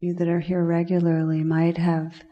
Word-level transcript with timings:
You 0.00 0.14
that 0.14 0.28
are 0.28 0.40
here 0.40 0.64
regularly 0.64 1.42
might 1.42 1.78
have 1.78 2.22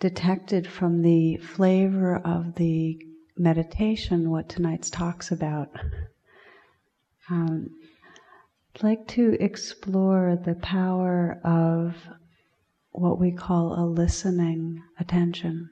detected 0.00 0.66
from 0.66 1.02
the 1.02 1.36
flavor 1.36 2.16
of 2.16 2.56
the 2.56 2.98
meditation 3.36 4.30
what 4.30 4.48
tonight's 4.48 4.90
talks 4.90 5.30
about. 5.30 5.68
Um, 7.30 7.70
I'd 8.74 8.82
like 8.82 9.06
to 9.08 9.36
explore 9.40 10.36
the 10.36 10.54
power 10.56 11.40
of 11.44 11.94
what 12.90 13.18
we 13.18 13.32
call 13.32 13.78
a 13.78 13.86
listening 13.86 14.82
attention. 14.98 15.70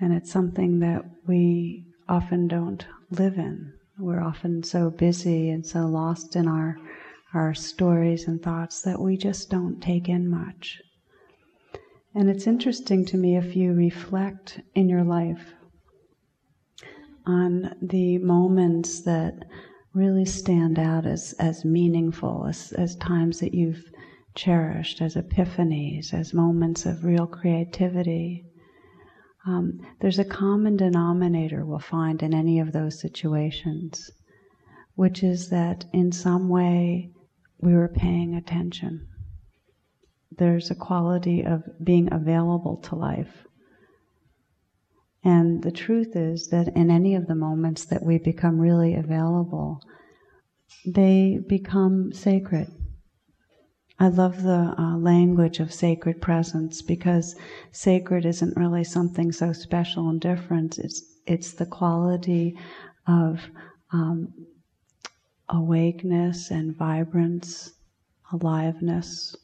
And 0.00 0.12
it's 0.14 0.30
something 0.30 0.78
that 0.80 1.04
we 1.26 1.84
often 2.08 2.48
don't 2.48 2.86
live 3.10 3.36
in. 3.36 3.72
We're 3.98 4.22
often 4.22 4.62
so 4.62 4.90
busy 4.90 5.50
and 5.50 5.66
so 5.66 5.86
lost 5.86 6.36
in 6.36 6.48
our, 6.48 6.78
our 7.32 7.54
stories 7.54 8.26
and 8.26 8.42
thoughts 8.42 8.82
that 8.82 9.00
we 9.00 9.16
just 9.16 9.50
don't 9.50 9.80
take 9.80 10.08
in 10.08 10.28
much. 10.28 10.80
And 12.14 12.28
it's 12.28 12.46
interesting 12.46 13.04
to 13.06 13.16
me 13.16 13.36
if 13.36 13.54
you 13.54 13.72
reflect 13.72 14.60
in 14.74 14.88
your 14.88 15.04
life 15.04 15.54
on 17.24 17.76
the 17.80 18.18
moments 18.18 19.02
that 19.02 19.34
really 19.94 20.24
stand 20.24 20.78
out 20.78 21.06
as, 21.06 21.34
as 21.38 21.64
meaningful, 21.64 22.46
as, 22.48 22.72
as 22.72 22.96
times 22.96 23.38
that 23.40 23.54
you've 23.54 23.84
cherished, 24.34 25.00
as 25.00 25.14
epiphanies, 25.14 26.12
as 26.12 26.34
moments 26.34 26.86
of 26.86 27.04
real 27.04 27.26
creativity. 27.26 28.44
Um, 29.46 29.80
there's 30.00 30.18
a 30.18 30.24
common 30.24 30.76
denominator 30.76 31.64
we'll 31.64 31.78
find 31.78 32.22
in 32.22 32.34
any 32.34 32.60
of 32.60 32.72
those 32.72 33.00
situations, 33.00 34.10
which 34.96 35.22
is 35.22 35.48
that 35.50 35.84
in 35.92 36.12
some 36.12 36.48
way 36.48 37.10
we 37.62 37.74
were 37.74 37.88
paying 37.88 38.34
attention. 38.34 39.06
There's 40.30 40.70
a 40.70 40.74
quality 40.74 41.42
of 41.42 41.62
being 41.82 42.12
available 42.12 42.76
to 42.84 42.94
life. 42.94 43.44
And 45.22 45.62
the 45.62 45.72
truth 45.72 46.16
is 46.16 46.48
that 46.48 46.68
in 46.68 46.90
any 46.90 47.14
of 47.14 47.26
the 47.26 47.34
moments 47.34 47.84
that 47.86 48.02
we 48.02 48.18
become 48.18 48.58
really 48.58 48.94
available, 48.94 49.80
they 50.86 51.38
become 51.46 52.12
sacred. 52.12 52.68
I 53.98 54.08
love 54.08 54.42
the 54.42 54.74
uh, 54.78 54.96
language 54.96 55.60
of 55.60 55.74
sacred 55.74 56.22
presence 56.22 56.80
because 56.80 57.36
sacred 57.70 58.24
isn't 58.24 58.56
really 58.56 58.82
something 58.82 59.30
so 59.30 59.52
special 59.52 60.08
and 60.08 60.18
different. 60.20 60.78
It's 60.78 61.02
it's 61.26 61.52
the 61.52 61.66
quality 61.66 62.56
of 63.06 63.40
um, 63.92 64.32
awakeness 65.50 66.50
and 66.50 66.76
vibrance, 66.76 67.72
aliveness, 68.32 69.36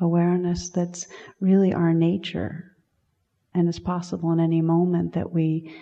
awareness 0.00 0.70
that's 0.70 1.06
really 1.40 1.74
our 1.74 1.92
nature, 1.92 2.76
and 3.54 3.68
it's 3.68 3.78
possible 3.78 4.32
in 4.32 4.40
any 4.40 4.62
moment 4.62 5.12
that 5.12 5.32
we 5.32 5.74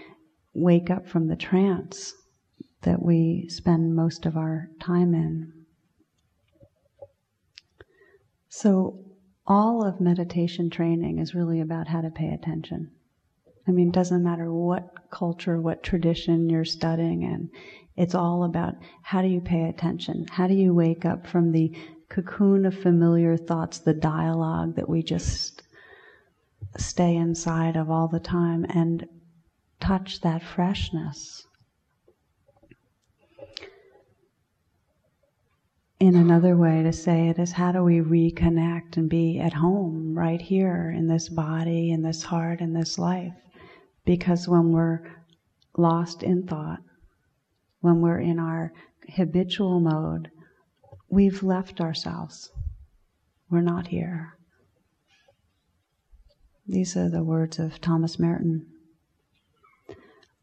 wake 0.54 0.90
up 0.90 1.06
from 1.06 1.28
the 1.28 1.36
trance 1.36 2.14
that 2.82 3.02
we 3.02 3.46
spend 3.48 3.94
most 3.94 4.26
of 4.26 4.36
our 4.36 4.70
time 4.80 5.14
in. 5.14 5.52
So, 8.48 8.98
all 9.46 9.84
of 9.84 10.00
meditation 10.00 10.70
training 10.70 11.18
is 11.18 11.34
really 11.34 11.60
about 11.60 11.88
how 11.88 12.00
to 12.00 12.10
pay 12.10 12.32
attention. 12.32 12.90
I 13.66 13.72
mean, 13.72 13.88
it 13.88 13.94
doesn't 13.94 14.22
matter 14.22 14.52
what 14.52 15.10
culture, 15.10 15.60
what 15.60 15.82
tradition 15.82 16.48
you're 16.48 16.64
studying 16.64 17.22
in, 17.22 17.50
it's 18.00 18.14
all 18.14 18.44
about 18.44 18.76
how 19.02 19.20
do 19.20 19.28
you 19.28 19.42
pay 19.42 19.68
attention? 19.68 20.26
How 20.30 20.46
do 20.46 20.54
you 20.54 20.72
wake 20.72 21.04
up 21.04 21.26
from 21.26 21.52
the 21.52 21.70
cocoon 22.08 22.64
of 22.64 22.74
familiar 22.74 23.36
thoughts, 23.36 23.80
the 23.80 23.92
dialogue 23.92 24.76
that 24.76 24.88
we 24.88 25.02
just 25.02 25.62
stay 26.78 27.14
inside 27.14 27.76
of 27.76 27.90
all 27.90 28.08
the 28.08 28.18
time, 28.18 28.64
and 28.70 29.06
touch 29.80 30.22
that 30.22 30.42
freshness? 30.42 31.46
in 36.00 36.16
another 36.16 36.56
way 36.56 36.82
to 36.82 36.94
say 36.94 37.28
it 37.28 37.38
is 37.38 37.52
how 37.52 37.70
do 37.70 37.84
we 37.84 38.00
reconnect 38.00 38.96
and 38.96 39.10
be 39.10 39.38
at 39.38 39.52
home 39.52 40.18
right 40.18 40.40
here 40.40 40.90
in 40.96 41.06
this 41.06 41.28
body, 41.28 41.90
in 41.90 42.00
this 42.00 42.22
heart, 42.22 42.62
in 42.62 42.72
this 42.72 42.98
life? 42.98 43.34
Because 44.06 44.48
when 44.48 44.72
we're 44.72 45.02
lost 45.76 46.22
in 46.22 46.46
thought, 46.46 46.80
when 47.80 48.00
we're 48.00 48.20
in 48.20 48.38
our 48.38 48.72
habitual 49.16 49.80
mode, 49.80 50.30
we've 51.08 51.42
left 51.42 51.80
ourselves. 51.80 52.50
We're 53.50 53.60
not 53.60 53.88
here. 53.88 54.36
These 56.66 56.96
are 56.96 57.08
the 57.08 57.24
words 57.24 57.58
of 57.58 57.80
Thomas 57.80 58.18
Merton. 58.18 58.66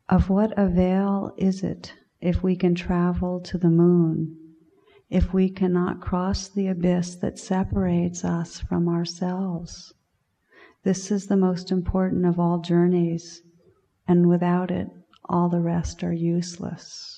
Of 0.09 0.29
what 0.29 0.57
avail 0.57 1.33
is 1.37 1.63
it 1.63 1.93
if 2.21 2.43
we 2.43 2.55
can 2.55 2.75
travel 2.75 3.39
to 3.41 3.57
the 3.57 3.69
moon 3.69 4.37
if 5.09 5.33
we 5.33 5.49
cannot 5.49 6.01
cross 6.01 6.49
the 6.49 6.67
abyss 6.67 7.15
that 7.15 7.39
separates 7.39 8.25
us 8.25 8.59
from 8.59 8.89
ourselves. 8.89 9.93
This 10.83 11.11
is 11.11 11.27
the 11.27 11.37
most 11.37 11.71
important 11.71 12.25
of 12.25 12.39
all 12.39 12.59
journeys, 12.59 13.41
and 14.07 14.27
without 14.27 14.69
it, 14.69 14.87
all 15.29 15.49
the 15.49 15.61
rest 15.61 16.03
are 16.03 16.13
useless. 16.13 17.16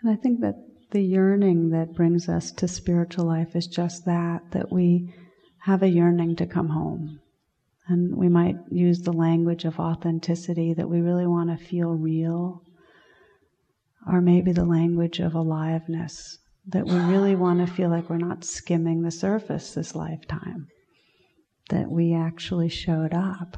And 0.00 0.10
I 0.10 0.16
think 0.16 0.40
that 0.40 0.56
the 0.90 1.02
yearning 1.02 1.70
that 1.70 1.94
brings 1.94 2.28
us 2.28 2.50
to 2.52 2.68
spiritual 2.68 3.26
life 3.26 3.54
is 3.54 3.66
just 3.66 4.04
that, 4.06 4.50
that 4.52 4.72
we 4.72 5.12
have 5.58 5.82
a 5.82 5.88
yearning 5.88 6.36
to 6.36 6.46
come 6.46 6.68
home. 6.68 7.20
And 7.88 8.16
we 8.16 8.28
might 8.28 8.56
use 8.70 9.00
the 9.00 9.12
language 9.12 9.64
of 9.64 9.80
authenticity 9.80 10.74
that 10.74 10.88
we 10.88 11.00
really 11.00 11.26
want 11.26 11.50
to 11.50 11.64
feel 11.64 11.90
real, 11.90 12.62
or 14.06 14.20
maybe 14.20 14.52
the 14.52 14.64
language 14.64 15.20
of 15.20 15.34
aliveness 15.34 16.38
that 16.66 16.84
we 16.84 16.98
really 16.98 17.34
want 17.34 17.66
to 17.66 17.72
feel 17.72 17.88
like 17.88 18.10
we're 18.10 18.18
not 18.18 18.44
skimming 18.44 19.02
the 19.02 19.10
surface 19.10 19.72
this 19.72 19.94
lifetime, 19.94 20.68
that 21.70 21.90
we 21.90 22.14
actually 22.14 22.68
showed 22.68 23.14
up. 23.14 23.56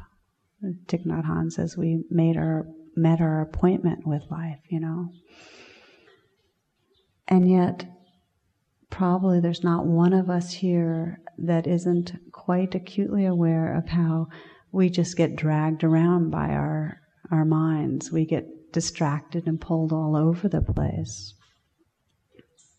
Thich 0.62 1.04
Nhat 1.06 1.24
Hanh 1.24 1.50
says 1.50 1.76
we 1.76 2.04
made 2.08 2.36
our 2.36 2.66
met 2.96 3.20
our 3.20 3.40
appointment 3.40 4.06
with 4.06 4.22
life, 4.30 4.60
you 4.68 4.78
know. 4.78 5.08
And 7.30 7.48
yet, 7.48 7.86
probably 8.90 9.38
there's 9.38 9.62
not 9.62 9.86
one 9.86 10.12
of 10.12 10.28
us 10.28 10.52
here 10.52 11.20
that 11.38 11.68
isn't 11.68 12.12
quite 12.32 12.74
acutely 12.74 13.24
aware 13.24 13.72
of 13.72 13.88
how 13.88 14.26
we 14.72 14.90
just 14.90 15.16
get 15.16 15.36
dragged 15.36 15.84
around 15.84 16.30
by 16.30 16.48
our 16.50 17.00
our 17.30 17.44
minds. 17.44 18.10
We 18.10 18.26
get 18.26 18.72
distracted 18.72 19.46
and 19.46 19.60
pulled 19.60 19.92
all 19.92 20.16
over 20.16 20.48
the 20.48 20.60
place. 20.60 21.34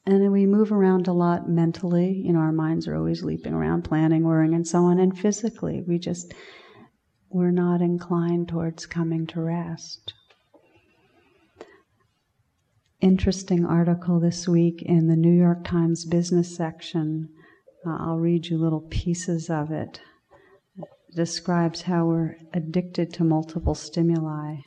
And 0.06 0.32
we 0.32 0.46
move 0.46 0.74
around 0.74 1.08
a 1.08 1.14
lot 1.14 1.50
mentally. 1.50 2.22
You 2.26 2.34
know, 2.34 2.40
our 2.40 2.52
minds 2.52 2.88
are 2.88 2.96
always 2.96 3.24
leaping 3.24 3.54
around, 3.54 3.84
planning, 3.84 4.24
worrying, 4.24 4.54
and 4.54 4.68
so 4.68 4.84
on. 4.84 5.00
And 5.00 5.18
physically, 5.18 5.84
we 5.88 6.00
just, 6.00 6.34
we're 7.30 7.52
not 7.52 7.82
inclined 7.82 8.50
towards 8.50 8.86
coming 8.86 9.26
to 9.28 9.42
rest 9.42 10.14
interesting 13.02 13.66
article 13.66 14.20
this 14.20 14.48
week 14.48 14.84
in 14.84 15.08
the 15.08 15.16
New 15.16 15.34
York 15.34 15.64
Times 15.64 16.06
business 16.06 16.56
section. 16.56 17.30
Uh, 17.86 17.98
I'll 18.00 18.20
read 18.20 18.46
you 18.46 18.58
little 18.58 18.86
pieces 18.90 19.50
of 19.50 19.72
it. 19.72 20.00
it. 20.78 20.88
Describes 21.16 21.82
how 21.82 22.06
we're 22.06 22.36
addicted 22.54 23.12
to 23.14 23.24
multiple 23.24 23.74
stimuli. 23.74 24.58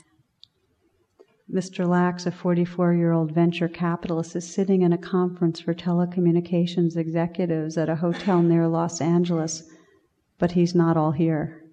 Mr. 1.53 1.87
Lax, 1.87 2.27
a 2.27 2.33
44 2.33 2.95
year 2.95 3.13
old 3.13 3.33
venture 3.33 3.69
capitalist, 3.69 4.35
is 4.35 4.53
sitting 4.53 4.83
in 4.83 4.93
a 4.93 4.99
conference 4.99 5.61
for 5.61 5.73
telecommunications 5.73 6.97
executives 6.97 7.79
at 7.79 7.89
a 7.89 7.97
hotel 7.97 8.43
near 8.43 8.67
Los 8.67 9.01
Angeles, 9.01 9.63
but 10.39 10.53
he's 10.53 10.75
not 10.75 10.97
all 10.97 11.13
here. 11.13 11.64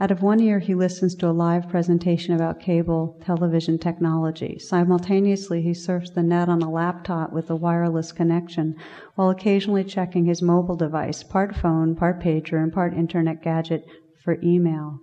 Out 0.00 0.10
of 0.10 0.22
one 0.22 0.40
ear, 0.40 0.60
he 0.60 0.74
listens 0.74 1.14
to 1.16 1.28
a 1.28 1.30
live 1.30 1.68
presentation 1.68 2.32
about 2.32 2.58
cable 2.58 3.18
television 3.20 3.78
technology. 3.78 4.56
Simultaneously, 4.58 5.60
he 5.60 5.74
surfs 5.74 6.08
the 6.08 6.22
net 6.22 6.48
on 6.48 6.62
a 6.62 6.70
laptop 6.70 7.34
with 7.34 7.50
a 7.50 7.54
wireless 7.54 8.10
connection, 8.10 8.72
while 9.16 9.28
occasionally 9.28 9.84
checking 9.84 10.24
his 10.24 10.40
mobile 10.40 10.74
device, 10.74 11.22
part 11.22 11.54
phone, 11.54 11.94
part 11.94 12.18
pager, 12.18 12.62
and 12.62 12.72
part 12.72 12.94
internet 12.94 13.42
gadget 13.42 13.82
for 14.24 14.38
email. 14.42 15.00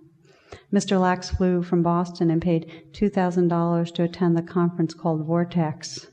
Mr. 0.74 1.00
Lax 1.00 1.30
flew 1.30 1.62
from 1.62 1.80
Boston 1.80 2.28
and 2.28 2.42
paid 2.42 2.66
$2,000 2.92 3.92
to 3.92 4.02
attend 4.02 4.36
the 4.36 4.42
conference 4.42 4.94
called 4.94 5.24
Vortex, 5.24 6.08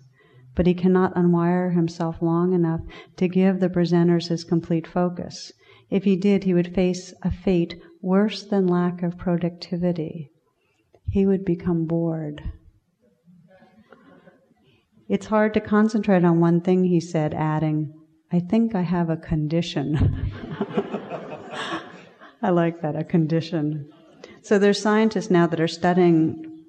but 0.53 0.67
he 0.67 0.75
cannot 0.75 1.15
unwire 1.15 1.73
himself 1.73 2.21
long 2.21 2.53
enough 2.53 2.81
to 3.17 3.27
give 3.27 3.59
the 3.59 3.69
presenters 3.69 4.27
his 4.27 4.43
complete 4.43 4.85
focus. 4.85 5.51
If 5.89 6.03
he 6.03 6.15
did, 6.15 6.43
he 6.43 6.53
would 6.53 6.73
face 6.73 7.13
a 7.21 7.31
fate 7.31 7.81
worse 8.01 8.43
than 8.43 8.67
lack 8.67 9.03
of 9.03 9.17
productivity. 9.17 10.31
He 11.09 11.25
would 11.25 11.45
become 11.45 11.85
bored. 11.85 12.43
It's 15.07 15.27
hard 15.27 15.53
to 15.53 15.59
concentrate 15.59 16.23
on 16.23 16.39
one 16.39 16.61
thing, 16.61 16.85
he 16.85 16.99
said, 16.99 17.33
adding, 17.33 17.93
I 18.31 18.39
think 18.39 18.73
I 18.73 18.81
have 18.81 19.09
a 19.09 19.17
condition. 19.17 19.95
I 22.41 22.49
like 22.49 22.81
that, 22.81 22.95
a 22.95 23.03
condition. 23.03 23.89
So 24.41 24.57
there's 24.57 24.81
scientists 24.81 25.29
now 25.29 25.47
that 25.47 25.59
are 25.59 25.67
studying 25.67 26.63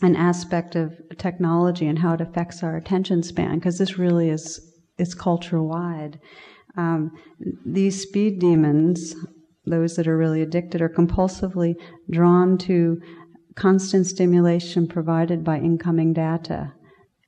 an 0.00 0.16
aspect 0.16 0.74
of 0.74 1.00
technology 1.18 1.86
and 1.86 1.98
how 1.98 2.14
it 2.14 2.20
affects 2.20 2.62
our 2.62 2.76
attention 2.76 3.22
span, 3.22 3.56
because 3.56 3.78
this 3.78 3.98
really 3.98 4.30
is 4.30 4.68
is 4.98 5.14
culture 5.14 5.62
wide. 5.62 6.20
Um, 6.76 7.12
these 7.64 8.02
speed 8.02 8.38
demons, 8.38 9.14
those 9.66 9.96
that 9.96 10.08
are 10.08 10.16
really 10.16 10.42
addicted, 10.42 10.80
are 10.80 10.88
compulsively 10.88 11.74
drawn 12.10 12.58
to 12.58 13.00
constant 13.54 14.06
stimulation 14.06 14.86
provided 14.86 15.44
by 15.44 15.58
incoming 15.58 16.12
data. 16.12 16.72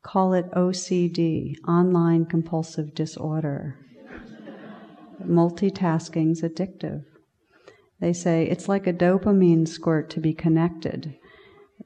Call 0.03 0.35
it 0.35 0.51
OCD, 0.53 1.55
online 1.67 2.27
compulsive 2.27 2.95
disorder. 2.95 3.79
Multitasking's 5.23 6.43
addictive. 6.43 7.05
They 8.01 8.13
say 8.13 8.45
it's 8.47 8.69
like 8.69 8.87
a 8.87 8.93
dopamine 8.93 9.67
squirt 9.67 10.11
to 10.11 10.21
be 10.21 10.35
connected, 10.35 11.15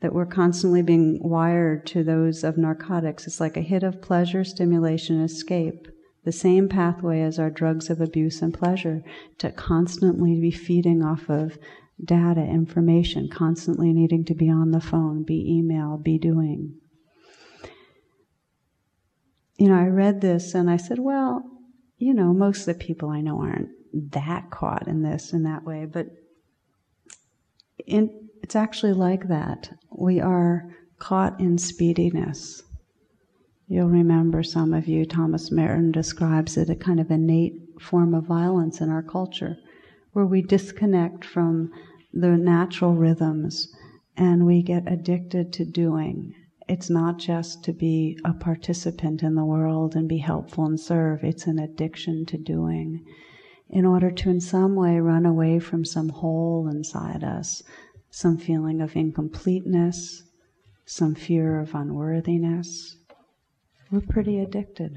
that 0.01 0.13
we're 0.13 0.27
constantly 0.27 0.83
being 0.83 1.19
wired 1.21 1.87
to 1.87 2.03
those 2.03 2.43
of 2.43 2.57
narcotics. 2.57 3.27
It's 3.27 3.41
like 3.41 3.57
a 3.57 3.63
hit 3.63 3.83
of 3.83 4.03
pleasure, 4.03 4.45
stimulation, 4.45 5.23
escape. 5.23 5.87
The 6.25 6.33
same 6.33 6.69
pathway 6.69 7.23
as 7.23 7.39
our 7.39 7.51
drugs 7.51 7.91
of 7.91 8.01
abuse 8.01 8.43
and 8.43 8.53
pleasure, 8.53 9.03
to 9.39 9.51
constantly 9.51 10.39
be 10.41 10.51
feeding 10.51 11.03
off 11.03 11.31
of 11.31 11.59
data, 12.05 12.43
information, 12.43 13.29
constantly 13.29 13.93
needing 13.93 14.25
to 14.27 14.35
be 14.35 14.51
on 14.51 14.71
the 14.71 14.81
phone, 14.81 15.23
be 15.23 15.45
email, 15.49 15.97
be 15.97 16.19
doing. 16.19 16.75
You 19.57 19.69
know, 19.69 19.77
I 19.77 19.87
read 19.87 20.21
this 20.21 20.55
and 20.55 20.71
I 20.71 20.77
said, 20.77 20.99
well, 20.99 21.43
you 21.97 22.15
know, 22.15 22.33
most 22.33 22.61
of 22.61 22.79
the 22.79 22.85
people 22.85 23.11
I 23.11 23.21
know 23.21 23.41
aren't 23.41 23.71
that 24.13 24.51
caught 24.51 24.87
in 24.87 25.03
this 25.03 25.33
in 25.33 25.43
that 25.45 25.65
way, 25.65 25.87
but 25.87 26.07
in, 27.87 28.29
it's 28.43 28.55
actually 28.55 28.93
like 28.93 29.29
that. 29.29 29.71
We 29.91 30.21
are 30.21 30.77
caught 30.99 31.41
in 31.41 31.59
speediness. 31.59 32.63
You'll 33.71 33.91
remember 33.91 34.43
some 34.43 34.73
of 34.73 34.89
you, 34.89 35.05
Thomas 35.05 35.51
Merton 35.51 35.93
describes 35.93 36.57
it 36.57 36.71
a 36.71 36.75
kind 36.75 36.99
of 36.99 37.11
innate 37.11 37.61
form 37.79 38.15
of 38.15 38.25
violence 38.25 38.81
in 38.81 38.89
our 38.89 39.03
culture, 39.03 39.59
where 40.13 40.25
we 40.25 40.41
disconnect 40.41 41.23
from 41.23 41.71
the 42.13 42.39
natural 42.39 42.95
rhythms 42.95 43.69
and 44.17 44.47
we 44.47 44.63
get 44.63 44.91
addicted 44.91 45.53
to 45.53 45.67
doing. 45.67 46.35
It's 46.67 46.89
not 46.89 47.19
just 47.19 47.63
to 47.65 47.75
be 47.75 48.19
a 48.25 48.33
participant 48.33 49.23
in 49.23 49.35
the 49.35 49.45
world 49.45 49.95
and 49.95 50.09
be 50.09 50.19
helpful 50.19 50.65
and 50.65 50.81
serve, 50.81 51.23
it's 51.23 51.47
an 51.47 51.59
addiction 51.59 52.25
to 52.27 52.39
doing 52.39 53.05
in 53.69 53.85
order 53.85 54.11
to, 54.11 54.31
in 54.31 54.41
some 54.41 54.77
way, 54.77 54.99
run 54.99 55.27
away 55.27 55.59
from 55.59 55.85
some 55.85 56.09
hole 56.09 56.69
inside 56.69 57.23
us, 57.23 57.63
some 58.09 58.39
feeling 58.39 58.81
of 58.81 58.97
incompleteness, 58.97 60.23
some 60.87 61.15
fear 61.15 61.61
of 61.61 61.75
unworthiness. 61.75 62.97
We're 63.91 64.01
pretty 64.01 64.39
addicted. 64.39 64.97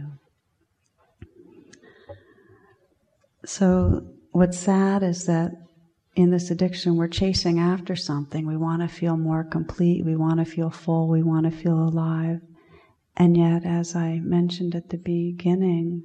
So, 3.46 4.06
what's 4.32 4.60
sad 4.60 5.02
is 5.02 5.26
that 5.26 5.52
in 6.16 6.30
this 6.30 6.52
addiction, 6.52 6.98
we're 6.98 7.08
chasing 7.08 7.58
after 7.58 7.96
something. 7.96 8.46
We 8.46 8.58
want 8.58 8.82
to 8.82 8.88
feel 8.90 9.16
more 9.16 9.46
complete, 9.46 10.06
we 10.06 10.18
want 10.18 10.40
to 10.40 10.46
feel 10.46 10.70
full, 10.70 11.08
we 11.08 11.24
want 11.24 11.46
to 11.46 11.52
feel 11.52 11.78
alive. 11.78 12.42
And 13.16 13.38
yet, 13.38 13.66
as 13.66 13.96
I 13.96 14.20
mentioned 14.20 14.76
at 14.76 14.90
the 14.90 14.98
beginning, 14.98 16.04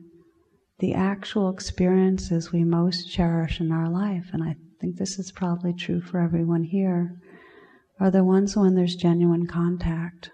the 0.78 0.94
actual 0.94 1.48
experiences 1.50 2.52
we 2.52 2.62
most 2.62 3.10
cherish 3.10 3.60
in 3.60 3.72
our 3.72 3.88
life, 3.88 4.30
and 4.32 4.44
I 4.44 4.56
think 4.80 4.96
this 4.96 5.18
is 5.18 5.32
probably 5.32 5.72
true 5.72 6.00
for 6.00 6.20
everyone 6.20 6.62
here, 6.62 7.20
are 7.98 8.10
the 8.10 8.24
ones 8.24 8.56
when 8.56 8.74
there's 8.74 8.94
genuine 8.94 9.46
contact 9.46 10.30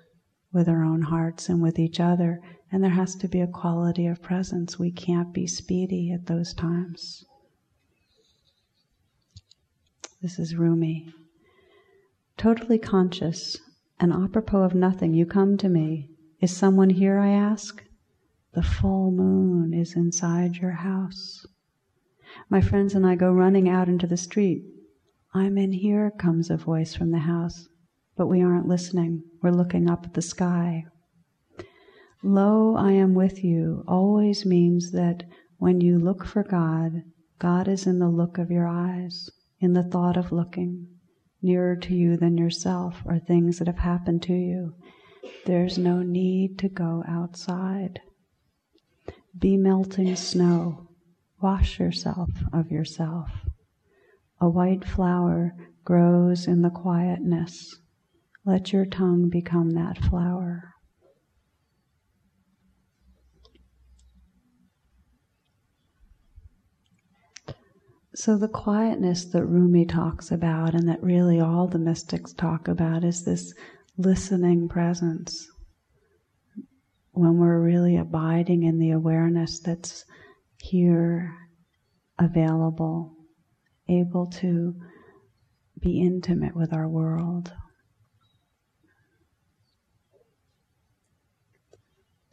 with 0.52 0.68
our 0.68 0.84
own 0.84 1.02
hearts 1.02 1.48
and 1.48 1.62
with 1.62 1.78
each 1.78 1.98
other, 1.98 2.40
and 2.70 2.82
there 2.82 2.90
has 2.90 3.14
to 3.16 3.28
be 3.28 3.40
a 3.40 3.46
quality 3.46 4.06
of 4.06 4.22
presence. 4.22 4.78
We 4.78 4.90
can't 4.90 5.32
be 5.32 5.46
speedy 5.46 6.12
at 6.12 6.26
those 6.26 6.54
times. 6.54 7.24
This 10.20 10.38
is 10.38 10.54
Rumi. 10.54 11.12
Totally 12.36 12.78
conscious 12.78 13.58
and 13.98 14.12
apropos 14.12 14.62
of 14.62 14.74
nothing, 14.74 15.14
you 15.14 15.26
come 15.26 15.56
to 15.58 15.68
me. 15.68 16.08
Is 16.40 16.56
someone 16.56 16.90
here, 16.90 17.18
I 17.18 17.30
ask? 17.30 17.82
The 18.52 18.62
full 18.62 19.10
moon 19.10 19.72
is 19.72 19.96
inside 19.96 20.56
your 20.56 20.72
house. 20.72 21.46
My 22.48 22.60
friends 22.60 22.94
and 22.94 23.06
I 23.06 23.14
go 23.14 23.32
running 23.32 23.68
out 23.68 23.88
into 23.88 24.06
the 24.06 24.16
street. 24.16 24.64
I'm 25.32 25.56
in 25.56 25.72
here, 25.72 26.10
comes 26.10 26.50
a 26.50 26.56
voice 26.56 26.94
from 26.94 27.10
the 27.10 27.20
house, 27.20 27.68
but 28.22 28.28
we 28.28 28.40
aren't 28.40 28.68
listening. 28.68 29.20
We're 29.42 29.50
looking 29.50 29.90
up 29.90 30.04
at 30.04 30.14
the 30.14 30.22
sky. 30.22 30.84
Lo, 32.22 32.76
I 32.76 32.92
am 32.92 33.14
with 33.14 33.42
you 33.42 33.82
always 33.88 34.46
means 34.46 34.92
that 34.92 35.24
when 35.58 35.80
you 35.80 35.98
look 35.98 36.24
for 36.24 36.44
God, 36.44 37.02
God 37.40 37.66
is 37.66 37.84
in 37.84 37.98
the 37.98 38.08
look 38.08 38.38
of 38.38 38.48
your 38.48 38.68
eyes, 38.68 39.28
in 39.58 39.72
the 39.72 39.82
thought 39.82 40.16
of 40.16 40.30
looking. 40.30 40.86
Nearer 41.42 41.74
to 41.74 41.96
you 41.96 42.16
than 42.16 42.38
yourself 42.38 43.02
are 43.06 43.18
things 43.18 43.58
that 43.58 43.66
have 43.66 43.78
happened 43.78 44.22
to 44.22 44.34
you. 44.34 44.76
There's 45.44 45.76
no 45.76 46.02
need 46.02 46.60
to 46.60 46.68
go 46.68 47.02
outside. 47.08 47.98
Be 49.36 49.56
melting 49.56 50.14
snow. 50.14 50.90
Wash 51.40 51.80
yourself 51.80 52.30
of 52.52 52.70
yourself. 52.70 53.30
A 54.40 54.48
white 54.48 54.84
flower 54.84 55.56
grows 55.84 56.46
in 56.46 56.62
the 56.62 56.70
quietness. 56.70 57.80
Let 58.44 58.72
your 58.72 58.84
tongue 58.84 59.28
become 59.28 59.70
that 59.70 59.98
flower. 59.98 60.74
So, 68.14 68.36
the 68.36 68.48
quietness 68.48 69.24
that 69.26 69.46
Rumi 69.46 69.86
talks 69.86 70.30
about, 70.30 70.74
and 70.74 70.86
that 70.88 71.02
really 71.02 71.40
all 71.40 71.66
the 71.66 71.78
mystics 71.78 72.32
talk 72.34 72.68
about, 72.68 73.04
is 73.04 73.24
this 73.24 73.54
listening 73.96 74.68
presence 74.68 75.48
when 77.12 77.38
we're 77.38 77.60
really 77.60 77.96
abiding 77.96 78.64
in 78.64 78.78
the 78.78 78.90
awareness 78.90 79.60
that's 79.60 80.04
here, 80.58 81.32
available, 82.18 83.14
able 83.88 84.26
to 84.26 84.74
be 85.80 86.00
intimate 86.00 86.56
with 86.56 86.72
our 86.72 86.88
world. 86.88 87.52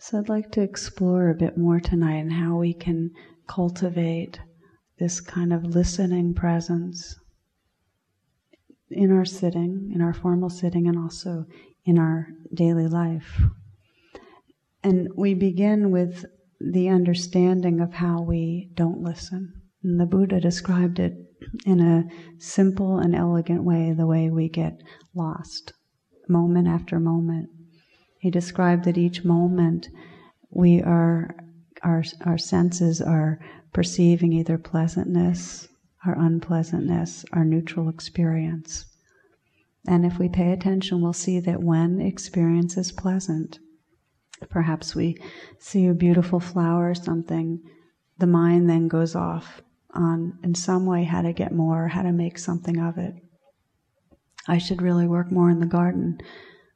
So 0.02 0.18
I'd 0.18 0.30
like 0.30 0.50
to 0.52 0.62
explore 0.62 1.30
a 1.30 1.36
bit 1.36 1.58
more 1.58 1.82
tonight 1.82 2.20
and 2.20 2.32
how 2.32 2.56
we 2.56 2.74
can 2.74 3.12
cultivate 3.48 4.40
this 4.98 5.20
kind 5.20 5.52
of 5.52 5.66
listening 5.66 6.34
presence 6.34 7.20
in 8.90 9.12
our 9.12 9.26
sitting, 9.26 9.92
in 9.94 10.02
our 10.02 10.14
formal 10.14 10.50
sitting, 10.50 10.88
and 10.88 10.98
also 10.98 11.46
in 11.84 12.00
our 12.00 12.30
daily 12.54 12.88
life. 12.88 13.42
And 14.84 15.10
we 15.18 15.34
begin 15.34 15.92
with 15.92 16.26
the 16.62 16.88
understanding 16.88 17.82
of 17.82 17.96
how 17.96 18.22
we 18.22 18.70
don't 18.76 19.02
listen. 19.02 19.54
And 19.84 20.00
the 20.00 20.06
Buddha 20.06 20.40
described 20.40 21.00
it 21.00 21.14
in 21.66 21.82
a 21.82 22.06
simple 22.38 23.00
and 23.00 23.14
elegant 23.14 23.66
way, 23.66 23.92
the 23.92 24.08
way 24.08 24.30
we 24.30 24.48
get 24.48 24.82
lost 25.14 25.74
moment 26.30 26.70
after 26.70 27.02
moment. 27.02 27.50
He 28.20 28.30
described 28.30 28.84
that 28.86 28.98
each 28.98 29.24
moment 29.24 29.90
we 30.52 30.82
are, 30.82 31.36
our, 31.84 32.04
our 32.26 32.38
senses 32.38 33.02
are 33.02 33.40
perceiving 33.74 34.34
either 34.34 34.58
pleasantness 34.58 35.68
or 36.06 36.14
unpleasantness, 36.14 37.26
our 37.34 37.46
neutral 37.46 37.90
experience. 37.90 38.86
And 39.88 40.06
if 40.06 40.20
we 40.20 40.30
pay 40.30 40.52
attention, 40.52 41.02
we'll 41.02 41.14
see 41.14 41.40
that 41.40 41.64
when 41.64 42.00
experience 42.00 42.78
is 42.78 42.92
pleasant, 42.92 43.60
Perhaps 44.50 44.96
we 44.96 45.18
see 45.58 45.88
a 45.88 45.94
beautiful 45.94 46.40
flower 46.40 46.92
or 46.92 46.96
something. 46.96 47.62
The 48.20 48.28
mind 48.28 48.70
then 48.70 48.88
goes 48.88 49.16
off 49.16 49.62
on, 49.94 50.40
in 50.44 50.56
some 50.56 50.86
way, 50.86 51.04
how 51.04 51.22
to 51.22 51.34
get 51.34 51.52
more, 51.52 51.88
how 51.88 52.04
to 52.04 52.12
make 52.12 52.38
something 52.38 52.80
of 52.80 52.98
it. 52.98 53.16
I 54.48 54.58
should 54.58 54.82
really 54.82 55.08
work 55.08 55.32
more 55.32 55.50
in 55.50 55.60
the 55.60 55.66
garden. 55.66 56.20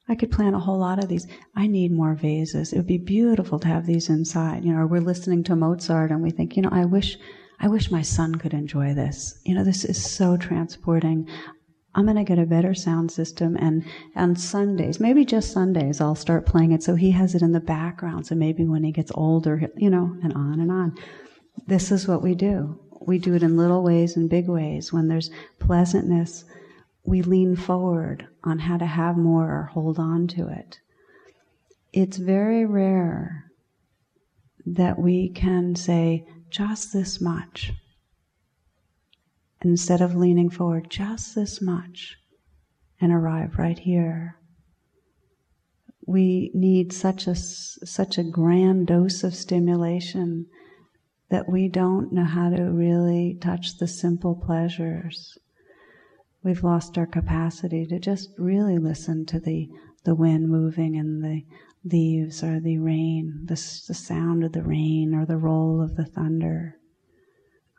I 0.07 0.15
could 0.15 0.31
plant 0.31 0.55
a 0.55 0.60
whole 0.60 0.79
lot 0.79 1.01
of 1.01 1.07
these. 1.07 1.27
I 1.55 1.67
need 1.67 1.91
more 1.91 2.13
vases. 2.13 2.74
It 2.74 2.77
would 2.77 2.88
be 2.88 2.98
beautiful 2.98 3.57
to 3.60 3.67
have 3.67 3.86
these 3.86 4.10
inside. 4.10 4.65
You 4.65 4.74
know, 4.74 4.86
we're 4.86 5.00
listening 5.00 5.43
to 5.45 5.55
Mozart 5.55 6.12
and 6.12 6.22
we 6.22 6.29
think, 6.29 6.55
you 6.55 6.62
know, 6.62 6.69
I 6.72 6.86
wish, 6.86 7.17
I 7.60 7.69
wish 7.69 7.89
my 7.89 8.01
son 8.01 8.36
could 8.36 8.53
enjoy 8.53 8.93
this. 8.93 9.39
You 9.45 9.55
know, 9.55 9.63
this 9.63 9.86
is 9.86 10.03
so 10.03 10.36
transporting. 10.36 11.27
I'm 11.95 12.05
going 12.05 12.17
to 12.17 12.24
get 12.24 12.39
a 12.39 12.45
better 12.45 12.74
sound 12.74 13.12
system. 13.12 13.55
And 13.55 13.86
on 14.15 14.36
Sundays, 14.36 15.00
maybe 15.00 15.24
just 15.24 15.51
Sundays, 15.51 16.01
I'll 16.01 16.15
start 16.15 16.45
playing 16.45 16.74
it 16.74 16.83
so 16.83 16.95
he 16.95 17.12
has 17.12 17.33
it 17.33 17.41
in 17.41 17.53
the 17.53 17.60
background. 17.60 18.27
So 18.27 18.36
maybe 18.36 18.65
when 18.65 18.83
he 18.83 18.91
gets 18.91 19.12
older, 19.15 19.69
you 19.77 19.89
know, 19.89 20.17
and 20.22 20.33
on 20.33 20.60
and 20.60 20.72
on. 20.72 20.98
This 21.67 21.91
is 21.91 22.07
what 22.07 22.22
we 22.24 22.36
do. 22.36 22.79
We 23.05 23.19
do 23.19 23.36
it 23.36 23.43
in 23.43 23.57
little 23.57 23.83
ways 23.83 24.17
and 24.17 24.29
big 24.29 24.50
ways. 24.50 24.91
When 24.91 25.07
there's 25.07 25.29
pleasantness, 25.60 26.45
we 27.03 27.22
lean 27.22 27.55
forward 27.55 28.27
on 28.43 28.60
how 28.60 28.77
to 28.77 28.86
have 28.86 29.17
more 29.17 29.50
or 29.50 29.69
hold 29.74 30.00
on 30.00 30.27
to 30.27 30.48
it. 30.48 30.79
It's 31.91 32.17
very 32.17 32.65
rare 32.65 33.51
that 34.65 34.98
we 34.98 35.29
can 35.29 35.75
say, 35.75 36.25
just 36.50 36.93
this 36.93 37.19
much 37.19 37.74
instead 39.63 40.01
of 40.01 40.15
leaning 40.15 40.50
forward 40.50 40.89
just 40.89 41.36
this 41.36 41.62
much 41.62 42.17
and 43.00 43.12
arrive 43.12 43.57
right 43.57 43.79
here. 43.79 44.38
We 46.05 46.51
need 46.53 46.91
such 46.91 47.27
a, 47.27 47.36
such 47.36 48.17
a 48.17 48.24
grand 48.24 48.88
dose 48.88 49.24
of 49.24 49.33
stimulation 49.33 50.48
that 51.29 51.50
we 51.50 51.69
don't 51.69 52.12
know 52.12 52.25
how 52.25 52.50
to 52.50 52.63
really 52.63 53.38
touch 53.41 53.77
the 53.77 53.88
simple 53.88 54.36
pleasures. 54.36 55.38
We've 56.43 56.63
lost 56.63 56.97
our 56.97 57.05
capacity 57.05 57.85
to 57.85 58.00
just 58.00 58.29
really 58.38 58.77
listen 58.77 59.25
to 59.27 59.39
the, 59.39 59.69
the 60.03 60.15
wind 60.15 60.50
moving 60.50 60.97
and 60.97 61.23
the 61.23 61.45
leaves 61.85 62.43
or 62.43 62.59
the 62.59 62.77
rain, 62.79 63.45
the, 63.45 63.55
the 63.55 63.93
sound 63.93 64.43
of 64.43 64.51
the 64.51 64.63
rain 64.63 65.13
or 65.13 65.25
the 65.25 65.38
roll 65.38 65.81
of 65.81 65.95
the 65.95 66.05
thunder. 66.05 66.77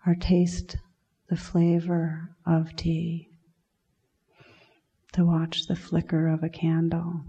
Our 0.06 0.14
taste 0.14 0.76
the 1.28 1.36
flavor 1.36 2.36
of 2.46 2.76
tea, 2.76 3.30
to 5.12 5.24
watch 5.24 5.66
the 5.66 5.76
flicker 5.76 6.28
of 6.28 6.42
a 6.42 6.48
candle, 6.48 7.22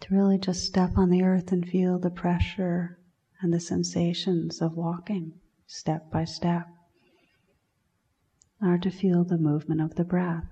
to 0.00 0.14
really 0.14 0.38
just 0.38 0.64
step 0.64 0.92
on 0.96 1.10
the 1.10 1.22
earth 1.22 1.52
and 1.52 1.66
feel 1.66 1.98
the 1.98 2.10
pressure 2.10 2.98
and 3.40 3.52
the 3.52 3.60
sensations 3.60 4.60
of 4.60 4.76
walking 4.76 5.40
step 5.66 6.10
by 6.10 6.24
step, 6.24 6.66
or 8.62 8.78
to 8.78 8.90
feel 8.90 9.24
the 9.24 9.38
movement 9.38 9.80
of 9.80 9.94
the 9.94 10.04
breath. 10.04 10.44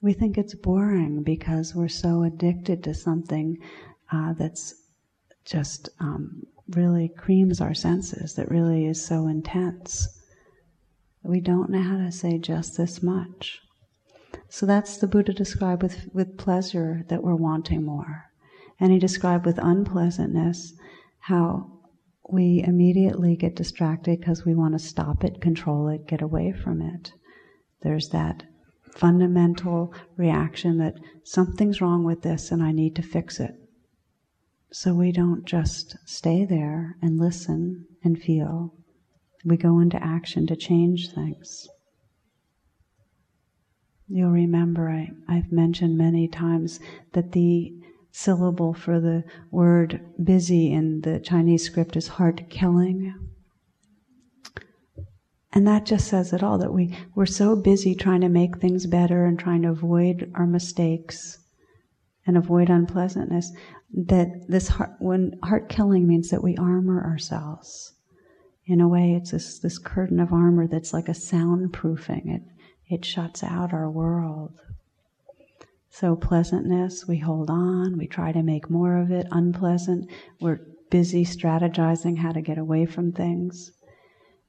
We 0.00 0.12
think 0.12 0.36
it's 0.36 0.54
boring 0.54 1.22
because 1.22 1.74
we're 1.74 1.88
so 1.88 2.22
addicted 2.22 2.82
to 2.84 2.94
something 2.94 3.56
uh, 4.12 4.32
that's 4.32 4.74
just 5.44 5.88
um, 6.00 6.42
really 6.68 7.10
creams 7.16 7.60
our 7.60 7.74
senses, 7.74 8.34
that 8.34 8.50
really 8.50 8.86
is 8.86 9.00
so 9.00 9.26
intense. 9.26 10.08
We 11.22 11.40
don't 11.40 11.70
know 11.70 11.82
how 11.82 11.98
to 11.98 12.10
say 12.10 12.38
just 12.38 12.76
this 12.76 13.02
much. 13.02 13.60
So 14.48 14.66
that's 14.66 14.96
the 14.96 15.06
Buddha 15.06 15.32
described 15.32 15.82
with, 15.82 16.08
with 16.12 16.36
pleasure 16.36 17.02
that 17.08 17.22
we're 17.22 17.36
wanting 17.36 17.84
more. 17.84 18.24
And 18.80 18.92
he 18.92 18.98
described 18.98 19.46
with 19.46 19.58
unpleasantness 19.58 20.74
how 21.20 21.71
we 22.28 22.62
immediately 22.66 23.36
get 23.36 23.56
distracted 23.56 24.20
because 24.20 24.44
we 24.44 24.54
want 24.54 24.74
to 24.74 24.78
stop 24.78 25.24
it, 25.24 25.40
control 25.40 25.88
it, 25.88 26.06
get 26.06 26.22
away 26.22 26.52
from 26.52 26.80
it. 26.80 27.12
There's 27.82 28.08
that 28.10 28.44
fundamental 28.94 29.92
reaction 30.16 30.78
that 30.78 30.94
something's 31.24 31.80
wrong 31.80 32.04
with 32.04 32.22
this 32.22 32.50
and 32.50 32.62
I 32.62 32.72
need 32.72 32.94
to 32.96 33.02
fix 33.02 33.40
it. 33.40 33.54
So 34.70 34.94
we 34.94 35.12
don't 35.12 35.44
just 35.44 35.96
stay 36.06 36.44
there 36.44 36.96
and 37.02 37.18
listen 37.18 37.86
and 38.02 38.20
feel. 38.20 38.74
We 39.44 39.56
go 39.56 39.80
into 39.80 40.02
action 40.02 40.46
to 40.46 40.56
change 40.56 41.10
things. 41.10 41.68
You'll 44.08 44.30
remember 44.30 44.88
I, 44.88 45.10
I've 45.28 45.50
mentioned 45.50 45.96
many 45.96 46.28
times 46.28 46.80
that 47.12 47.32
the 47.32 47.72
syllable 48.12 48.74
for 48.74 49.00
the 49.00 49.24
word 49.50 50.00
busy 50.22 50.70
in 50.70 51.00
the 51.00 51.18
Chinese 51.18 51.64
script 51.64 51.96
is 51.96 52.08
heart 52.08 52.48
killing. 52.50 53.14
And 55.54 55.66
that 55.66 55.84
just 55.84 56.08
says 56.08 56.32
it 56.32 56.42
all 56.42 56.58
that 56.58 56.72
we, 56.72 56.96
we're 57.14 57.26
so 57.26 57.56
busy 57.56 57.94
trying 57.94 58.20
to 58.20 58.28
make 58.28 58.58
things 58.58 58.86
better 58.86 59.26
and 59.26 59.38
trying 59.38 59.62
to 59.62 59.70
avoid 59.70 60.30
our 60.34 60.46
mistakes 60.46 61.38
and 62.26 62.36
avoid 62.36 62.70
unpleasantness 62.70 63.52
that 63.92 64.46
this 64.48 64.68
heart, 64.68 64.92
when 64.98 65.38
heart 65.42 65.68
killing 65.68 66.06
means 66.06 66.30
that 66.30 66.42
we 66.42 66.56
armor 66.56 67.04
ourselves. 67.04 67.92
In 68.64 68.80
a 68.80 68.88
way, 68.88 69.14
it's 69.14 69.32
this, 69.32 69.58
this 69.58 69.78
curtain 69.78 70.20
of 70.20 70.32
armor 70.32 70.66
that's 70.66 70.92
like 70.92 71.08
a 71.08 71.12
soundproofing. 71.12 72.34
It, 72.34 72.42
it 72.88 73.04
shuts 73.04 73.42
out 73.42 73.72
our 73.72 73.90
world. 73.90 74.58
So 75.94 76.16
pleasantness, 76.16 77.06
we 77.06 77.18
hold 77.18 77.50
on, 77.50 77.98
we 77.98 78.06
try 78.06 78.32
to 78.32 78.42
make 78.42 78.70
more 78.70 78.96
of 78.96 79.10
it. 79.10 79.26
Unpleasant, 79.30 80.10
we're 80.40 80.60
busy 80.88 81.22
strategizing 81.22 82.16
how 82.16 82.32
to 82.32 82.40
get 82.40 82.56
away 82.56 82.86
from 82.86 83.12
things. 83.12 83.72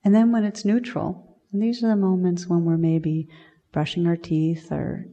And 0.06 0.16
then 0.16 0.32
when 0.32 0.46
it's 0.46 0.64
neutral, 0.64 1.38
these 1.52 1.84
are 1.84 1.90
the 1.90 1.98
moments 1.98 2.48
when 2.48 2.64
we're 2.64 2.78
maybe 2.78 3.28
brushing 3.74 4.08
our 4.08 4.16
teeth 4.16 4.72
or 4.72 5.06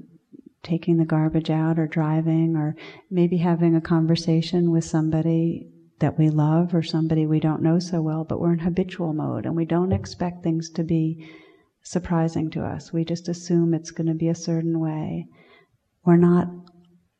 taking 0.62 0.98
the 0.98 1.04
garbage 1.04 1.50
out 1.50 1.80
or 1.80 1.88
driving 1.88 2.54
or 2.54 2.76
maybe 3.10 3.38
having 3.38 3.74
a 3.74 3.80
conversation 3.80 4.70
with 4.70 4.84
somebody 4.84 5.66
that 5.98 6.16
we 6.16 6.30
love 6.30 6.72
or 6.72 6.82
somebody 6.84 7.26
we 7.26 7.40
don't 7.40 7.60
know 7.60 7.80
so 7.80 8.00
well, 8.00 8.22
but 8.22 8.40
we're 8.40 8.52
in 8.52 8.60
habitual 8.60 9.12
mode 9.12 9.46
and 9.46 9.56
we 9.56 9.64
don't 9.64 9.90
expect 9.90 10.44
things 10.44 10.70
to 10.70 10.84
be 10.84 11.28
surprising 11.82 12.50
to 12.50 12.62
us. 12.64 12.92
We 12.92 13.04
just 13.04 13.28
assume 13.28 13.74
it's 13.74 13.90
going 13.90 14.06
to 14.06 14.14
be 14.14 14.28
a 14.28 14.34
certain 14.36 14.78
way. 14.78 15.26
We're 16.10 16.16
not 16.16 16.48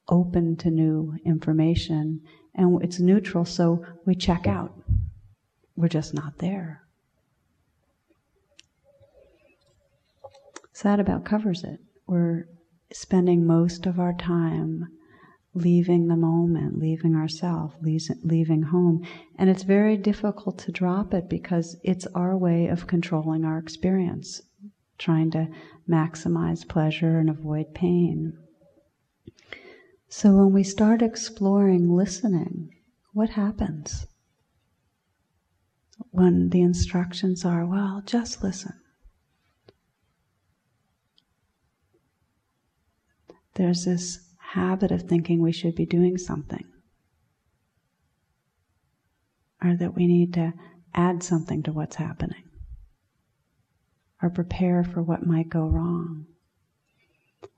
open 0.08 0.56
to 0.56 0.68
new 0.68 1.14
information 1.24 2.22
and 2.56 2.82
it's 2.82 2.98
neutral, 2.98 3.44
so 3.44 3.86
we 4.04 4.16
check 4.16 4.48
out. 4.48 4.74
We're 5.76 5.86
just 5.86 6.12
not 6.12 6.38
there. 6.38 6.82
So 10.72 10.88
that 10.88 10.98
about 10.98 11.24
covers 11.24 11.62
it. 11.62 11.78
We're 12.08 12.48
spending 12.92 13.46
most 13.46 13.86
of 13.86 14.00
our 14.00 14.12
time 14.12 14.88
leaving 15.54 16.08
the 16.08 16.16
moment, 16.16 16.80
leaving 16.80 17.14
ourselves, 17.14 17.76
leaving 18.24 18.62
home. 18.62 19.06
And 19.38 19.48
it's 19.48 19.62
very 19.62 19.98
difficult 19.98 20.58
to 20.58 20.72
drop 20.72 21.14
it 21.14 21.28
because 21.30 21.76
it's 21.84 22.08
our 22.08 22.36
way 22.36 22.66
of 22.66 22.88
controlling 22.88 23.44
our 23.44 23.58
experience, 23.58 24.42
trying 24.98 25.30
to 25.30 25.46
maximize 25.88 26.66
pleasure 26.66 27.20
and 27.20 27.30
avoid 27.30 27.72
pain. 27.72 28.36
So 30.08 30.36
when 30.36 30.52
we 30.52 30.64
start 30.64 31.02
exploring 31.02 31.90
listening, 31.90 32.74
what 33.12 33.30
happens? 33.30 34.06
When 36.10 36.50
the 36.50 36.62
instructions 36.62 37.44
are, 37.44 37.64
well, 37.64 38.02
just 38.04 38.42
listen. 38.42 38.80
there's 43.60 43.84
this 43.84 44.32
habit 44.38 44.90
of 44.90 45.02
thinking 45.02 45.42
we 45.42 45.52
should 45.52 45.74
be 45.74 45.84
doing 45.84 46.16
something, 46.16 46.64
or 49.62 49.76
that 49.76 49.94
we 49.94 50.06
need 50.06 50.32
to 50.32 50.54
add 50.94 51.22
something 51.22 51.62
to 51.62 51.70
what's 51.70 51.96
happening, 51.96 52.44
or 54.22 54.30
prepare 54.30 54.82
for 54.82 55.02
what 55.02 55.26
might 55.26 55.50
go 55.50 55.66
wrong. 55.66 56.24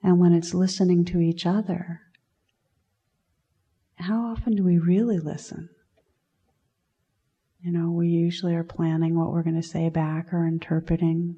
And 0.02 0.18
when 0.18 0.32
it's 0.32 0.54
listening 0.54 1.04
to 1.06 1.18
each 1.18 1.46
other, 1.46 2.00
how 3.96 4.26
often 4.32 4.54
do 4.54 4.64
we 4.64 4.78
really 4.78 5.18
listen? 5.18 5.68
You 7.60 7.72
know, 7.72 7.90
we 7.90 8.08
usually 8.08 8.54
are 8.54 8.64
planning 8.64 9.16
what 9.16 9.30
we're 9.30 9.44
going 9.44 9.60
to 9.60 9.62
say 9.62 9.88
back 9.88 10.32
or 10.32 10.46
interpreting. 10.46 11.36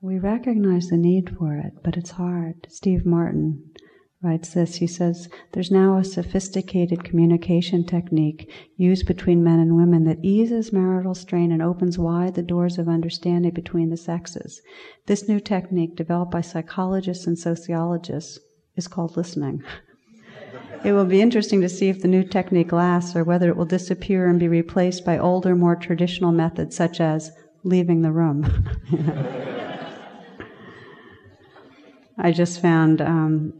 We 0.00 0.18
recognize 0.18 0.88
the 0.88 0.96
need 0.96 1.36
for 1.38 1.56
it, 1.56 1.82
but 1.82 1.96
it's 1.96 2.10
hard. 2.10 2.66
Steve 2.68 3.06
Martin 3.06 3.70
writes 4.24 4.54
this. 4.54 4.76
He 4.76 4.86
says, 4.86 5.28
There's 5.52 5.70
now 5.70 5.98
a 5.98 6.04
sophisticated 6.04 7.04
communication 7.04 7.84
technique 7.84 8.50
used 8.76 9.06
between 9.06 9.44
men 9.44 9.58
and 9.58 9.76
women 9.76 10.04
that 10.04 10.24
eases 10.24 10.72
marital 10.72 11.14
strain 11.14 11.52
and 11.52 11.62
opens 11.62 11.98
wide 11.98 12.34
the 12.34 12.42
doors 12.42 12.78
of 12.78 12.88
understanding 12.88 13.52
between 13.52 13.90
the 13.90 13.96
sexes. 13.96 14.62
This 15.06 15.28
new 15.28 15.38
technique, 15.38 15.94
developed 15.94 16.32
by 16.32 16.40
psychologists 16.40 17.26
and 17.26 17.38
sociologists, 17.38 18.38
is 18.76 18.88
called 18.88 19.16
listening. 19.16 19.62
It 20.84 20.92
will 20.92 21.04
be 21.04 21.22
interesting 21.22 21.60
to 21.60 21.68
see 21.68 21.88
if 21.88 22.02
the 22.02 22.08
new 22.08 22.24
technique 22.24 22.72
lasts 22.72 23.14
or 23.14 23.24
whether 23.24 23.48
it 23.48 23.56
will 23.56 23.64
disappear 23.64 24.28
and 24.28 24.40
be 24.40 24.48
replaced 24.48 25.04
by 25.04 25.18
older, 25.18 25.54
more 25.54 25.76
traditional 25.76 26.32
methods 26.32 26.76
such 26.76 27.00
as 27.00 27.30
leaving 27.62 28.02
the 28.02 28.12
room. 28.12 28.68
I 32.18 32.30
just 32.32 32.60
found 32.60 33.00
um, 33.00 33.54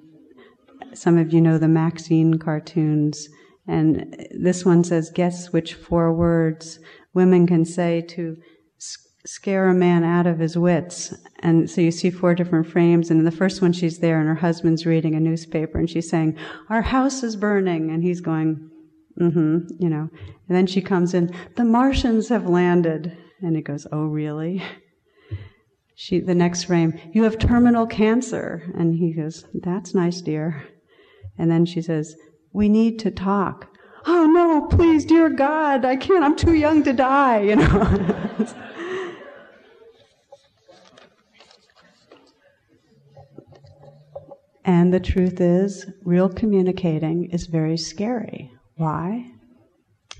some 0.94 1.18
of 1.18 1.32
you 1.32 1.40
know 1.40 1.58
the 1.58 1.68
Maxine 1.68 2.38
cartoons, 2.38 3.28
and 3.66 4.26
this 4.38 4.64
one 4.64 4.84
says, 4.84 5.10
Guess 5.10 5.52
which 5.52 5.74
four 5.74 6.12
words 6.12 6.78
women 7.14 7.46
can 7.46 7.64
say 7.64 8.00
to 8.00 8.36
scare 9.26 9.68
a 9.68 9.74
man 9.74 10.04
out 10.04 10.26
of 10.26 10.38
his 10.38 10.58
wits. 10.58 11.14
And 11.38 11.70
so 11.70 11.80
you 11.80 11.90
see 11.90 12.10
four 12.10 12.34
different 12.34 12.66
frames, 12.66 13.10
and 13.10 13.18
in 13.18 13.24
the 13.24 13.30
first 13.30 13.62
one 13.62 13.72
she's 13.72 13.98
there 13.98 14.18
and 14.18 14.28
her 14.28 14.34
husband's 14.34 14.86
reading 14.86 15.14
a 15.14 15.20
newspaper 15.20 15.78
and 15.78 15.88
she's 15.88 16.08
saying, 16.08 16.36
Our 16.68 16.82
house 16.82 17.22
is 17.22 17.36
burning, 17.36 17.90
and 17.90 18.02
he's 18.02 18.20
going, 18.20 18.70
Mm-hmm, 19.20 19.58
you 19.78 19.88
know. 19.88 20.08
And 20.48 20.56
then 20.56 20.66
she 20.66 20.80
comes 20.80 21.14
in, 21.14 21.34
the 21.56 21.64
Martians 21.64 22.28
have 22.28 22.48
landed. 22.48 23.16
And 23.40 23.56
he 23.56 23.62
goes, 23.62 23.86
Oh, 23.92 24.06
really? 24.06 24.62
She, 25.96 26.18
the 26.18 26.34
next 26.34 26.64
frame, 26.64 26.98
you 27.12 27.22
have 27.22 27.38
terminal 27.38 27.86
cancer. 27.86 28.62
And 28.74 28.94
he 28.94 29.12
goes, 29.12 29.44
That's 29.54 29.94
nice, 29.94 30.20
dear. 30.20 30.66
And 31.38 31.50
then 31.50 31.66
she 31.66 31.82
says, 31.82 32.16
We 32.52 32.68
need 32.68 32.98
to 33.00 33.10
talk. 33.10 33.68
Oh 34.06 34.26
no, 34.26 34.66
please, 34.68 35.04
dear 35.04 35.30
God, 35.30 35.84
I 35.84 35.96
can't, 35.96 36.22
I'm 36.24 36.36
too 36.36 36.54
young 36.54 36.82
to 36.84 36.92
die, 36.92 37.40
you 37.40 37.56
know. 37.56 38.46
and 44.64 44.92
the 44.92 45.00
truth 45.00 45.40
is, 45.40 45.86
real 46.04 46.28
communicating 46.28 47.30
is 47.30 47.46
very 47.46 47.78
scary. 47.78 48.52
Why? 48.76 49.30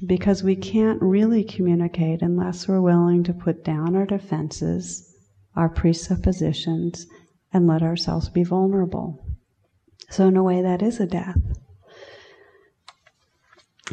Because 0.07 0.43
we 0.43 0.57
can't 0.57 1.01
really 1.03 1.45
communicate 1.45 2.23
unless 2.23 2.67
we're 2.67 2.81
willing 2.81 3.23
to 3.25 3.35
put 3.35 3.65
down 3.65 3.95
our 3.95 4.07
defenses 4.07 5.15
our 5.57 5.69
presuppositions 5.69 7.07
and 7.53 7.67
let 7.67 7.83
ourselves 7.83 8.29
be 8.29 8.43
vulnerable. 8.43 9.34
So, 10.11 10.29
in 10.29 10.37
a 10.37 10.43
way, 10.43 10.63
that 10.63 10.83
is 10.83 11.01
a 11.01 11.07
death. 11.07 11.39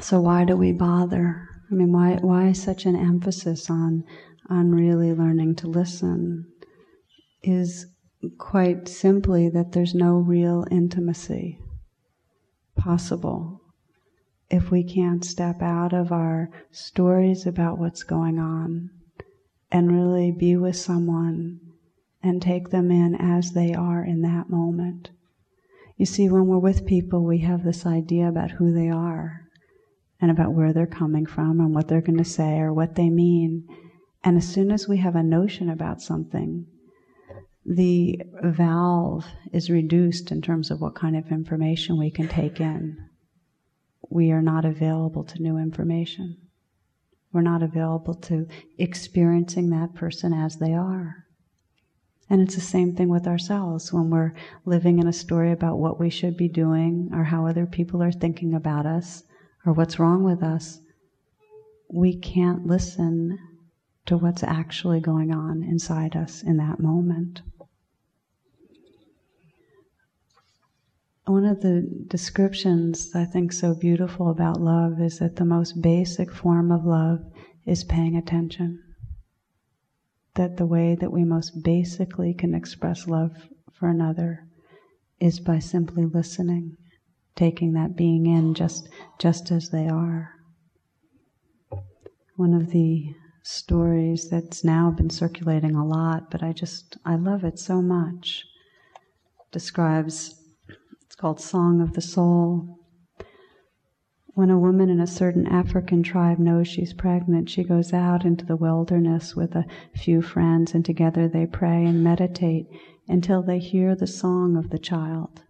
So, 0.02 0.22
why 0.22 0.46
do 0.46 0.56
we 0.56 0.72
bother? 0.72 1.48
I 1.70 1.74
mean, 1.74 1.92
why, 1.92 2.16
why 2.16 2.52
such 2.52 2.86
an 2.86 2.96
emphasis 2.96 3.70
on, 3.70 4.04
on 4.50 4.72
really 4.72 5.14
learning 5.14 5.56
to 5.58 5.68
listen? 5.68 6.46
Is 7.44 7.88
quite 8.38 8.88
simply 8.88 9.50
that 9.50 9.72
there's 9.72 9.96
no 9.96 10.16
real 10.16 10.66
intimacy 10.70 11.58
possible 12.76 13.62
if 14.50 14.70
we 14.70 14.84
can't 14.84 15.24
step 15.24 15.62
out 15.62 15.94
of 15.94 16.12
our 16.12 16.50
stories 16.72 17.46
about 17.46 17.80
what's 17.80 18.04
going 18.04 18.38
on 18.38 18.90
and 19.72 19.92
really 19.92 20.32
be 20.32 20.58
with 20.58 20.76
someone 20.76 21.60
and 22.22 22.42
take 22.42 22.70
them 22.70 22.92
in 22.92 23.16
as 23.16 23.52
they 23.52 23.74
are 23.74 24.04
in 24.04 24.22
that 24.22 24.50
moment. 24.50 25.10
You 26.02 26.08
see, 26.08 26.30
when 26.30 26.48
we're 26.48 26.58
with 26.58 26.88
people, 26.88 27.24
we 27.24 27.42
have 27.42 27.64
this 27.64 27.86
idea 27.86 28.28
about 28.28 28.50
who 28.50 28.74
they 28.74 28.90
are 28.90 29.42
and 30.20 30.32
about 30.32 30.52
where 30.52 30.74
they're 30.74 30.88
coming 30.88 31.28
from 31.28 31.60
and 31.60 31.76
what 31.76 31.88
they're 31.88 32.02
going 32.02 32.18
to 32.18 32.26
say 32.26 32.58
or 32.58 32.74
what 32.74 32.96
they 32.96 33.12
mean. 33.12 33.68
And 34.24 34.36
as 34.36 34.52
soon 34.52 34.72
as 34.72 34.88
we 34.88 34.98
have 34.98 35.16
a 35.16 35.22
notion 35.22 35.70
about 35.70 36.02
something, 36.02 36.66
the 37.64 38.20
valve 38.42 39.28
is 39.54 39.70
reduced 39.70 40.32
in 40.32 40.42
terms 40.42 40.72
of 40.72 40.82
what 40.82 40.96
kind 40.96 41.16
of 41.16 41.32
information 41.32 42.00
we 42.00 42.10
can 42.10 42.28
take 42.28 42.60
in. 42.60 42.98
We 44.10 44.32
are 44.32 44.42
not 44.42 44.66
available 44.66 45.24
to 45.26 45.40
new 45.40 45.60
information. 45.60 46.36
We're 47.32 47.42
not 47.42 47.62
available 47.62 48.16
to 48.22 48.48
experiencing 48.80 49.70
that 49.70 49.94
person 49.94 50.34
as 50.34 50.58
they 50.58 50.74
are. 50.74 51.28
And 52.32 52.40
it's 52.40 52.56
the 52.56 52.62
same 52.62 52.96
thing 52.96 53.10
with 53.10 53.28
ourselves 53.28 53.92
when 53.92 54.10
we're 54.10 54.34
living 54.64 55.00
in 55.00 55.08
a 55.08 55.12
story 55.12 55.52
about 55.52 55.80
what 55.80 56.00
we 56.00 56.10
should 56.10 56.38
be 56.38 56.48
doing 56.48 57.10
or 57.12 57.26
how 57.26 57.46
other 57.46 57.66
people 57.66 58.02
are 58.02 58.12
thinking 58.14 58.54
about 58.54 58.86
us 58.86 59.24
or 59.66 59.74
what's 59.74 60.00
wrong 60.00 60.24
with 60.24 60.42
us. 60.42 60.80
We 61.90 62.16
can't 62.16 62.66
listen 62.66 63.38
to 64.06 64.16
what's 64.16 64.44
actually 64.44 65.02
going 65.02 65.34
on 65.34 65.62
inside 65.62 66.16
us 66.16 66.42
in 66.42 66.56
that 66.56 66.80
moment. 66.80 67.42
One 71.26 71.44
of 71.44 71.60
the 71.60 71.86
descriptions 72.08 73.12
I 73.14 73.26
think 73.26 73.52
so 73.52 73.76
beautiful 73.76 74.30
about 74.30 74.62
love 74.62 75.02
is 75.02 75.20
that 75.20 75.36
the 75.36 75.44
most 75.44 75.82
basic 75.82 76.32
form 76.32 76.72
of 76.72 76.86
love 76.86 77.26
is 77.66 77.84
paying 77.84 78.16
attention. 78.16 78.82
That 80.36 80.58
the 80.58 80.66
way 80.66 80.96
that 80.96 81.12
we 81.12 81.26
most 81.26 81.62
basically 81.64 82.34
can 82.34 82.54
express 82.54 83.08
love 83.08 83.50
for 83.74 83.90
another 83.90 84.48
is 85.20 85.40
by 85.40 85.60
simply 85.60 86.06
listening, 86.06 86.78
taking 87.36 87.74
that 87.74 87.96
being 87.96 88.26
in 88.26 88.54
just 88.54 88.88
just 89.20 89.52
as 89.52 89.70
they 89.70 89.88
are. 89.88 90.32
One 92.38 92.54
of 92.54 92.72
the 92.72 93.14
stories 93.44 94.30
that's 94.30 94.64
now 94.64 94.92
been 94.92 95.10
circulating 95.10 95.76
a 95.76 95.86
lot, 95.86 96.32
but 96.32 96.42
I 96.42 96.54
just 96.54 96.98
I 97.06 97.16
love 97.16 97.44
it 97.44 97.60
so 97.60 97.82
much, 97.82 98.46
describes 99.52 100.36
it's 101.02 101.16
called 101.16 101.42
Song 101.42 101.82
of 101.82 101.94
the 101.94 102.02
Soul. 102.02 102.81
When 104.34 104.50
a 104.50 104.58
woman 104.58 104.90
in 104.90 105.02
a 105.02 105.08
certain 105.08 105.46
African 105.46 106.04
tribe 106.04 106.40
knows 106.40 106.66
she's 106.66 106.94
pregnant, 106.94 107.50
she 107.50 107.66
goes 107.66 107.92
out 107.92 108.24
into 108.24 108.46
the 108.46 108.56
wilderness 108.56 109.36
with 109.36 109.56
a 109.56 109.66
few 109.94 110.22
friends, 110.22 110.74
and 110.74 110.86
together 110.86 111.28
they 111.28 111.46
pray 111.46 111.84
and 111.86 112.02
meditate 112.02 112.68
until 113.10 113.44
they 113.44 113.60
hear 113.60 113.94
the 113.94 114.08
song 114.08 114.56
of 114.56 114.70
the 114.70 114.80
child. 114.80 115.44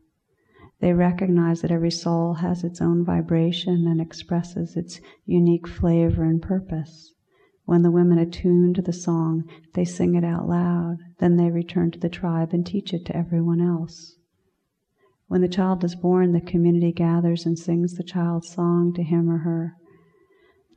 They 0.79 0.93
recognize 0.93 1.61
that 1.61 1.71
every 1.71 1.91
soul 1.91 2.33
has 2.35 2.63
its 2.63 2.81
own 2.81 3.05
vibration 3.05 3.85
and 3.85 4.01
expresses 4.01 4.75
its 4.75 4.99
unique 5.25 5.67
flavor 5.67 6.23
and 6.23 6.41
purpose. 6.41 7.13
When 7.65 7.83
the 7.83 7.91
women 7.91 8.17
attune 8.17 8.73
to 8.73 8.81
the 8.81 8.93
song, 8.93 9.43
they 9.75 9.85
sing 9.85 10.15
it 10.15 10.23
out 10.23 10.49
loud. 10.49 10.97
Then 11.19 11.35
they 11.35 11.51
return 11.51 11.91
to 11.91 11.99
the 11.99 12.09
tribe 12.09 12.51
and 12.51 12.65
teach 12.65 12.95
it 12.95 13.05
to 13.05 13.15
everyone 13.15 13.61
else. 13.61 14.15
When 15.31 15.39
the 15.39 15.47
child 15.47 15.81
is 15.85 15.95
born, 15.95 16.33
the 16.33 16.41
community 16.41 16.91
gathers 16.91 17.45
and 17.45 17.57
sings 17.57 17.93
the 17.93 18.03
child's 18.03 18.49
song 18.49 18.91
to 18.95 19.01
him 19.01 19.29
or 19.29 19.37
her. 19.37 19.77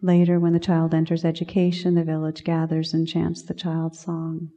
Later, 0.01 0.39
when 0.39 0.53
the 0.53 0.61
child 0.61 0.95
enters 0.95 1.25
education, 1.25 1.97
the 1.97 2.05
village 2.05 2.45
gathers 2.45 2.95
and 2.95 3.05
chants 3.05 3.43
the 3.43 3.53
child's 3.53 3.99
song. 3.99 4.51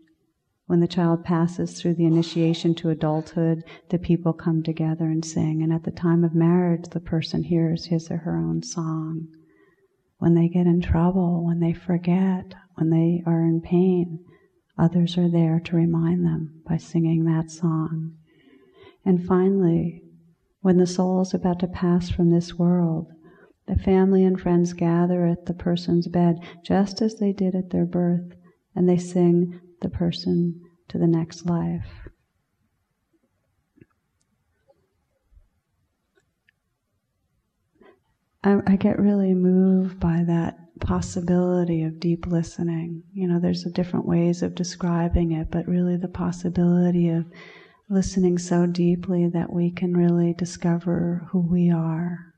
When 0.67 0.81
the 0.81 0.87
child 0.87 1.23
passes 1.23 1.81
through 1.81 1.95
the 1.95 2.05
initiation 2.05 2.75
to 2.75 2.91
adulthood, 2.91 3.63
the 3.89 3.97
people 3.97 4.33
come 4.33 4.61
together 4.61 5.05
and 5.05 5.25
sing. 5.25 5.63
And 5.63 5.73
at 5.73 5.81
the 5.81 5.89
time 5.89 6.23
of 6.23 6.35
marriage, 6.35 6.89
the 6.91 6.99
person 6.99 7.41
hears 7.41 7.85
his 7.85 8.11
or 8.11 8.17
her 8.17 8.37
own 8.37 8.61
song. 8.61 9.29
When 10.19 10.35
they 10.35 10.47
get 10.47 10.67
in 10.67 10.79
trouble, 10.79 11.43
when 11.43 11.59
they 11.59 11.73
forget, 11.73 12.53
when 12.75 12.91
they 12.91 13.23
are 13.25 13.41
in 13.41 13.61
pain, 13.61 14.19
others 14.77 15.17
are 15.17 15.31
there 15.31 15.59
to 15.61 15.75
remind 15.75 16.23
them 16.23 16.61
by 16.67 16.77
singing 16.77 17.25
that 17.25 17.49
song. 17.49 18.16
And 19.07 19.25
finally, 19.25 20.03
when 20.59 20.75
the 20.75 20.85
soul 20.85 21.21
is 21.21 21.33
about 21.33 21.59
to 21.61 21.67
pass 21.67 22.09
from 22.09 22.29
this 22.29 22.55
world, 22.55 23.07
the 23.65 23.77
family 23.77 24.25
and 24.25 24.37
friends 24.37 24.73
gather 24.73 25.25
at 25.25 25.45
the 25.45 25.53
person's 25.53 26.09
bed 26.09 26.39
just 26.61 27.01
as 27.01 27.15
they 27.15 27.31
did 27.31 27.55
at 27.55 27.69
their 27.69 27.85
birth, 27.85 28.33
and 28.75 28.89
they 28.89 28.97
sing 28.97 29.61
the 29.81 29.87
person 29.87 30.59
to 30.89 30.97
the 30.97 31.07
next 31.07 31.45
life. 31.45 32.09
I, 38.43 38.57
I, 38.67 38.75
get 38.75 38.99
really 38.99 39.33
moved 39.33 40.01
by 40.01 40.25
that 40.27 40.59
possibility 40.81 41.83
of 41.83 42.01
deep 42.01 42.27
listening. 42.27 43.03
You 43.13 43.29
know, 43.29 43.39
there's 43.39 43.63
different 43.71 44.05
ways 44.05 44.41
of 44.41 44.53
describing 44.53 45.31
it, 45.31 45.49
but 45.49 45.65
really 45.65 45.95
the 45.95 46.09
possibility 46.09 47.07
of 47.07 47.25
listening 47.89 48.37
so 48.37 48.65
deeply 48.65 49.27
that 49.27 49.51
we 49.51 49.71
can 49.71 49.95
really 49.95 50.33
discover 50.33 51.27
who 51.31 51.39
we 51.39 51.71
are 51.71 52.33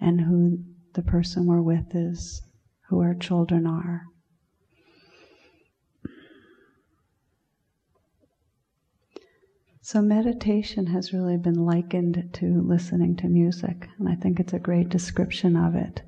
and 0.00 0.20
who 0.20 0.58
the 0.94 1.02
person 1.02 1.46
we're 1.46 1.62
with 1.62 1.94
is, 1.94 2.42
who 2.88 3.00
our 3.00 3.14
children 3.14 3.66
are. 3.66 4.02
So, 9.82 10.02
meditation 10.02 10.86
has 10.86 11.12
really 11.12 11.36
been 11.36 11.64
likened 11.64 12.30
to 12.32 12.60
listening 12.60 13.14
to 13.18 13.28
music, 13.28 13.86
and 14.00 14.08
I 14.08 14.16
think 14.16 14.40
it's 14.40 14.52
a 14.52 14.58
great 14.58 14.88
description 14.88 15.54
of 15.54 15.76
it. 15.76 16.02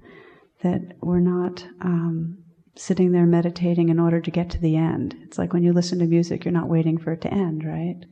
That 0.65 0.97
we're 1.01 1.21
not 1.21 1.65
um, 1.81 2.39
sitting 2.75 3.13
there 3.13 3.25
meditating 3.25 3.89
in 3.89 4.01
order 4.01 4.21
to 4.21 4.31
get 4.33 4.51
to 4.51 4.59
the 4.59 4.75
end. 4.77 5.15
It's 5.23 5.39
like 5.39 5.53
when 5.53 5.63
you 5.63 5.73
listen 5.73 6.01
to 6.01 6.07
music, 6.07 6.45
you're 6.45 6.51
not 6.51 6.69
waiting 6.69 6.99
for 6.99 7.13
it 7.13 7.21
to 7.21 7.33
end, 7.33 7.65
right? 7.65 8.05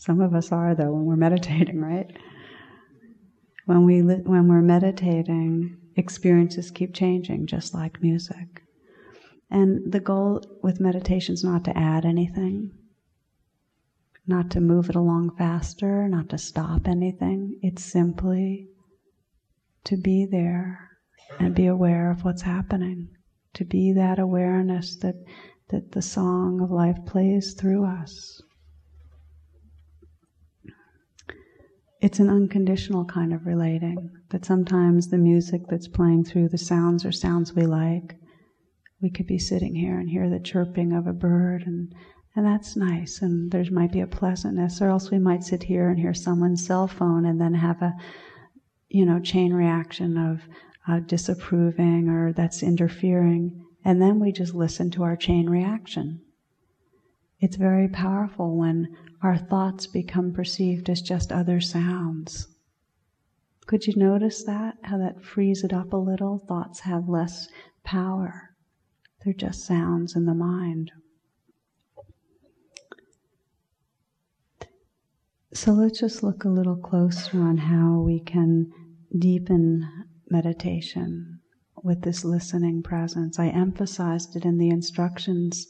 Some 0.00 0.22
of 0.22 0.34
us 0.34 0.50
are, 0.50 0.74
though, 0.74 0.92
when 0.92 1.04
we're 1.04 1.14
meditating, 1.16 1.78
right? 1.82 2.10
When, 3.66 3.84
we 3.84 4.00
li- 4.00 4.22
when 4.24 4.48
we're 4.48 4.62
meditating, 4.62 5.76
experiences 5.94 6.70
keep 6.70 6.94
changing, 6.94 7.46
just 7.46 7.74
like 7.74 8.00
music. 8.00 8.62
And 9.50 9.92
the 9.92 10.00
goal 10.00 10.40
with 10.62 10.80
meditation 10.80 11.34
is 11.34 11.44
not 11.44 11.64
to 11.64 11.76
add 11.76 12.06
anything, 12.06 12.70
not 14.26 14.50
to 14.52 14.60
move 14.60 14.88
it 14.88 14.96
along 14.96 15.36
faster, 15.36 16.08
not 16.08 16.30
to 16.30 16.38
stop 16.38 16.88
anything. 16.88 17.58
It's 17.60 17.84
simply 17.84 18.68
to 19.84 19.98
be 19.98 20.24
there 20.24 20.88
and 21.38 21.54
be 21.54 21.66
aware 21.66 22.10
of 22.10 22.24
what's 22.24 22.42
happening, 22.42 23.10
to 23.52 23.66
be 23.66 23.92
that 23.92 24.18
awareness 24.18 24.96
that, 24.96 25.16
that 25.68 25.92
the 25.92 26.00
song 26.00 26.62
of 26.62 26.70
life 26.70 27.04
plays 27.04 27.52
through 27.52 27.84
us. 27.84 28.40
It's 32.00 32.18
an 32.18 32.30
unconditional 32.30 33.04
kind 33.04 33.34
of 33.34 33.46
relating, 33.46 34.10
that 34.30 34.46
sometimes 34.46 35.08
the 35.08 35.18
music 35.18 35.62
that's 35.68 35.88
playing 35.88 36.24
through 36.24 36.48
the 36.48 36.58
sounds 36.58 37.04
are 37.04 37.12
sounds 37.12 37.54
we 37.54 37.66
like. 37.66 38.16
We 39.02 39.10
could 39.10 39.26
be 39.26 39.38
sitting 39.38 39.74
here 39.74 39.98
and 39.98 40.08
hear 40.08 40.30
the 40.30 40.40
chirping 40.40 40.92
of 40.92 41.06
a 41.06 41.12
bird 41.12 41.64
and 41.66 41.94
and 42.36 42.46
that's 42.46 42.76
nice 42.76 43.20
and 43.22 43.50
there 43.50 43.64
might 43.72 43.90
be 43.92 44.00
a 44.00 44.06
pleasantness 44.06 44.80
or 44.80 44.88
else 44.88 45.10
we 45.10 45.18
might 45.18 45.42
sit 45.42 45.64
here 45.64 45.88
and 45.88 45.98
hear 45.98 46.14
someone's 46.14 46.64
cell 46.64 46.86
phone 46.86 47.26
and 47.26 47.40
then 47.40 47.54
have 47.54 47.82
a 47.82 47.94
you 48.88 49.04
know 49.04 49.18
chain 49.18 49.52
reaction 49.52 50.16
of 50.16 50.42
uh, 50.86 51.00
disapproving 51.00 52.08
or 52.08 52.32
that's 52.32 52.62
interfering 52.62 53.64
and 53.84 54.00
then 54.00 54.20
we 54.20 54.30
just 54.30 54.54
listen 54.54 54.90
to 54.90 55.02
our 55.02 55.16
chain 55.16 55.50
reaction 55.50 56.20
it's 57.40 57.56
very 57.56 57.88
powerful 57.88 58.56
when 58.56 58.88
our 59.22 59.36
thoughts 59.36 59.86
become 59.86 60.32
perceived 60.32 60.88
as 60.88 61.02
just 61.02 61.30
other 61.30 61.60
sounds. 61.60 62.48
Could 63.66 63.86
you 63.86 63.94
notice 63.96 64.44
that? 64.44 64.78
How 64.82 64.98
that 64.98 65.22
frees 65.22 65.62
it 65.62 65.72
up 65.72 65.92
a 65.92 65.96
little? 65.96 66.38
Thoughts 66.38 66.80
have 66.80 67.08
less 67.08 67.48
power. 67.84 68.50
They're 69.24 69.34
just 69.34 69.64
sounds 69.64 70.16
in 70.16 70.24
the 70.24 70.34
mind. 70.34 70.92
So 75.52 75.72
let's 75.72 76.00
just 76.00 76.22
look 76.22 76.44
a 76.44 76.48
little 76.48 76.76
closer 76.76 77.40
on 77.40 77.58
how 77.58 78.00
we 78.00 78.20
can 78.20 78.72
deepen 79.18 79.88
meditation 80.30 81.40
with 81.82 82.02
this 82.02 82.24
listening 82.24 82.82
presence. 82.82 83.38
I 83.38 83.48
emphasized 83.48 84.36
it 84.36 84.44
in 84.44 84.58
the 84.58 84.70
instructions 84.70 85.66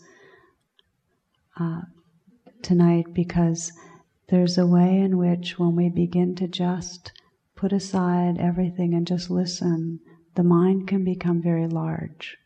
uh, 1.59 1.83
tonight 2.63 3.07
because 3.13 3.73
there's 4.29 4.59
a 4.59 4.67
way 4.67 4.99
in 4.99 5.19
which 5.19 5.59
when 5.59 5.75
we 5.75 5.89
begin 5.89 6.35
to 6.37 6.49
just 6.49 7.13
put 7.57 7.73
aside 7.73 8.39
everything 8.39 8.95
and 8.95 9.07
just 9.07 9.31
listen, 9.31 10.01
the 10.35 10.43
mind 10.43 10.89
can 10.89 11.05
become 11.05 11.43
very 11.43 11.67
large. 11.67 12.37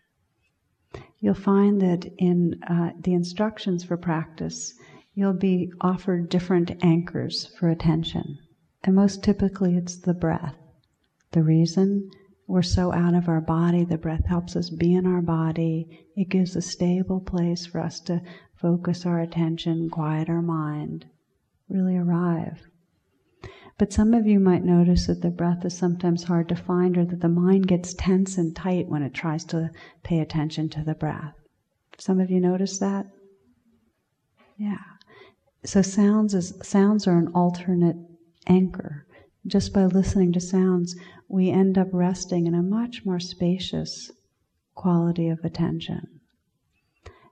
You'll 1.21 1.35
find 1.35 1.81
that 1.81 2.05
in 2.19 2.63
uh, 2.69 2.91
the 3.01 3.15
instructions 3.15 3.85
for 3.85 3.97
practice, 3.97 4.75
you'll 5.15 5.33
be 5.33 5.73
offered 5.81 6.29
different 6.29 6.73
anchors 6.83 7.55
for 7.59 7.69
attention. 7.69 8.39
And 8.83 8.95
most 8.95 9.23
typically, 9.23 9.77
it's 9.77 9.97
the 9.97 10.15
breath. 10.15 10.57
The 11.31 11.43
reason 11.43 12.11
we're 12.47 12.63
so 12.63 12.93
out 12.93 13.15
of 13.15 13.29
our 13.29 13.41
body, 13.41 13.85
the 13.85 13.99
breath 13.99 14.27
helps 14.27 14.55
us 14.57 14.69
be 14.71 14.95
in 14.95 15.07
our 15.07 15.23
body. 15.23 16.07
It 16.17 16.29
gives 16.29 16.55
a 16.55 16.63
stable 16.63 17.21
place 17.21 17.67
for 17.67 17.81
us 17.81 18.01
to 18.01 18.23
focus 18.55 19.07
our 19.07 19.21
attention, 19.21 19.89
quiet 19.91 20.29
our 20.29 20.43
mind, 20.43 21.07
really 21.69 21.97
arrive. 21.97 22.61
But 23.77 23.93
some 23.93 24.15
of 24.15 24.27
you 24.27 24.39
might 24.39 24.65
notice 24.65 25.07
that 25.07 25.23
the 25.23 25.31
breath 25.31 25.65
is 25.65 25.77
sometimes 25.77 26.25
hard 26.25 26.49
to 26.51 26.57
find 26.57 26.97
or 26.97 27.05
that 27.07 27.21
the 27.21 27.29
mind 27.29 27.67
gets 27.67 27.95
tense 27.95 28.39
and 28.39 28.55
tight 28.55 28.89
when 28.89 29.03
it 29.03 29.15
tries 29.15 29.45
to 29.47 29.71
pay 30.03 30.21
attention 30.21 30.69
to 30.71 30.85
the 30.85 30.95
breath. 30.95 31.35
Some 31.99 32.21
of 32.21 32.31
you 32.31 32.41
notice 32.41 32.79
that? 32.79 33.07
Yeah. 34.57 34.79
So 35.65 35.83
sounds 35.83 36.35
is 36.35 36.55
sounds 36.63 37.07
are 37.07 37.19
an 37.19 37.29
alternate 37.29 37.97
anchor. 38.47 39.07
Just 39.47 39.75
by 39.75 39.85
listening 39.85 40.33
to 40.33 40.41
sounds, 40.41 40.97
we 41.29 41.51
end 41.51 41.77
up 41.77 41.89
resting 41.93 42.47
in 42.47 42.55
a 42.55 42.63
much 42.63 43.05
more 43.05 43.21
spacious 43.21 44.11
quality 44.75 45.29
of 45.29 45.45
attention. 45.45 46.21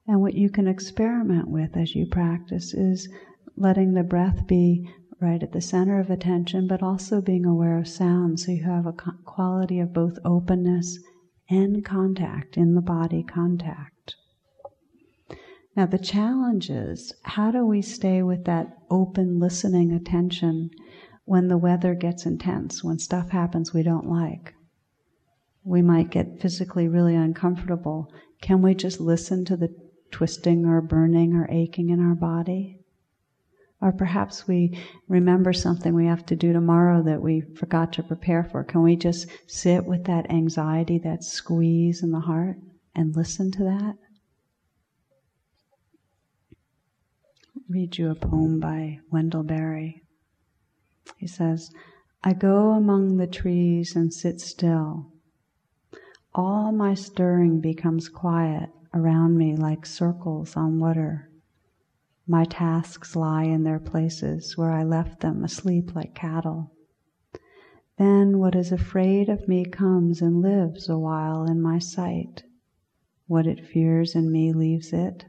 And 0.07 0.21
what 0.21 0.35
you 0.35 0.51
can 0.51 0.69
experiment 0.69 1.49
with 1.49 1.77
as 1.77 1.95
you 1.95 2.07
practice 2.07 2.75
is 2.75 3.09
letting 3.57 3.95
the 3.95 4.03
breath 4.03 4.47
be 4.47 4.91
right 5.21 5.43
at 5.43 5.53
the 5.53 5.61
center 5.61 6.01
of 6.01 6.11
attention, 6.11 6.67
but 6.67 6.83
also 6.83 7.21
being 7.21 7.47
aware 7.47 7.79
of 7.79 7.89
sound 7.89 8.41
so 8.41 8.53
you 8.53 8.65
have 8.65 8.87
a 8.87 8.93
quality 8.93 9.79
of 9.81 9.95
both 9.95 10.19
openness 10.25 10.99
and 11.49 11.85
contact 11.85 12.57
in 12.57 12.75
the 12.75 12.81
body 12.83 13.23
contact. 13.23 14.17
Now, 15.75 15.87
the 15.87 15.99
challenge 15.99 16.69
is 16.69 17.15
how 17.23 17.51
do 17.51 17.65
we 17.65 17.81
stay 17.81 18.23
with 18.23 18.45
that 18.45 18.77
open 18.91 19.39
listening 19.39 19.93
attention 19.93 20.71
when 21.25 21.49
the 21.49 21.59
weather 21.59 21.95
gets 21.95 22.27
intense, 22.27 22.83
when 22.83 22.99
stuff 22.99 23.31
happens 23.31 23.73
we 23.73 23.83
don't 23.83 24.09
like? 24.09 24.55
We 25.65 25.83
might 25.83 26.11
get 26.11 26.41
physically 26.41 26.89
really 26.89 27.15
uncomfortable. 27.15 28.13
Can 28.41 28.63
we 28.63 28.75
just 28.75 29.01
listen 29.01 29.45
to 29.45 29.57
the 29.57 29.75
twisting 30.11 30.67
or 30.67 30.81
burning 30.81 31.35
or 31.35 31.49
aching 31.51 31.91
in 31.91 32.01
our 32.01 32.15
body? 32.15 32.81
Or 33.81 33.93
perhaps 33.93 34.47
we 34.47 34.79
remember 35.09 35.53
something 35.53 35.95
we 35.95 36.07
have 36.07 36.27
to 36.27 36.37
do 36.37 36.53
tomorrow 36.53 37.03
that 37.03 37.23
we 37.23 37.41
forgot 37.41 37.93
to 37.95 38.03
prepare 38.03 38.45
for. 38.45 38.63
Can 38.65 38.83
we 38.83 38.97
just 38.97 39.29
sit 39.47 39.85
with 39.85 40.05
that 40.05 40.31
anxiety, 40.31 40.99
that 40.99 41.25
squeeze 41.25 42.03
in 42.03 42.11
the 42.11 42.21
heart, 42.21 42.59
and 42.95 43.17
listen 43.17 43.51
to 43.53 43.65
that? 43.65 43.97
read 47.73 47.97
you 47.97 48.11
a 48.11 48.15
poem 48.15 48.61
by 48.61 49.01
Wendell 49.11 49.43
Berry. 49.43 50.02
He 51.17 51.27
says, 51.27 51.71
I 52.25 52.33
go 52.33 52.73
among 52.73 53.17
the 53.17 53.27
trees 53.27 53.97
and 53.97 54.13
sit 54.13 54.41
still. 54.41 55.13
All 56.35 56.73
my 56.73 56.95
stirring 56.95 57.61
becomes 57.61 58.09
quiet 58.09 58.71
around 58.95 59.37
me 59.37 59.57
like 59.57 59.85
circles 59.85 60.57
on 60.57 60.79
water. 60.79 61.31
My 62.27 62.45
tasks 62.45 63.17
lie 63.17 63.45
in 63.45 63.65
their 63.65 63.81
places 63.81 64.57
where 64.57 64.71
I 64.71 64.85
left 64.85 65.21
them 65.21 65.43
asleep 65.43 65.95
like 65.95 66.15
cattle. 66.15 66.73
Then 67.99 68.39
what 68.39 68.55
is 68.55 68.73
afraid 68.73 69.29
of 69.29 69.49
me 69.49 69.65
comes 69.65 70.23
and 70.23 70.41
lives 70.41 70.89
a 70.89 70.99
while 70.99 71.45
in 71.45 71.61
my 71.61 71.79
sight. 71.79 72.45
What 73.27 73.47
it 73.47 73.67
fears 73.67 74.15
in 74.15 74.31
me 74.31 74.53
leaves 74.53 74.93
it, 74.93 75.25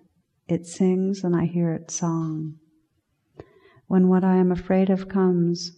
it 0.48 0.66
sings 0.66 1.24
and 1.24 1.36
I 1.36 1.46
hear 1.46 1.74
its 1.74 1.96
song. 1.96 2.60
When 3.88 4.08
what 4.08 4.24
I 4.24 4.38
am 4.38 4.52
afraid 4.52 4.90
of 4.90 5.08
comes, 5.08 5.72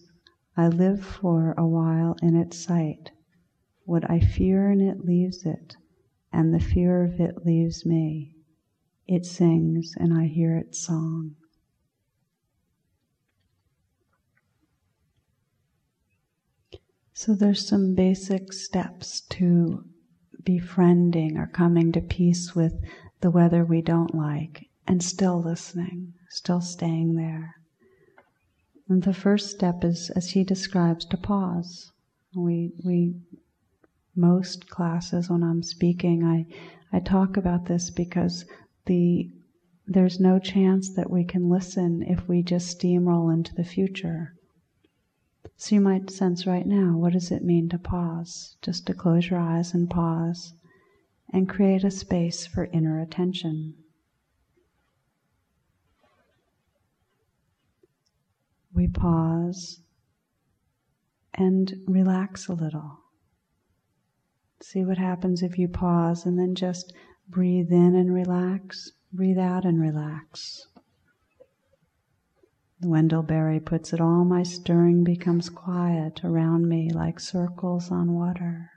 I 0.56 0.68
live 0.68 1.04
for 1.04 1.54
a 1.58 1.68
while 1.68 2.16
in 2.22 2.36
its 2.36 2.58
sight. 2.58 3.12
What 3.84 4.10
I 4.10 4.20
fear 4.20 4.72
in 4.72 4.82
it 4.82 5.06
leaves 5.06 5.46
it, 5.46 5.76
and 6.32 6.54
the 6.54 6.60
fear 6.60 7.04
of 7.04 7.20
it 7.20 7.46
leaves 7.46 7.86
me. 7.86 8.36
It 9.08 9.26
sings 9.26 9.94
and 9.98 10.14
I 10.14 10.26
hear 10.26 10.56
its 10.56 10.80
song. 10.80 11.36
So 17.14 17.34
there's 17.34 17.68
some 17.68 17.96
basic 17.96 18.52
steps 18.52 19.22
to 19.22 19.86
befriending 20.44 21.38
or 21.38 21.48
coming 21.48 21.92
to 21.94 22.02
peace 22.02 22.54
with 22.54 22.74
the 23.22 23.32
weather 23.32 23.64
we 23.64 23.82
don't 23.82 24.14
like 24.14 24.70
and 24.86 25.02
still 25.02 25.42
listening, 25.42 26.14
still 26.30 26.62
staying 26.62 27.16
there. 27.16 27.55
And 28.88 29.04
the 29.04 29.14
first 29.14 29.50
step 29.50 29.84
is, 29.84 30.12
as 30.12 30.32
he 30.32 30.44
describes, 30.44 31.06
to 31.06 31.18
pause. 31.18 31.92
We, 32.36 32.72
we, 32.84 33.16
most 34.16 34.70
classes 34.70 35.30
when 35.30 35.44
I'm 35.44 35.64
speaking, 35.64 36.24
I, 36.24 36.46
I 36.96 37.00
talk 37.00 37.36
about 37.36 37.66
this 37.66 37.90
because 37.90 38.46
the, 38.86 39.32
there's 39.88 40.20
no 40.20 40.38
chance 40.38 40.94
that 40.96 41.10
we 41.10 41.24
can 41.24 41.50
listen 41.50 42.04
if 42.04 42.28
we 42.28 42.44
just 42.44 42.80
steamroll 42.80 43.34
into 43.34 43.56
the 43.56 43.64
future. 43.64 44.36
So 45.58 45.76
you 45.76 45.82
might 45.82 46.12
sense 46.12 46.46
right 46.46 46.68
now, 46.68 46.98
what 46.98 47.14
does 47.14 47.32
it 47.32 47.44
mean 47.44 47.70
to 47.70 47.80
pause? 47.80 48.58
Just 48.62 48.86
to 48.88 48.94
close 48.94 49.30
your 49.30 49.40
eyes 49.40 49.74
and 49.74 49.90
pause 49.90 50.54
and 51.32 51.50
create 51.50 51.84
a 51.84 51.92
space 51.92 52.46
for 52.46 52.66
inner 52.66 53.02
attention. 53.02 53.76
We 58.76 58.90
pause 58.90 59.80
and 61.34 61.74
relax 61.88 62.50
a 62.50 62.54
little. 62.54 63.00
See 64.62 64.84
what 64.84 64.98
happens 64.98 65.42
if 65.42 65.58
you 65.58 65.70
pause 65.70 66.26
and 66.26 66.38
then 66.38 66.56
just 66.56 66.92
breathe 67.30 67.72
in 67.72 67.96
and 67.96 68.14
relax, 68.14 68.92
breathe 69.14 69.38
out 69.38 69.64
and 69.64 69.80
relax. 69.80 70.68
Wendell 72.82 73.24
Berry 73.24 73.62
puts 73.62 73.94
it 73.94 74.02
all 74.02 74.26
my 74.26 74.44
stirring 74.44 75.06
becomes 75.06 75.50
quiet 75.50 76.20
around 76.26 76.68
me 76.68 76.90
like 76.90 77.22
circles 77.22 77.92
on 77.92 78.14
water. 78.14 78.72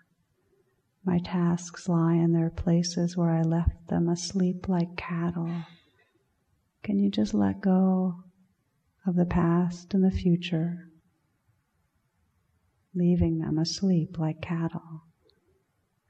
My 1.04 1.18
tasks 1.18 1.88
lie 1.88 2.14
in 2.14 2.32
their 2.32 2.50
places 2.50 3.16
where 3.16 3.30
I 3.30 3.42
left 3.42 3.88
them 3.88 4.08
asleep 4.08 4.68
like 4.68 4.96
cattle. 4.96 5.64
Can 6.84 7.00
you 7.00 7.10
just 7.10 7.34
let 7.34 7.60
go 7.60 8.22
of 9.06 9.16
the 9.16 9.26
past 9.26 9.94
and 9.94 10.04
the 10.04 10.10
future, 10.10 10.90
leaving 12.94 13.38
them 13.38 13.58
asleep 13.58 14.18
like 14.18 14.40
cattle? 14.40 15.02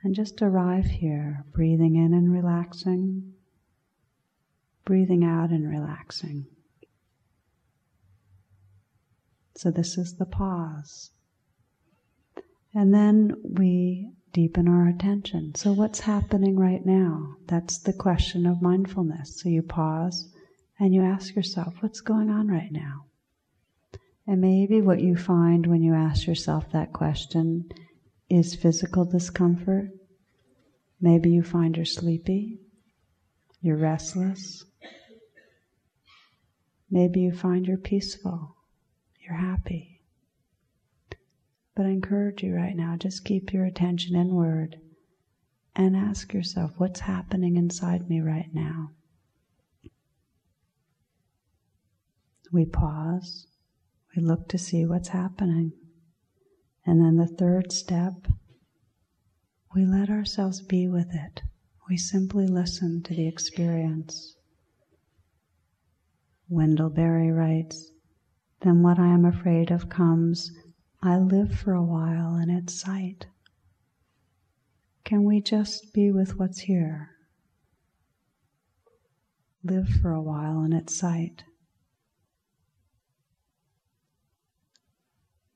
And 0.03 0.15
just 0.15 0.41
arrive 0.43 0.87
here, 0.87 1.45
breathing 1.53 1.97
in 1.97 2.15
and 2.15 2.33
relaxing, 2.33 3.35
breathing 4.85 5.25
out 5.25 5.51
and 5.51 5.69
relaxing. 5.69 6.47
So, 9.57 9.73
this 9.73 9.99
is 9.99 10.15
the 10.17 10.25
pause. 10.25 11.11
And 12.73 12.95
then 12.95 13.35
we 13.43 14.13
deepen 14.33 14.69
our 14.69 14.87
attention. 14.87 15.57
So, 15.57 15.73
what's 15.73 16.01
happening 16.01 16.57
right 16.57 16.87
now? 16.87 17.35
That's 17.47 17.79
the 17.79 17.93
question 17.93 18.47
of 18.47 18.63
mindfulness. 18.63 19.41
So, 19.41 19.49
you 19.49 19.63
pause 19.63 20.33
and 20.79 20.95
you 20.95 21.03
ask 21.03 21.35
yourself, 21.35 21.75
what's 21.81 22.01
going 22.01 22.31
on 22.31 22.49
right 22.49 22.71
now? 22.71 23.07
And 24.27 24.41
maybe 24.41 24.81
what 24.83 25.01
you 25.01 25.17
find 25.17 25.67
when 25.67 25.83
you 25.83 25.95
ask 25.95 26.27
yourself 26.27 26.71
that 26.73 26.93
question 26.93 27.69
is 28.29 28.55
physical 28.55 29.05
discomfort. 29.05 29.91
Maybe 31.01 31.31
you 31.31 31.43
find 31.43 31.77
you're 31.77 31.87
sleepy, 31.87 32.59
you're 33.63 33.77
restless. 33.77 34.65
Maybe 36.91 37.21
you 37.21 37.33
find 37.33 37.67
you're 37.67 37.77
peaceful, 37.77 38.57
you're 39.21 39.37
happy. 39.37 40.03
But 41.75 41.87
I 41.87 41.91
encourage 41.91 42.43
you 42.43 42.55
right 42.55 42.77
now, 42.77 42.97
just 42.97 43.25
keep 43.25 43.53
your 43.53 43.65
attention 43.65 44.17
inward 44.17 44.77
and 45.77 45.97
ask 45.97 46.35
yourself, 46.35 46.73
what's 46.77 47.01
happening 47.01 47.57
inside 47.57 48.11
me 48.11 48.21
right 48.21 48.53
now? 48.53 48.91
We 52.53 52.65
pause, 52.65 53.47
we 54.17 54.23
look 54.23 54.49
to 54.49 54.59
see 54.59 54.87
what's 54.87 55.09
happening. 55.09 55.73
And 56.87 57.01
then 57.05 57.17
the 57.17 57.27
third 57.27 57.73
step, 57.73 58.27
we 59.75 59.85
let 59.85 60.09
ourselves 60.09 60.63
be 60.63 60.89
with 60.89 61.15
it. 61.15 61.43
We 61.89 61.97
simply 61.97 62.47
listen 62.47 63.03
to 63.03 63.15
the 63.15 63.29
experience. 63.29 64.37
Wendell 66.49 66.91
Berry 66.91 67.31
writes, 67.31 67.93
Then 68.61 68.83
what 68.83 68.99
I 68.99 69.09
am 69.09 69.25
afraid 69.25 69.71
of 69.71 69.91
comes, 69.91 70.51
I 71.03 71.19
live 71.19 71.55
for 71.55 71.75
a 71.75 71.85
while 71.85 72.37
in 72.37 72.49
its 72.49 72.81
sight. 72.81 73.27
Can 75.05 75.25
we 75.25 75.41
just 75.41 75.93
be 75.93 76.11
with 76.11 76.39
what's 76.39 76.61
here? 76.61 77.11
Live 79.63 79.89
for 79.89 80.13
a 80.13 80.23
while 80.23 80.65
in 80.65 80.73
its 80.73 80.97
sight. 80.99 81.45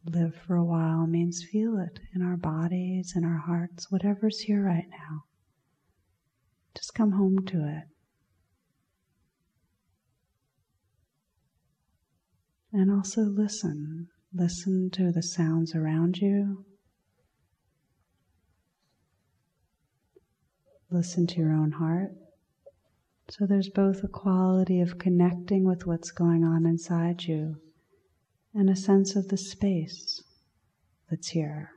Live 0.04 0.34
for 0.34 0.56
a 0.56 0.64
while 0.64 1.06
means 1.06 1.44
feel 1.50 1.78
it 1.78 2.00
in 2.14 2.22
our 2.22 2.36
bodies, 2.36 3.12
in 3.14 3.24
our 3.24 3.38
hearts, 3.38 3.90
whatever's 3.90 4.40
here 4.40 4.64
right 4.64 4.88
now. 4.90 5.24
Just 6.76 6.94
come 6.94 7.12
home 7.12 7.44
to 7.46 7.58
it. 7.58 7.84
And 12.72 12.90
also 12.90 13.22
listen. 13.22 14.08
Listen 14.34 14.88
to 14.92 15.12
the 15.12 15.22
sounds 15.22 15.74
around 15.74 16.16
you. 16.18 16.64
Listen 20.90 21.26
to 21.26 21.36
your 21.36 21.52
own 21.52 21.72
heart. 21.72 22.12
So 23.28 23.46
there's 23.46 23.68
both 23.68 24.02
a 24.02 24.08
quality 24.08 24.80
of 24.80 24.98
connecting 24.98 25.64
with 25.64 25.86
what's 25.86 26.10
going 26.10 26.44
on 26.44 26.66
inside 26.66 27.24
you 27.24 27.56
and 28.54 28.68
a 28.68 28.76
sense 28.76 29.16
of 29.16 29.28
the 29.28 29.36
space 29.36 30.22
that's 31.10 31.28
here. 31.28 31.70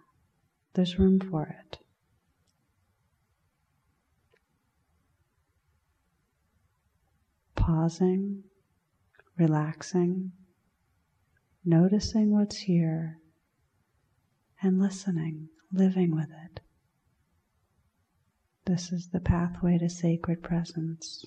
There's 0.74 1.00
room 1.00 1.20
for 1.20 1.44
it. 1.48 1.80
Pausing, 7.56 8.44
relaxing, 9.38 10.34
noticing 11.64 12.32
what's 12.32 12.58
here, 12.58 13.20
and 14.62 14.80
listening, 14.80 15.50
living 15.72 16.16
with 16.16 16.30
it. 16.30 16.60
This 18.66 18.92
is 18.92 19.10
the 19.10 19.20
pathway 19.20 19.78
to 19.78 19.90
sacred 19.90 20.44
presence. 20.44 21.26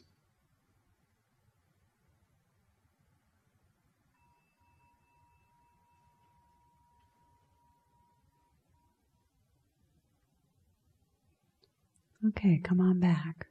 Okay, 12.28 12.60
come 12.62 12.80
on 12.80 13.00
back. 13.00 13.46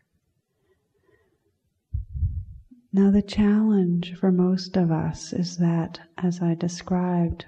Now, 2.93 3.11
the 3.11 3.21
challenge 3.21 4.15
for 4.15 4.31
most 4.31 4.77
of 4.77 4.91
us 4.91 5.33
is 5.33 5.57
that, 5.57 5.99
as 6.17 6.41
I 6.41 6.53
described, 6.53 7.45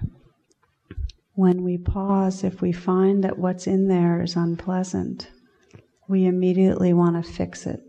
when 1.34 1.62
we 1.62 1.78
pause, 1.78 2.42
if 2.42 2.60
we 2.60 2.72
find 2.72 3.22
that 3.24 3.38
what's 3.38 3.66
in 3.66 3.88
there 3.88 4.22
is 4.22 4.36
unpleasant, 4.36 5.30
we 6.08 6.26
immediately 6.26 6.92
want 6.92 7.22
to 7.22 7.32
fix 7.32 7.66
it, 7.66 7.80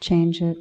change 0.00 0.40
it. 0.40 0.56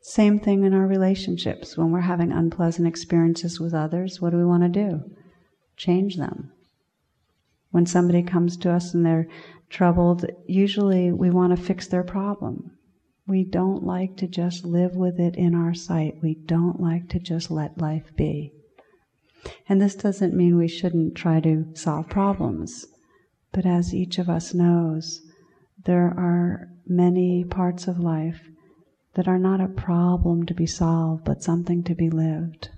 Same 0.00 0.38
thing 0.38 0.64
in 0.64 0.74
our 0.74 0.86
relationships. 0.86 1.76
When 1.76 1.90
we're 1.90 2.00
having 2.00 2.32
unpleasant 2.32 2.86
experiences 2.86 3.60
with 3.60 3.74
others, 3.74 4.20
what 4.20 4.30
do 4.30 4.36
we 4.36 4.44
want 4.44 4.62
to 4.62 4.68
do? 4.68 5.00
Change 5.76 6.16
them. 6.16 6.52
When 7.70 7.86
somebody 7.86 8.22
comes 8.22 8.56
to 8.58 8.70
us 8.70 8.94
and 8.94 9.04
they're 9.04 9.28
troubled, 9.68 10.24
usually 10.46 11.12
we 11.12 11.30
want 11.30 11.56
to 11.56 11.62
fix 11.62 11.86
their 11.86 12.02
problem. 12.02 12.78
We 13.26 13.44
don't 13.44 13.84
like 13.84 14.16
to 14.16 14.26
just 14.26 14.64
live 14.64 14.96
with 14.96 15.20
it 15.20 15.36
in 15.36 15.54
our 15.54 15.74
sight. 15.74 16.22
We 16.22 16.34
don't 16.34 16.80
like 16.80 17.10
to 17.10 17.18
just 17.18 17.50
let 17.50 17.78
life 17.78 18.10
be. 18.16 18.54
And 19.68 19.80
this 19.80 19.94
doesn't 19.94 20.34
mean 20.34 20.56
we 20.56 20.68
shouldn't 20.68 21.14
try 21.14 21.40
to 21.40 21.66
solve 21.74 22.08
problems. 22.08 22.86
But 23.52 23.66
as 23.66 23.94
each 23.94 24.18
of 24.18 24.28
us 24.30 24.54
knows, 24.54 25.20
there 25.84 26.06
are 26.06 26.70
many 26.86 27.44
parts 27.44 27.86
of 27.86 27.98
life 27.98 28.48
that 29.14 29.28
are 29.28 29.38
not 29.38 29.60
a 29.60 29.68
problem 29.68 30.46
to 30.46 30.54
be 30.54 30.66
solved, 30.66 31.24
but 31.24 31.42
something 31.42 31.82
to 31.84 31.94
be 31.94 32.08
lived. 32.08 32.70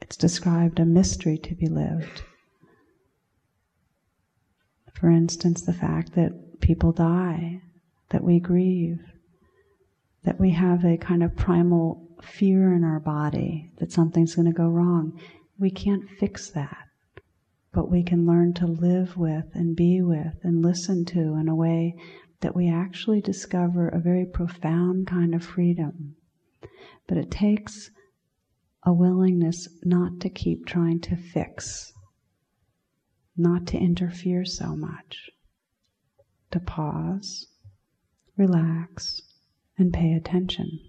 It's 0.00 0.16
described 0.16 0.80
a 0.80 0.84
mystery 0.84 1.38
to 1.38 1.54
be 1.54 1.66
lived. 1.66 2.22
For 4.98 5.10
instance, 5.10 5.60
the 5.60 5.74
fact 5.74 6.14
that 6.14 6.60
people 6.60 6.90
die, 6.90 7.60
that 8.08 8.24
we 8.24 8.40
grieve, 8.40 9.00
that 10.24 10.40
we 10.40 10.52
have 10.52 10.86
a 10.86 10.96
kind 10.96 11.22
of 11.22 11.36
primal 11.36 12.08
fear 12.22 12.72
in 12.72 12.82
our 12.82 12.98
body 12.98 13.70
that 13.76 13.92
something's 13.92 14.34
going 14.34 14.46
to 14.46 14.56
go 14.56 14.68
wrong. 14.68 15.20
We 15.58 15.70
can't 15.70 16.08
fix 16.08 16.50
that, 16.52 16.88
but 17.72 17.90
we 17.90 18.02
can 18.02 18.26
learn 18.26 18.54
to 18.54 18.66
live 18.66 19.18
with 19.18 19.44
and 19.52 19.76
be 19.76 20.00
with 20.00 20.38
and 20.42 20.62
listen 20.62 21.04
to 21.06 21.36
in 21.36 21.48
a 21.48 21.54
way 21.54 21.94
that 22.40 22.56
we 22.56 22.70
actually 22.70 23.20
discover 23.20 23.88
a 23.88 24.00
very 24.00 24.24
profound 24.24 25.08
kind 25.08 25.34
of 25.34 25.44
freedom. 25.44 26.16
But 27.06 27.18
it 27.18 27.30
takes 27.30 27.90
a 28.82 28.94
willingness 28.94 29.68
not 29.84 30.20
to 30.20 30.30
keep 30.30 30.64
trying 30.64 31.00
to 31.00 31.16
fix 31.16 31.92
not 33.36 33.66
to 33.66 33.78
interfere 33.78 34.44
so 34.44 34.74
much, 34.74 35.30
to 36.50 36.60
pause, 36.60 37.46
relax, 38.36 39.22
and 39.78 39.92
pay 39.92 40.12
attention. 40.12 40.80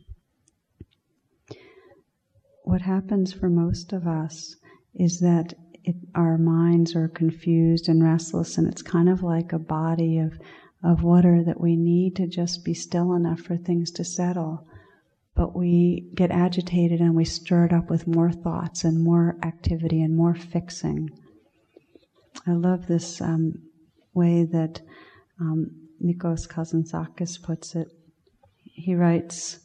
What 2.63 2.81
happens 2.81 3.33
for 3.33 3.49
most 3.49 3.93
of 3.93 4.07
us 4.07 4.55
is 4.93 5.19
that 5.19 5.53
it, 5.83 5.95
our 6.15 6.37
minds 6.37 6.95
are 6.95 7.07
confused 7.07 7.87
and 7.87 8.03
restless, 8.03 8.57
and 8.57 8.67
it's 8.67 8.81
kind 8.81 9.07
of 9.07 9.23
like 9.23 9.53
a 9.53 9.59
body 9.59 10.19
of, 10.19 10.37
of 10.83 11.03
water 11.03 11.43
that 11.43 11.61
we 11.61 11.77
need 11.77 12.15
to 12.17 12.27
just 12.27 12.65
be 12.65 12.73
still 12.73 13.13
enough 13.13 13.39
for 13.39 13.55
things 13.55 13.91
to 13.91 14.03
settle. 14.03 14.67
But 15.33 15.55
we 15.55 16.09
get 16.13 16.31
agitated 16.31 16.99
and 16.99 17.15
we 17.15 17.23
stir 17.23 17.65
it 17.65 17.73
up 17.73 17.89
with 17.89 18.07
more 18.07 18.31
thoughts 18.31 18.83
and 18.83 19.03
more 19.03 19.37
activity 19.43 20.01
and 20.01 20.15
more 20.15 20.35
fixing. 20.35 21.09
I 22.47 22.53
love 22.53 22.87
this 22.87 23.19
um, 23.19 23.61
way 24.13 24.45
that 24.45 24.79
um, 25.39 25.89
Nikos 26.01 26.47
Kazantzakis 26.47 27.41
puts 27.41 27.75
it. 27.75 27.89
He 28.63 28.95
writes, 28.95 29.59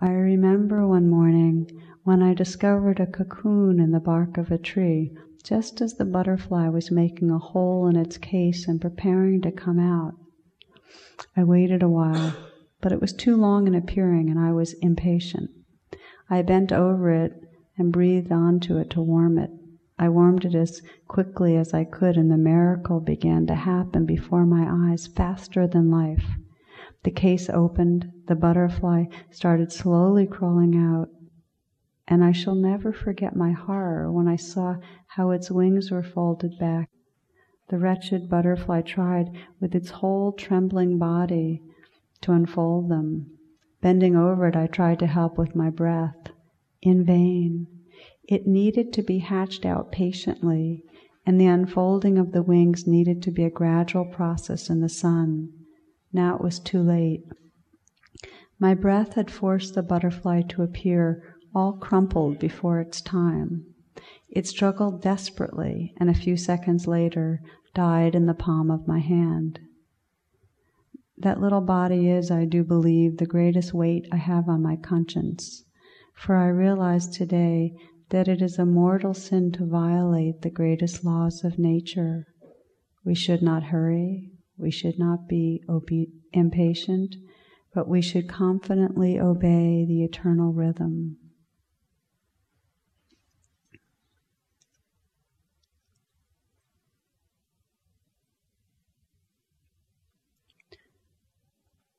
I 0.00 0.10
remember 0.10 0.86
one 0.86 1.08
morning 1.08 1.70
when 2.02 2.20
I 2.20 2.34
discovered 2.34 2.98
a 2.98 3.06
cocoon 3.06 3.78
in 3.78 3.92
the 3.92 4.00
bark 4.00 4.38
of 4.38 4.50
a 4.50 4.58
tree, 4.58 5.16
just 5.44 5.80
as 5.80 5.94
the 5.94 6.04
butterfly 6.04 6.68
was 6.68 6.90
making 6.90 7.30
a 7.30 7.38
hole 7.38 7.86
in 7.86 7.94
its 7.94 8.18
case 8.18 8.66
and 8.66 8.80
preparing 8.80 9.40
to 9.42 9.52
come 9.52 9.78
out. 9.78 10.14
I 11.36 11.44
waited 11.44 11.82
a 11.82 11.88
while, 11.88 12.34
but 12.80 12.90
it 12.90 13.00
was 13.00 13.12
too 13.12 13.36
long 13.36 13.68
in 13.68 13.74
appearing 13.74 14.30
and 14.30 14.38
I 14.38 14.52
was 14.52 14.74
impatient. 14.80 15.50
I 16.28 16.42
bent 16.42 16.72
over 16.72 17.10
it 17.10 17.32
and 17.78 17.92
breathed 17.92 18.32
onto 18.32 18.78
it 18.78 18.90
to 18.90 19.00
warm 19.00 19.38
it. 19.38 19.50
I 20.02 20.08
warmed 20.08 20.46
it 20.46 20.54
as 20.54 20.80
quickly 21.08 21.56
as 21.56 21.74
I 21.74 21.84
could, 21.84 22.16
and 22.16 22.30
the 22.30 22.38
miracle 22.38 23.00
began 23.00 23.46
to 23.48 23.54
happen 23.54 24.06
before 24.06 24.46
my 24.46 24.66
eyes, 24.66 25.06
faster 25.06 25.66
than 25.66 25.90
life. 25.90 26.24
The 27.02 27.10
case 27.10 27.50
opened, 27.50 28.10
the 28.26 28.34
butterfly 28.34 29.04
started 29.30 29.70
slowly 29.70 30.26
crawling 30.26 30.74
out, 30.74 31.10
and 32.08 32.24
I 32.24 32.32
shall 32.32 32.54
never 32.54 32.94
forget 32.94 33.36
my 33.36 33.50
horror 33.50 34.10
when 34.10 34.26
I 34.26 34.36
saw 34.36 34.76
how 35.06 35.32
its 35.32 35.50
wings 35.50 35.90
were 35.90 36.02
folded 36.02 36.58
back. 36.58 36.88
The 37.68 37.78
wretched 37.78 38.30
butterfly 38.30 38.80
tried 38.80 39.30
with 39.60 39.74
its 39.74 39.90
whole 39.90 40.32
trembling 40.32 40.96
body 40.96 41.60
to 42.22 42.32
unfold 42.32 42.88
them. 42.88 43.36
Bending 43.82 44.16
over 44.16 44.46
it, 44.46 44.56
I 44.56 44.66
tried 44.66 44.98
to 45.00 45.06
help 45.06 45.36
with 45.36 45.54
my 45.54 45.68
breath. 45.68 46.30
In 46.80 47.04
vain. 47.04 47.66
It 48.30 48.46
needed 48.46 48.92
to 48.92 49.02
be 49.02 49.18
hatched 49.18 49.66
out 49.66 49.90
patiently, 49.90 50.84
and 51.26 51.40
the 51.40 51.46
unfolding 51.46 52.16
of 52.16 52.30
the 52.30 52.44
wings 52.44 52.86
needed 52.86 53.22
to 53.24 53.32
be 53.32 53.42
a 53.42 53.50
gradual 53.50 54.04
process 54.04 54.70
in 54.70 54.80
the 54.80 54.88
sun. 54.88 55.48
Now 56.12 56.36
it 56.36 56.40
was 56.40 56.60
too 56.60 56.80
late. 56.80 57.24
My 58.60 58.72
breath 58.74 59.14
had 59.14 59.32
forced 59.32 59.74
the 59.74 59.82
butterfly 59.82 60.42
to 60.42 60.62
appear 60.62 61.24
all 61.52 61.72
crumpled 61.72 62.38
before 62.38 62.78
its 62.78 63.00
time. 63.00 63.66
It 64.28 64.46
struggled 64.46 65.02
desperately, 65.02 65.92
and 65.98 66.08
a 66.08 66.14
few 66.14 66.36
seconds 66.36 66.86
later 66.86 67.40
died 67.74 68.14
in 68.14 68.26
the 68.26 68.34
palm 68.34 68.70
of 68.70 68.86
my 68.86 69.00
hand. 69.00 69.58
That 71.18 71.40
little 71.40 71.60
body 71.60 72.08
is, 72.08 72.30
I 72.30 72.44
do 72.44 72.62
believe, 72.62 73.16
the 73.16 73.26
greatest 73.26 73.74
weight 73.74 74.06
I 74.12 74.16
have 74.18 74.48
on 74.48 74.62
my 74.62 74.76
conscience, 74.76 75.64
for 76.14 76.36
I 76.36 76.46
realize 76.46 77.08
today 77.08 77.72
that 78.10 78.28
it 78.28 78.42
is 78.42 78.58
a 78.58 78.66
mortal 78.66 79.14
sin 79.14 79.52
to 79.52 79.64
violate 79.64 80.42
the 80.42 80.50
greatest 80.50 81.04
laws 81.04 81.42
of 81.44 81.58
nature. 81.58 82.26
We 83.04 83.14
should 83.14 83.42
not 83.42 83.64
hurry, 83.64 84.32
we 84.56 84.70
should 84.70 84.98
not 84.98 85.28
be 85.28 85.62
obe- 85.68 86.12
impatient, 86.32 87.16
but 87.74 87.88
we 87.88 88.02
should 88.02 88.28
confidently 88.28 89.18
obey 89.18 89.84
the 89.86 90.02
eternal 90.04 90.52
rhythm. 90.52 91.16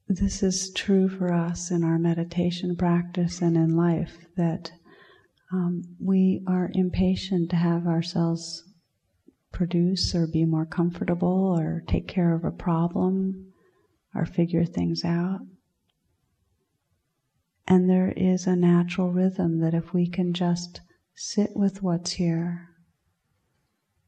This 0.10 0.44
is 0.44 0.74
true 0.76 1.08
for 1.08 1.34
us 1.34 1.72
in 1.72 1.86
our 1.86 1.98
meditation 1.98 2.76
practice 2.76 3.42
and 3.42 3.56
in 3.56 3.78
life 3.78 4.26
that 4.36 4.72
um, 5.52 5.84
we 6.00 6.44
are 6.48 6.72
impatient 6.74 7.50
to 7.50 7.56
have 7.56 7.86
ourselves 7.86 8.64
produce 9.52 10.16
or 10.16 10.26
be 10.26 10.46
more 10.46 10.66
comfortable 10.66 11.58
or 11.60 11.84
take 11.88 12.08
care 12.08 12.34
of 12.34 12.46
a 12.46 12.52
problem 12.52 13.52
or 14.16 14.26
figure 14.26 14.66
things 14.66 15.04
out. 15.04 15.40
And 17.68 17.90
there 17.90 18.14
is 18.16 18.48
a 18.48 18.56
natural 18.56 19.12
rhythm 19.12 19.60
that 19.60 19.74
if 19.74 19.94
we 19.94 20.08
can 20.08 20.34
just 20.34 20.82
sit 21.16 21.52
with 21.56 21.84
what's 21.84 22.14
here, 22.14 22.70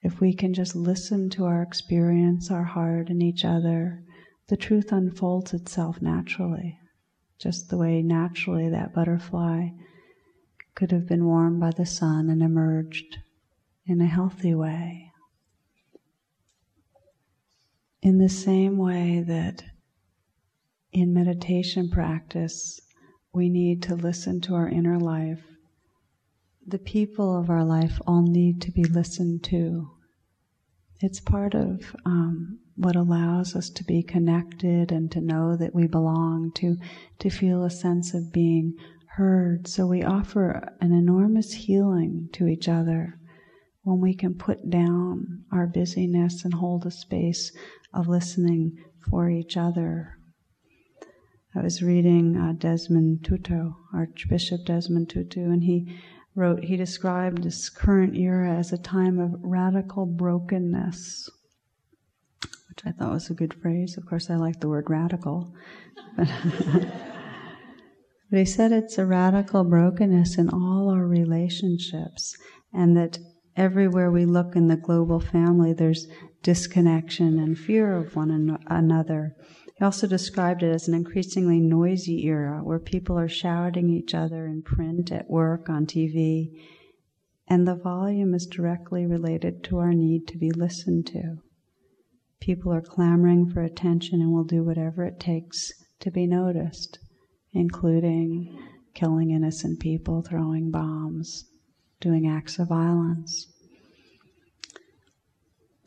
if 0.02 0.20
we 0.20 0.34
can 0.34 0.54
just 0.54 0.76
listen 0.76 1.30
to 1.32 1.46
our 1.46 1.62
experience, 1.62 2.52
our 2.52 2.64
heart, 2.64 3.10
and 3.10 3.22
each 3.22 3.46
other, 3.46 4.04
the 4.48 4.58
truth 4.58 4.92
unfolds 4.92 5.54
itself 5.54 6.02
naturally, 6.02 6.78
just 7.38 7.70
the 7.70 7.78
way 7.78 8.02
naturally 8.02 8.70
that 8.70 8.94
butterfly 8.94 9.70
could 10.76 10.92
have 10.92 11.08
been 11.08 11.26
warmed 11.26 11.60
by 11.60 11.72
the 11.72 11.86
sun 11.86 12.30
and 12.30 12.42
emerged 12.42 13.20
in 13.86 14.02
a 14.02 14.06
healthy 14.06 14.54
way. 14.54 15.12
In 18.02 18.18
the 18.18 18.30
same 18.30 18.78
way 18.78 19.24
that 19.26 19.64
in 20.92 21.14
meditation 21.14 21.90
practice, 21.90 22.80
we 23.34 23.50
need 23.50 23.82
to 23.84 23.96
listen 23.96 24.42
to 24.42 24.56
our 24.56 24.70
inner 24.70 25.00
life. 25.00 25.44
The 26.66 26.80
people 26.80 27.38
of 27.38 27.50
our 27.50 27.64
life 27.64 28.00
all 28.06 28.22
need 28.22 28.62
to 28.62 28.72
be 28.72 28.84
listened 28.84 29.44
to. 29.46 29.90
It's 31.02 31.20
part 31.20 31.56
of 31.56 31.96
um, 32.06 32.60
what 32.76 32.96
allows 32.96 33.56
us 33.56 33.70
to 33.72 33.84
be 33.84 34.04
connected 34.04 34.92
and 34.92 35.12
to 35.12 35.20
know 35.20 35.56
that 35.58 35.76
we 35.76 35.88
belong, 35.88 36.52
to, 36.56 36.78
to 37.20 37.30
feel 37.30 37.64
a 37.64 37.70
sense 37.70 38.14
of 38.14 38.32
being 38.32 38.76
heard. 39.16 39.68
So 39.68 39.86
we 39.86 40.04
offer 40.04 40.74
an 40.82 40.92
enormous 40.92 41.54
healing 41.54 42.30
to 42.34 42.48
each 42.48 42.68
other 42.68 43.20
when 43.84 44.00
we 44.00 44.16
can 44.16 44.34
put 44.34 44.70
down 44.70 45.44
our 45.52 45.68
busyness 45.68 46.44
and 46.44 46.54
hold 46.54 46.86
a 46.86 46.92
space 46.92 47.52
of 47.94 48.08
listening 48.08 48.78
for 49.10 49.30
each 49.30 49.56
other. 49.56 50.18
I 51.56 51.62
was 51.62 51.84
reading 51.84 52.36
uh, 52.36 52.54
Desmond 52.58 53.24
Tutu, 53.24 53.74
Archbishop 53.94 54.66
Desmond 54.66 55.10
Tutu, 55.10 55.42
and 55.42 55.64
he 55.64 55.96
wrote, 56.34 56.64
he 56.64 56.76
described 56.76 57.44
this 57.44 57.70
current 57.70 58.16
era 58.16 58.52
as 58.58 58.74
a 58.74 58.78
time 58.80 59.20
of 59.20 59.36
radical 59.44 60.08
brokenness, 60.08 61.30
which 62.42 62.80
I 62.84 62.92
thought 62.92 63.14
was 63.14 63.30
a 63.30 63.36
good 63.36 63.54
phrase. 63.54 63.96
Of 63.96 64.08
course, 64.08 64.32
I 64.32 64.38
like 64.38 64.60
the 64.60 64.70
word 64.70 64.90
radical. 64.90 65.54
But 68.34 68.40
he 68.40 68.46
said 68.46 68.72
it's 68.72 68.98
a 68.98 69.06
radical 69.06 69.64
brokenness 69.64 70.40
in 70.40 70.50
all 70.50 70.90
our 70.90 71.06
relationships, 71.06 72.36
and 72.74 72.98
that 72.98 73.20
everywhere 73.56 74.10
we 74.10 74.26
look 74.26 74.56
in 74.56 74.70
the 74.70 74.76
global 74.76 75.20
family, 75.20 75.72
there's 75.72 76.08
disconnection 76.42 77.38
and 77.38 77.56
fear 77.56 77.96
of 77.96 78.16
one 78.16 78.32
an- 78.32 78.58
another. 78.66 79.36
He 79.78 79.86
also 79.86 80.08
described 80.08 80.64
it 80.64 80.74
as 80.74 80.88
an 80.88 80.96
increasingly 80.96 81.60
noisy 81.60 82.26
era 82.26 82.64
where 82.64 82.80
people 82.80 83.20
are 83.20 83.28
shouting 83.28 83.92
each 83.92 84.16
other 84.16 84.48
in 84.48 84.64
print, 84.64 85.12
at 85.12 85.30
work, 85.30 85.70
on 85.70 85.86
TV, 85.86 86.60
and 87.48 87.68
the 87.68 87.76
volume 87.76 88.34
is 88.34 88.48
directly 88.48 89.06
related 89.06 89.64
to 89.66 89.78
our 89.78 89.94
need 89.94 90.28
to 90.30 90.40
be 90.40 90.50
listened 90.50 91.06
to. 91.06 91.38
People 92.40 92.74
are 92.74 92.82
clamoring 92.82 93.48
for 93.48 93.62
attention 93.62 94.22
and 94.22 94.34
will 94.34 94.44
do 94.44 94.64
whatever 94.64 95.04
it 95.04 95.20
takes 95.20 95.72
to 96.00 96.10
be 96.10 96.26
noticed 96.26 96.98
including 97.54 98.58
killing 98.94 99.32
innocent 99.32 99.80
people, 99.80 100.22
throwing 100.22 100.72
bombs, 100.72 101.46
doing 102.00 102.28
acts 102.28 102.60
of 102.60 102.68
violence. 102.70 103.48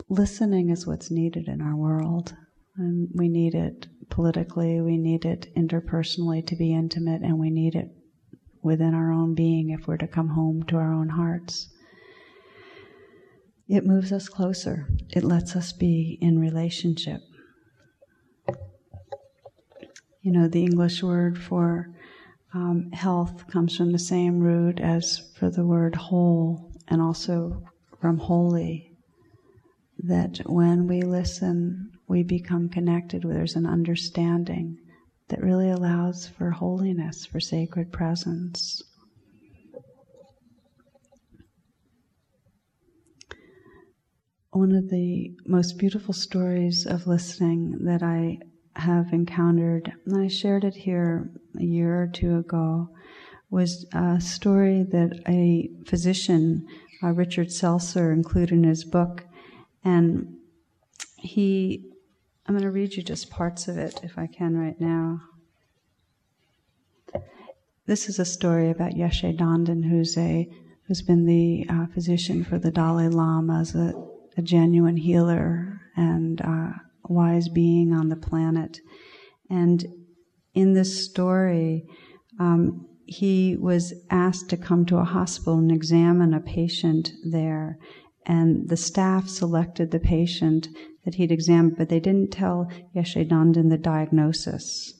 Listening 0.08 0.70
is 0.70 0.86
what's 0.86 1.10
needed 1.10 1.48
in 1.48 1.60
our 1.60 1.76
world. 1.76 2.34
And 2.76 3.08
we 3.14 3.28
need 3.28 3.54
it 3.54 3.86
politically, 4.10 4.80
we 4.80 4.96
need 4.96 5.24
it 5.24 5.52
interpersonally 5.56 6.46
to 6.46 6.56
be 6.56 6.74
intimate, 6.74 7.22
and 7.22 7.38
we 7.38 7.50
need 7.50 7.74
it 7.74 7.90
within 8.62 8.94
our 8.94 9.12
own 9.12 9.34
being 9.34 9.70
if 9.70 9.86
we're 9.86 9.96
to 9.96 10.06
come 10.06 10.28
home 10.28 10.62
to 10.64 10.76
our 10.76 10.92
own 10.92 11.08
hearts. 11.08 11.68
It 13.68 13.86
moves 13.86 14.12
us 14.12 14.28
closer, 14.28 14.88
it 15.10 15.24
lets 15.24 15.56
us 15.56 15.72
be 15.72 16.18
in 16.20 16.38
relationship. 16.38 17.20
You 20.26 20.32
know, 20.32 20.48
the 20.48 20.64
English 20.64 21.04
word 21.04 21.38
for 21.38 21.88
um, 22.52 22.90
health 22.90 23.46
comes 23.46 23.76
from 23.76 23.92
the 23.92 23.98
same 24.00 24.40
root 24.40 24.80
as 24.80 25.32
for 25.38 25.50
the 25.50 25.64
word 25.64 25.94
whole 25.94 26.72
and 26.88 27.00
also 27.00 27.62
from 28.00 28.18
holy. 28.18 28.90
That 30.00 30.38
when 30.44 30.88
we 30.88 31.02
listen, 31.02 31.92
we 32.08 32.24
become 32.24 32.68
connected, 32.68 33.22
there's 33.22 33.54
an 33.54 33.66
understanding 33.66 34.78
that 35.28 35.44
really 35.44 35.70
allows 35.70 36.26
for 36.26 36.50
holiness, 36.50 37.24
for 37.24 37.38
sacred 37.38 37.92
presence. 37.92 38.82
One 44.50 44.72
of 44.72 44.90
the 44.90 45.36
most 45.46 45.78
beautiful 45.78 46.14
stories 46.14 46.84
of 46.84 47.06
listening 47.06 47.84
that 47.84 48.02
I 48.02 48.40
have 48.76 49.12
encountered, 49.12 49.92
and 50.04 50.16
I 50.16 50.28
shared 50.28 50.64
it 50.64 50.74
here 50.74 51.30
a 51.58 51.64
year 51.64 52.02
or 52.02 52.06
two 52.06 52.38
ago, 52.38 52.90
was 53.50 53.86
a 53.92 54.20
story 54.20 54.82
that 54.90 55.20
a 55.28 55.70
physician, 55.86 56.66
uh, 57.02 57.08
Richard 57.08 57.48
Selzer, 57.48 58.12
included 58.12 58.52
in 58.52 58.64
his 58.64 58.84
book. 58.84 59.24
And 59.84 60.36
he, 61.16 61.90
I'm 62.46 62.54
going 62.54 62.62
to 62.62 62.70
read 62.70 62.94
you 62.94 63.02
just 63.02 63.30
parts 63.30 63.68
of 63.68 63.78
it 63.78 64.00
if 64.02 64.18
I 64.18 64.26
can 64.26 64.56
right 64.56 64.80
now. 64.80 65.22
This 67.86 68.08
is 68.08 68.18
a 68.18 68.24
story 68.24 68.70
about 68.70 68.92
Yeshi 68.92 69.36
Dhonden, 69.36 69.88
who's 69.88 70.18
a 70.18 70.48
who's 70.86 71.02
been 71.02 71.26
the 71.26 71.66
uh, 71.68 71.86
physician 71.86 72.44
for 72.44 72.58
the 72.58 72.70
Dalai 72.70 73.08
Lama 73.08 73.60
as 73.60 73.74
a, 73.74 73.92
a 74.36 74.42
genuine 74.42 74.96
healer 74.96 75.80
and 75.96 76.40
uh, 76.40 76.70
wise 77.08 77.48
being 77.48 77.92
on 77.92 78.08
the 78.08 78.16
planet. 78.16 78.78
And 79.50 79.84
in 80.54 80.72
this 80.72 81.04
story, 81.04 81.84
um, 82.40 82.86
he 83.06 83.56
was 83.56 83.94
asked 84.10 84.48
to 84.50 84.56
come 84.56 84.84
to 84.86 84.96
a 84.98 85.04
hospital 85.04 85.58
and 85.58 85.70
examine 85.70 86.34
a 86.34 86.40
patient 86.40 87.12
there. 87.30 87.78
and 88.26 88.68
the 88.68 88.76
staff 88.76 89.28
selected 89.28 89.90
the 89.90 90.00
patient 90.00 90.68
that 91.04 91.14
he'd 91.14 91.30
examined, 91.30 91.76
but 91.78 91.88
they 91.88 92.00
didn't 92.00 92.32
tell 92.32 92.68
Yeshi 92.94 93.24
Dhonden 93.28 93.70
the 93.70 93.78
diagnosis. 93.78 94.92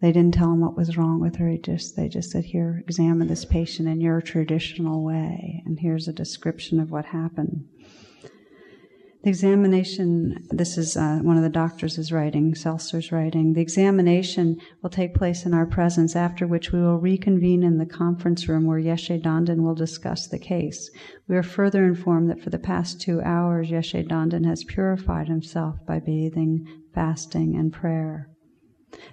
They 0.00 0.12
didn't 0.12 0.34
tell 0.34 0.52
him 0.52 0.60
what 0.60 0.76
was 0.76 0.96
wrong 0.98 1.20
with 1.20 1.36
her. 1.36 1.48
He 1.48 1.58
just 1.58 1.96
they 1.96 2.08
just 2.08 2.30
said, 2.30 2.46
"Here, 2.46 2.82
examine 2.86 3.28
this 3.28 3.44
patient 3.44 3.88
in 3.88 4.00
your 4.00 4.20
traditional 4.20 5.04
way, 5.04 5.62
and 5.64 5.78
here's 5.78 6.08
a 6.08 6.12
description 6.12 6.80
of 6.80 6.90
what 6.90 7.06
happened." 7.06 7.64
The 9.26 9.30
examination, 9.30 10.46
this 10.50 10.78
is 10.78 10.96
uh, 10.96 11.18
one 11.20 11.36
of 11.36 11.42
the 11.42 11.48
doctors 11.48 11.98
is 11.98 12.12
writing, 12.12 12.54
Selzer's 12.54 13.10
writing. 13.10 13.54
The 13.54 13.60
examination 13.60 14.56
will 14.80 14.90
take 14.90 15.16
place 15.16 15.44
in 15.44 15.52
our 15.52 15.66
presence, 15.66 16.14
after 16.14 16.46
which 16.46 16.70
we 16.70 16.80
will 16.80 17.00
reconvene 17.00 17.64
in 17.64 17.78
the 17.78 17.86
conference 17.86 18.48
room 18.48 18.66
where 18.66 18.78
Yeshi 18.78 19.20
Dhonden 19.20 19.64
will 19.64 19.74
discuss 19.74 20.28
the 20.28 20.38
case. 20.38 20.88
We 21.26 21.34
are 21.34 21.42
further 21.42 21.84
informed 21.84 22.30
that 22.30 22.40
for 22.40 22.50
the 22.50 22.60
past 22.60 23.00
two 23.00 23.20
hours, 23.20 23.68
Yeshi 23.68 24.08
Dhonden 24.08 24.46
has 24.46 24.62
purified 24.62 25.26
himself 25.26 25.74
by 25.84 25.98
bathing, 25.98 26.64
fasting, 26.94 27.56
and 27.56 27.72
prayer. 27.72 28.28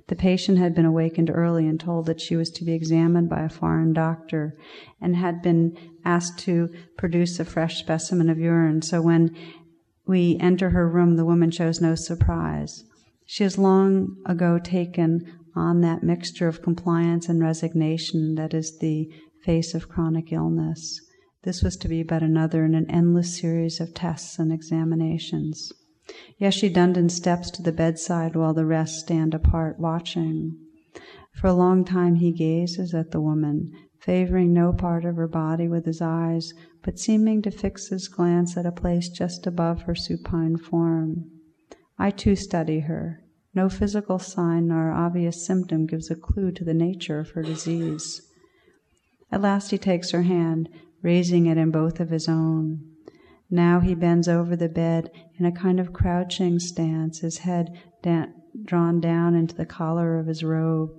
The 0.09 0.15
patient 0.15 0.59
had 0.59 0.75
been 0.75 0.85
awakened 0.85 1.31
early 1.33 1.67
and 1.67 1.79
told 1.79 2.05
that 2.05 2.21
she 2.21 2.35
was 2.35 2.51
to 2.51 2.63
be 2.63 2.73
examined 2.73 3.29
by 3.29 3.41
a 3.41 3.49
foreign 3.49 3.93
doctor 3.93 4.55
and 5.01 5.15
had 5.15 5.41
been 5.41 5.75
asked 6.05 6.37
to 6.39 6.69
produce 6.99 7.39
a 7.39 7.45
fresh 7.45 7.79
specimen 7.79 8.29
of 8.29 8.37
urine. 8.37 8.83
So 8.83 9.01
when 9.01 9.35
we 10.05 10.37
enter 10.39 10.71
her 10.71 10.87
room, 10.87 11.15
the 11.15 11.25
woman 11.25 11.51
shows 11.51 11.81
no 11.81 11.95
surprise. 11.95 12.83
She 13.25 13.43
has 13.43 13.57
long 13.57 14.17
ago 14.25 14.59
taken 14.59 15.25
on 15.55 15.81
that 15.81 16.03
mixture 16.03 16.47
of 16.47 16.61
compliance 16.61 17.29
and 17.29 17.41
resignation 17.41 18.35
that 18.35 18.53
is 18.53 18.79
the 18.79 19.09
face 19.43 19.73
of 19.73 19.89
chronic 19.89 20.31
illness. 20.31 20.99
This 21.43 21.61
was 21.61 21.75
to 21.77 21.87
be 21.87 22.03
but 22.03 22.23
another 22.23 22.65
in 22.65 22.75
an 22.75 22.89
endless 22.89 23.37
series 23.39 23.79
of 23.79 23.93
tests 23.93 24.39
and 24.39 24.51
examinations. 24.51 25.71
Yeshi 26.39 26.73
Dhonden 26.73 27.09
steps 27.09 27.49
to 27.51 27.61
the 27.61 27.71
bedside 27.71 28.35
while 28.35 28.53
the 28.53 28.65
rest 28.65 28.99
stand 28.99 29.33
apart 29.33 29.79
watching. 29.79 30.57
For 31.33 31.47
a 31.47 31.53
long 31.53 31.85
time 31.85 32.15
he 32.15 32.31
gazes 32.31 32.93
at 32.93 33.11
the 33.11 33.21
woman, 33.21 33.71
favoring 33.99 34.53
no 34.53 34.73
part 34.73 35.05
of 35.05 35.15
her 35.15 35.27
body 35.27 35.67
with 35.67 35.85
his 35.85 36.01
eyes, 36.01 36.53
but 36.83 36.99
seeming 36.99 37.41
to 37.41 37.49
fix 37.49 37.87
his 37.87 38.07
glance 38.07 38.55
at 38.57 38.65
a 38.65 38.71
place 38.71 39.09
just 39.09 39.47
above 39.47 39.83
her 39.83 39.95
supine 39.95 40.57
form. 40.57 41.31
I 41.97 42.11
too 42.11 42.35
study 42.35 42.81
her. 42.81 43.23
No 43.55 43.69
physical 43.69 44.19
sign 44.19 44.67
nor 44.67 44.91
obvious 44.91 45.45
symptom 45.45 45.85
gives 45.85 46.11
a 46.11 46.15
clue 46.15 46.51
to 46.51 46.63
the 46.63 46.73
nature 46.73 47.19
of 47.19 47.31
her 47.31 47.41
disease. 47.41 48.21
At 49.31 49.41
last 49.41 49.71
he 49.71 49.77
takes 49.77 50.11
her 50.11 50.23
hand, 50.23 50.69
raising 51.01 51.45
it 51.45 51.57
in 51.57 51.71
both 51.71 51.99
of 51.99 52.09
his 52.09 52.27
own. 52.27 52.81
Now 53.49 53.79
he 53.79 53.93
bends 53.93 54.27
over 54.27 54.55
the 54.55 54.69
bed 54.69 55.11
in 55.37 55.45
a 55.45 55.51
kind 55.51 55.79
of 55.79 55.93
crouching 55.93 56.59
stance, 56.59 57.19
his 57.19 57.39
head 57.39 57.77
da- 58.01 58.27
drawn 58.65 58.99
down 58.99 59.35
into 59.35 59.55
the 59.55 59.65
collar 59.65 60.19
of 60.19 60.27
his 60.27 60.43
robe. 60.43 60.91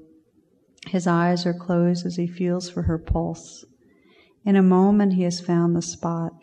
His 0.87 1.07
eyes 1.07 1.47
are 1.47 1.55
closed 1.55 2.07
as 2.07 2.16
he 2.16 2.26
feels 2.26 2.70
for 2.70 2.82
her 2.82 2.99
pulse. 2.99 3.64
In 4.47 4.57
a 4.57 4.63
moment 4.63 5.15
he 5.15 5.23
has 5.23 5.41
found 5.41 5.75
the 5.75 5.81
spot, 5.81 6.35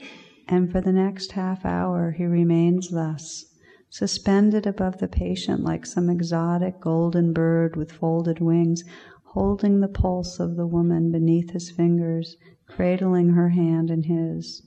and 0.48 0.72
for 0.72 0.82
the 0.82 0.92
next 0.92 1.34
half 1.34 1.64
hour 1.64 2.12
he 2.12 2.26
remains 2.26 2.90
thus, 2.90 3.46
suspended 3.92 4.66
above 4.66 4.98
the 4.98 5.08
patient 5.08 5.64
like 5.64 5.86
some 5.86 6.10
exotic 6.10 6.80
golden 6.80 7.32
bird 7.32 7.76
with 7.76 7.92
folded 7.92 8.40
wings, 8.40 8.84
holding 9.34 9.82
the 9.82 9.88
pulse 9.88 10.40
of 10.40 10.56
the 10.56 10.66
woman 10.66 11.12
beneath 11.12 11.52
his 11.52 11.70
fingers, 11.70 12.38
cradling 12.68 13.30
her 13.30 13.50
hand 13.50 13.92
in 13.92 14.04
his. 14.04 14.64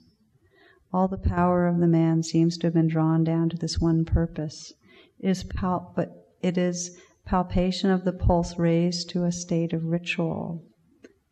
All 0.93 1.09
the 1.09 1.17
power 1.17 1.67
of 1.67 1.79
the 1.79 1.87
man 1.87 2.23
seems 2.23 2.57
to 2.59 2.67
have 2.67 2.73
been 2.73 2.87
drawn 2.87 3.25
down 3.25 3.49
to 3.49 3.57
this 3.57 3.79
one 3.79 4.05
purpose. 4.05 4.71
It 5.19 5.29
is 5.29 5.43
pal- 5.43 5.91
but 5.93 6.09
it 6.41 6.57
is 6.57 6.97
palpation 7.25 7.89
of 7.89 8.05
the 8.05 8.13
pulse 8.13 8.57
raised 8.57 9.09
to 9.09 9.25
a 9.25 9.31
state 9.33 9.73
of 9.73 9.83
ritual. 9.83 10.63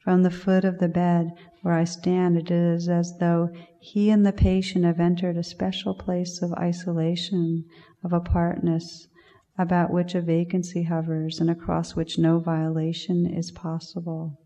From 0.04 0.24
the 0.24 0.30
foot 0.32 0.66
of 0.66 0.80
the 0.80 0.89
bed 0.89 1.32
where 1.62 1.76
I 1.76 1.86
stand, 1.86 2.36
it 2.36 2.51
is 2.51 2.89
as 2.89 3.18
though 3.20 3.49
he 3.80 4.10
and 4.10 4.26
the 4.26 4.34
patient 4.34 4.84
have 4.84 4.99
entered 4.99 5.38
a 5.38 5.43
special 5.43 5.93
place 5.93 6.41
of 6.41 6.51
isolation, 6.56 7.64
of 8.04 8.12
apartness, 8.12 9.08
about 9.58 9.93
which 9.93 10.14
a 10.14 10.22
vacancy 10.22 10.84
hovers 10.84 11.39
and 11.39 11.49
across 11.49 11.95
which 11.95 12.20
no 12.20 12.39
violation 12.39 13.26
is 13.26 13.49
possible. 13.51 14.41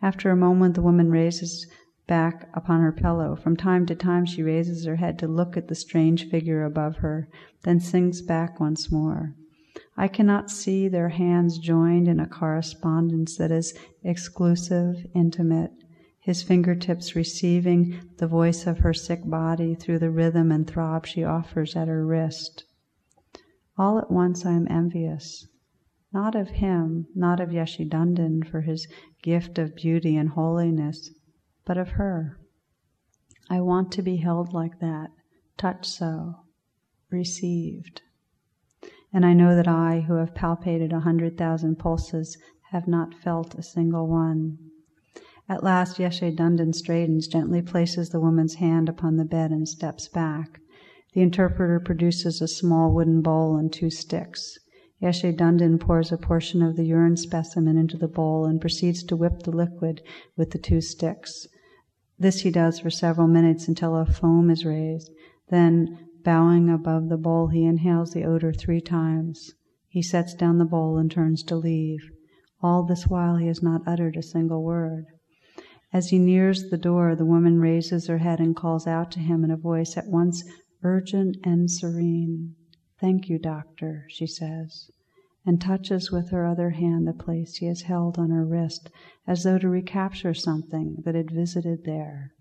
After 0.00 0.30
a 0.30 0.36
moment, 0.36 0.76
the 0.76 0.82
woman 0.82 1.10
raises 1.10 1.66
back 2.06 2.48
upon 2.54 2.80
her 2.80 2.92
pillow. 2.92 3.36
From 3.36 3.54
time 3.54 3.84
to 3.84 3.94
time, 3.94 4.24
she 4.24 4.42
raises 4.42 4.86
her 4.86 4.96
head 4.96 5.18
to 5.18 5.28
look 5.28 5.58
at 5.58 5.68
the 5.68 5.74
strange 5.74 6.26
figure 6.30 6.64
above 6.64 6.96
her, 6.96 7.28
then 7.64 7.80
sinks 7.80 8.22
back 8.22 8.58
once 8.58 8.90
more. 8.90 9.34
I 10.00 10.06
cannot 10.06 10.48
see 10.48 10.86
their 10.86 11.08
hands 11.08 11.58
joined 11.58 12.06
in 12.06 12.20
a 12.20 12.28
correspondence 12.28 13.36
that 13.36 13.50
is 13.50 13.76
exclusive, 14.04 15.04
intimate, 15.12 15.72
his 16.20 16.40
fingertips 16.40 17.16
receiving 17.16 17.98
the 18.18 18.28
voice 18.28 18.68
of 18.68 18.78
her 18.78 18.94
sick 18.94 19.28
body 19.28 19.74
through 19.74 19.98
the 19.98 20.12
rhythm 20.12 20.52
and 20.52 20.68
throb 20.68 21.04
she 21.04 21.24
offers 21.24 21.74
at 21.74 21.88
her 21.88 22.06
wrist. 22.06 22.62
All 23.76 23.98
at 23.98 24.08
once 24.08 24.46
I 24.46 24.52
am 24.52 24.68
envious, 24.70 25.48
not 26.12 26.36
of 26.36 26.50
him, 26.50 27.08
not 27.16 27.40
of 27.40 27.48
Yeshi 27.48 27.84
Dhonden 27.84 28.44
for 28.48 28.60
his 28.60 28.86
gift 29.20 29.58
of 29.58 29.74
beauty 29.74 30.14
and 30.14 30.28
holiness, 30.28 31.10
but 31.64 31.76
of 31.76 31.88
her. 31.90 32.38
I 33.50 33.62
want 33.62 33.90
to 33.92 34.02
be 34.02 34.18
held 34.18 34.52
like 34.52 34.78
that, 34.78 35.10
touched 35.56 35.86
so, 35.86 36.36
received. 37.10 38.02
And 39.12 39.24
I 39.24 39.32
know 39.32 39.56
that 39.56 39.68
I, 39.68 40.00
who 40.00 40.14
have 40.14 40.34
palpated 40.34 40.92
a 40.92 41.00
hundred 41.00 41.38
thousand 41.38 41.78
pulses, 41.78 42.36
have 42.70 42.86
not 42.86 43.14
felt 43.14 43.54
a 43.54 43.62
single 43.62 44.06
one. 44.06 44.58
At 45.48 45.64
last 45.64 45.96
Yeshi 45.96 46.36
Dhonden 46.36 46.74
straightens, 46.74 47.26
gently 47.26 47.62
places 47.62 48.10
the 48.10 48.20
woman's 48.20 48.56
hand 48.56 48.88
upon 48.88 49.16
the 49.16 49.24
bed 49.24 49.50
and 49.50 49.66
steps 49.66 50.06
back. 50.08 50.60
The 51.14 51.22
interpreter 51.22 51.80
produces 51.80 52.42
a 52.42 52.48
small 52.48 52.92
wooden 52.92 53.22
bowl 53.22 53.56
and 53.56 53.72
two 53.72 53.88
sticks. 53.88 54.58
Yeshi 55.00 55.34
Dhonden 55.34 55.78
pours 55.78 56.12
a 56.12 56.18
portion 56.18 56.60
of 56.60 56.76
the 56.76 56.84
urine 56.84 57.16
specimen 57.16 57.78
into 57.78 57.96
the 57.96 58.08
bowl 58.08 58.44
and 58.44 58.60
proceeds 58.60 59.02
to 59.04 59.16
whip 59.16 59.44
the 59.44 59.50
liquid 59.50 60.02
with 60.36 60.50
the 60.50 60.58
two 60.58 60.82
sticks. 60.82 61.46
This 62.18 62.40
he 62.40 62.50
does 62.50 62.80
for 62.80 62.90
several 62.90 63.28
minutes 63.28 63.68
until 63.68 63.96
a 63.96 64.04
foam 64.04 64.50
is 64.50 64.66
raised. 64.66 65.10
Then, 65.48 66.07
bowing 66.24 66.68
above 66.68 67.08
the 67.08 67.16
bowl, 67.16 67.48
he 67.48 67.64
inhales 67.64 68.12
the 68.12 68.24
odor 68.24 68.52
three 68.52 68.80
times. 68.80 69.52
He 69.88 70.02
sets 70.02 70.34
down 70.34 70.58
the 70.58 70.64
bowl 70.64 70.98
and 70.98 71.10
turns 71.10 71.42
to 71.44 71.56
leave. 71.56 72.00
All 72.62 72.84
this 72.84 73.06
while 73.06 73.36
he 73.36 73.46
has 73.46 73.62
not 73.62 73.86
uttered 73.86 74.16
a 74.16 74.22
single 74.22 74.62
word. 74.62 75.06
As 75.92 76.10
he 76.10 76.18
nears 76.18 76.70
the 76.70 76.78
door, 76.78 77.14
the 77.14 77.24
woman 77.24 77.60
raises 77.60 78.06
her 78.06 78.18
head 78.18 78.40
and 78.40 78.54
calls 78.54 78.86
out 78.86 79.10
to 79.12 79.20
him 79.20 79.44
in 79.44 79.50
a 79.50 79.56
voice 79.56 79.96
at 79.96 80.08
once 80.08 80.42
urgent 80.82 81.36
and 81.44 81.70
serene. 81.70 82.54
Thank 83.00 83.28
you, 83.28 83.38
doctor, 83.38 84.04
she 84.08 84.26
says 84.26 84.90
and 85.48 85.62
touches 85.62 86.10
with 86.12 86.28
her 86.28 86.44
other 86.44 86.70
hand 86.70 87.08
the 87.08 87.12
place 87.14 87.56
he 87.56 87.64
has 87.64 87.80
held 87.80 88.18
on 88.18 88.28
her 88.28 88.44
wrist 88.44 88.90
as 89.26 89.44
though 89.44 89.56
to 89.56 89.66
recapture 89.66 90.34
something 90.34 90.96
that 91.06 91.14
had 91.14 91.30
visited 91.30 91.84
there. 91.84 92.34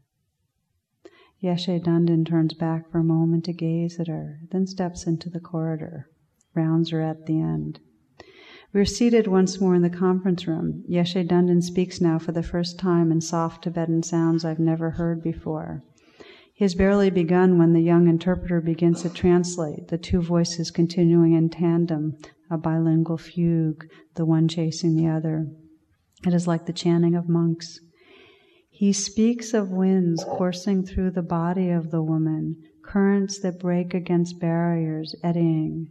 Yeshi 1.44 1.80
Dhonden 1.80 2.26
turns 2.26 2.54
back 2.54 2.90
for 2.90 3.00
a 3.00 3.04
moment 3.04 3.46
to 3.46 3.54
gaze 3.54 4.00
at 4.00 4.08
her, 4.08 4.40
then 4.52 4.66
steps 4.66 5.06
into 5.06 5.30
the 5.30 5.40
corridor, 5.40 6.10
rounds 6.56 6.90
her 6.90 7.02
at 7.02 7.26
the 7.28 7.40
end. 7.40 7.80
We 8.74 8.82
are 8.82 8.86
seated 8.86 9.28
once 9.28 9.62
more 9.62 9.76
in 9.76 9.82
the 9.82 9.90
conference 9.90 10.48
room. 10.48 10.84
Yeshi 10.90 11.28
Dhonden 11.28 11.62
speaks 11.62 12.02
now 12.02 12.18
for 12.20 12.32
the 12.32 12.44
first 12.44 12.80
time 12.80 13.12
in 13.12 13.22
soft 13.22 13.64
Tibetan 13.64 14.04
sounds 14.04 14.44
I've 14.44 14.60
never 14.60 14.92
heard 14.92 15.22
before. 15.22 15.84
He 16.54 16.64
has 16.64 16.74
barely 16.74 17.12
begun 17.12 17.60
when 17.60 17.74
the 17.74 17.82
young 17.82 18.08
interpreter 18.08 18.60
begins 18.60 19.04
to 19.04 19.10
translate, 19.10 19.90
the 19.90 19.98
two 20.00 20.24
voices 20.24 20.72
continuing 20.72 21.34
in 21.34 21.50
tandem, 21.50 22.18
a 22.50 22.58
bilingual 22.58 23.18
fugue, 23.18 23.88
the 24.16 24.26
one 24.26 24.48
chasing 24.48 24.96
the 24.96 25.08
other. 25.08 25.48
It 26.26 26.34
is 26.34 26.48
like 26.48 26.66
the 26.66 26.74
chanting 26.74 27.14
of 27.14 27.30
monks. 27.30 27.80
He 28.80 28.94
speaks 28.94 29.56
of 29.56 29.72
winds 29.72 30.24
coursing 30.24 30.84
through 30.84 31.10
the 31.10 31.24
body 31.24 31.72
of 31.72 31.90
the 31.90 32.04
woman, 32.04 32.62
currents 32.84 33.40
that 33.40 33.60
break 33.60 33.96
against 33.96 34.40
barriers, 34.40 35.16
eddying. 35.24 35.90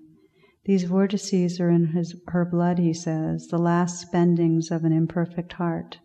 These 0.67 0.85
vortices 0.85 1.59
are 1.59 1.69
in 1.69 1.87
his, 1.87 2.15
her 2.29 2.45
blood, 2.45 2.79
he 2.79 2.93
says, 2.93 3.49
the 3.49 3.59
last 3.59 4.01
spendings 4.01 4.71
of 4.71 4.85
an 4.85 4.93
imperfect 4.93 5.55
heart. 5.55 5.99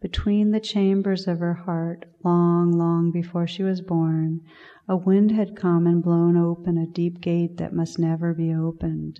Between 0.00 0.52
the 0.52 0.60
chambers 0.60 1.26
of 1.26 1.40
her 1.40 1.54
heart, 1.54 2.04
long, 2.22 2.70
long 2.70 3.10
before 3.10 3.48
she 3.48 3.64
was 3.64 3.80
born, 3.80 4.40
a 4.88 4.96
wind 4.96 5.32
had 5.32 5.56
come 5.56 5.84
and 5.84 6.00
blown 6.00 6.36
open 6.36 6.78
a 6.78 6.86
deep 6.86 7.20
gate 7.20 7.56
that 7.56 7.74
must 7.74 7.98
never 7.98 8.32
be 8.32 8.54
opened. 8.54 9.18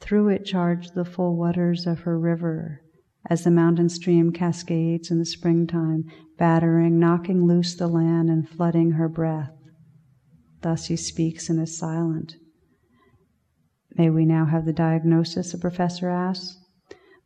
Through 0.00 0.28
it 0.28 0.46
charged 0.46 0.94
the 0.94 1.04
full 1.04 1.36
waters 1.36 1.86
of 1.86 2.00
her 2.00 2.18
river, 2.18 2.80
as 3.30 3.44
the 3.44 3.50
mountain 3.50 3.88
stream 3.88 4.32
cascades 4.32 5.10
in 5.10 5.18
the 5.18 5.24
springtime, 5.24 6.04
battering, 6.38 6.98
knocking 6.98 7.46
loose 7.46 7.74
the 7.74 7.88
land, 7.88 8.28
and 8.28 8.48
flooding 8.48 8.92
her 8.92 9.08
breath. 9.08 9.52
Thus 10.60 10.86
he 10.86 10.96
speaks 10.96 11.48
and 11.48 11.60
is 11.60 11.76
silent. 11.76 12.36
May 13.96 14.10
we 14.10 14.24
now 14.24 14.46
have 14.46 14.64
the 14.64 14.72
diagnosis, 14.72 15.52
the 15.52 15.58
professor 15.58 16.08
asks. 16.08 16.58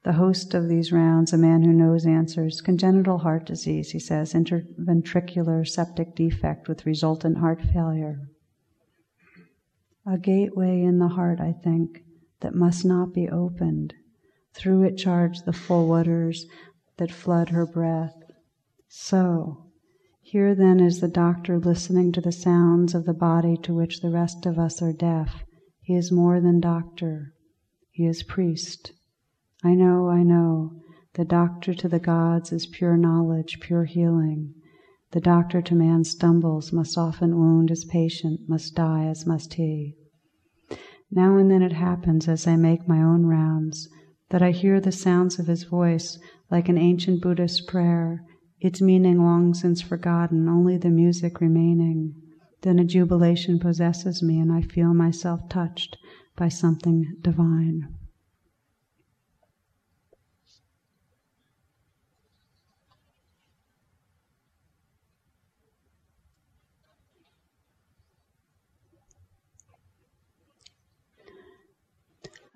The 0.04 0.12
host 0.12 0.54
of 0.54 0.68
these 0.68 0.92
rounds, 0.92 1.32
a 1.32 1.38
man 1.38 1.62
who 1.62 1.72
knows, 1.72 2.06
answers 2.06 2.60
congenital 2.60 3.18
heart 3.18 3.46
disease, 3.46 3.90
he 3.90 3.98
says, 3.98 4.32
interventricular 4.32 5.66
septal 5.66 6.14
defect 6.14 6.68
with 6.68 6.86
resultant 6.86 7.38
heart 7.38 7.60
failure. 7.60 8.20
A 10.06 10.16
gateway 10.16 10.82
in 10.82 10.98
the 10.98 11.08
heart, 11.08 11.40
I 11.40 11.52
think, 11.52 12.02
that 12.40 12.54
must 12.54 12.84
not 12.84 13.12
be 13.12 13.28
opened. 13.28 13.94
Through 14.54 14.84
it 14.84 14.96
charge 14.96 15.42
the 15.42 15.52
full 15.52 15.88
waters 15.88 16.46
that 16.96 17.10
flood 17.10 17.50
her 17.50 17.66
breath. 17.66 18.14
So, 18.88 19.66
here 20.22 20.54
then 20.54 20.80
is 20.80 21.00
the 21.00 21.08
doctor 21.08 21.58
listening 21.58 22.12
to 22.12 22.20
the 22.20 22.32
sounds 22.32 22.94
of 22.94 23.04
the 23.04 23.14
body 23.14 23.56
to 23.62 23.74
which 23.74 24.00
the 24.00 24.10
rest 24.10 24.46
of 24.46 24.58
us 24.58 24.80
are 24.80 24.92
deaf. 24.92 25.44
He 25.82 25.94
is 25.94 26.10
more 26.10 26.40
than 26.40 26.60
doctor, 26.60 27.34
he 27.90 28.06
is 28.06 28.22
priest. 28.22 28.92
I 29.64 29.74
know, 29.74 30.08
I 30.08 30.22
know, 30.22 30.80
the 31.14 31.24
doctor 31.24 31.74
to 31.74 31.88
the 31.88 31.98
gods 31.98 32.52
is 32.52 32.66
pure 32.66 32.96
knowledge, 32.96 33.58
pure 33.60 33.84
healing. 33.84 34.54
The 35.12 35.20
doctor 35.20 35.60
to 35.62 35.74
man 35.74 36.04
stumbles, 36.04 36.72
must 36.72 36.96
often 36.96 37.38
wound 37.38 37.70
his 37.70 37.84
patient, 37.84 38.48
must 38.48 38.74
die 38.74 39.06
as 39.06 39.26
must 39.26 39.54
he. 39.54 39.96
Now 41.10 41.36
and 41.36 41.50
then 41.50 41.62
it 41.62 41.72
happens 41.72 42.28
as 42.28 42.46
I 42.46 42.56
make 42.56 42.86
my 42.86 43.02
own 43.02 43.26
rounds 43.26 43.88
that 44.30 44.42
I 44.42 44.50
hear 44.50 44.80
the 44.80 44.92
sounds 44.92 45.38
of 45.38 45.46
his 45.46 45.64
voice 45.64 46.18
like 46.50 46.68
an 46.68 46.78
ancient 46.78 47.22
Buddhist 47.22 47.66
prayer, 47.66 48.24
its 48.60 48.80
meaning 48.80 49.22
long 49.22 49.54
since 49.54 49.80
forgotten, 49.80 50.48
only 50.48 50.76
the 50.76 50.90
music 50.90 51.40
remaining. 51.40 52.14
Then 52.62 52.78
a 52.78 52.84
jubilation 52.84 53.58
possesses 53.58 54.22
me 54.22 54.38
and 54.38 54.52
I 54.52 54.62
feel 54.62 54.94
myself 54.94 55.48
touched 55.48 55.96
by 56.36 56.48
something 56.48 57.16
divine. 57.20 57.94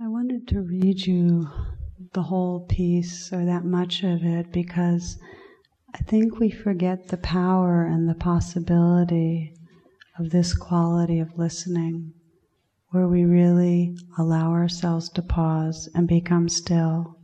I 0.04 0.08
wanted 0.08 0.48
to 0.48 0.62
read 0.62 1.06
you 1.06 1.48
the 2.12 2.24
whole 2.24 2.66
piece 2.66 3.32
or 3.32 3.44
that 3.44 3.64
much 3.64 4.02
of 4.02 4.24
it 4.24 4.50
because 4.50 5.16
I 5.94 5.98
think 5.98 6.40
we 6.40 6.50
forget 6.50 7.06
the 7.06 7.18
power 7.18 7.84
and 7.86 8.08
the 8.08 8.16
possibility 8.16 9.52
of 10.18 10.30
this 10.30 10.54
quality 10.54 11.20
of 11.20 11.38
listening 11.38 12.14
where 12.90 13.06
we 13.06 13.24
really 13.24 13.94
allow 14.18 14.50
ourselves 14.50 15.08
to 15.10 15.22
pause 15.22 15.88
and 15.94 16.08
become 16.08 16.48
still 16.48 17.14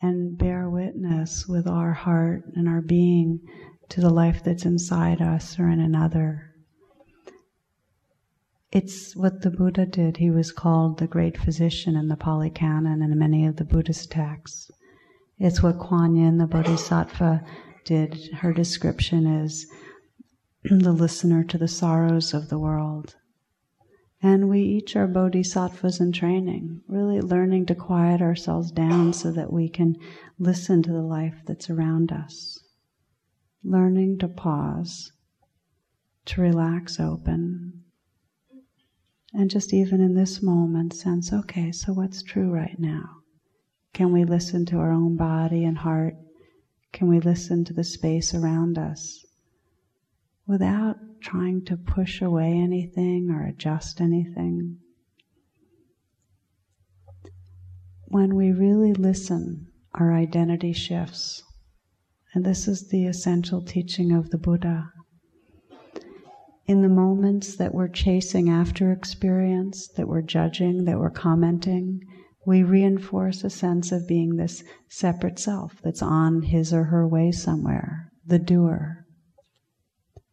and 0.00 0.38
bear 0.38 0.70
witness 0.70 1.44
with 1.46 1.68
our 1.68 1.92
heart 1.92 2.44
and 2.54 2.66
our 2.66 2.80
being 2.80 3.40
to 3.90 4.00
the 4.00 4.08
life 4.08 4.42
that's 4.42 4.64
inside 4.64 5.20
us 5.20 5.58
or 5.58 5.68
in 5.68 5.80
another. 5.80 6.53
It's 8.74 9.14
what 9.14 9.42
the 9.42 9.52
Buddha 9.52 9.86
did. 9.86 10.16
He 10.16 10.30
was 10.30 10.50
called 10.50 10.98
the 10.98 11.06
great 11.06 11.38
physician 11.38 11.94
in 11.94 12.08
the 12.08 12.16
Pali 12.16 12.50
Canon 12.50 13.02
and 13.02 13.14
many 13.14 13.46
of 13.46 13.54
the 13.54 13.64
Buddhist 13.64 14.10
texts. 14.10 14.68
It's 15.38 15.62
what 15.62 15.78
Kuan 15.78 16.16
Yin, 16.16 16.38
the 16.38 16.48
Bodhisattva, 16.48 17.44
did. 17.84 18.34
Her 18.34 18.52
description 18.52 19.28
is 19.28 19.70
the 20.64 20.90
listener 20.90 21.44
to 21.44 21.56
the 21.56 21.68
sorrows 21.68 22.34
of 22.34 22.48
the 22.48 22.58
world. 22.58 23.14
And 24.20 24.48
we 24.48 24.62
each 24.62 24.96
are 24.96 25.06
bodhisattvas 25.06 26.00
in 26.00 26.10
training, 26.10 26.80
really 26.88 27.20
learning 27.20 27.66
to 27.66 27.76
quiet 27.76 28.20
ourselves 28.20 28.72
down 28.72 29.12
so 29.12 29.30
that 29.30 29.52
we 29.52 29.68
can 29.68 29.94
listen 30.36 30.82
to 30.82 30.90
the 30.90 31.02
life 31.02 31.42
that's 31.46 31.70
around 31.70 32.10
us. 32.10 32.58
Learning 33.62 34.18
to 34.18 34.26
pause, 34.26 35.12
to 36.24 36.40
relax 36.40 36.98
open, 36.98 37.83
and 39.34 39.50
just 39.50 39.74
even 39.74 40.00
in 40.00 40.14
this 40.14 40.40
moment, 40.40 40.92
sense 40.92 41.32
okay, 41.32 41.72
so 41.72 41.92
what's 41.92 42.22
true 42.22 42.50
right 42.50 42.78
now? 42.78 43.22
Can 43.92 44.12
we 44.12 44.24
listen 44.24 44.64
to 44.66 44.76
our 44.78 44.92
own 44.92 45.16
body 45.16 45.64
and 45.64 45.78
heart? 45.78 46.14
Can 46.92 47.08
we 47.08 47.18
listen 47.18 47.64
to 47.64 47.72
the 47.72 47.82
space 47.82 48.32
around 48.32 48.78
us 48.78 49.24
without 50.46 50.96
trying 51.20 51.64
to 51.64 51.76
push 51.76 52.22
away 52.22 52.52
anything 52.52 53.28
or 53.30 53.44
adjust 53.44 54.00
anything? 54.00 54.78
When 58.06 58.36
we 58.36 58.52
really 58.52 58.92
listen, 58.92 59.66
our 59.94 60.12
identity 60.12 60.72
shifts. 60.72 61.42
And 62.32 62.44
this 62.44 62.68
is 62.68 62.88
the 62.88 63.06
essential 63.06 63.62
teaching 63.62 64.12
of 64.12 64.30
the 64.30 64.38
Buddha 64.38 64.92
in 66.66 66.80
the 66.80 66.88
moments 66.88 67.56
that 67.56 67.74
we're 67.74 67.88
chasing 67.88 68.48
after 68.48 68.90
experience, 68.90 69.88
that 69.96 70.08
we're 70.08 70.22
judging, 70.22 70.84
that 70.84 70.98
we're 70.98 71.10
commenting, 71.10 72.00
we 72.46 72.62
reinforce 72.62 73.44
a 73.44 73.50
sense 73.50 73.92
of 73.92 74.08
being 74.08 74.36
this 74.36 74.62
separate 74.88 75.38
self 75.38 75.80
that's 75.82 76.02
on 76.02 76.42
his 76.42 76.72
or 76.72 76.84
her 76.84 77.06
way 77.06 77.30
somewhere, 77.30 78.10
the 78.26 78.38
doer. 78.38 79.06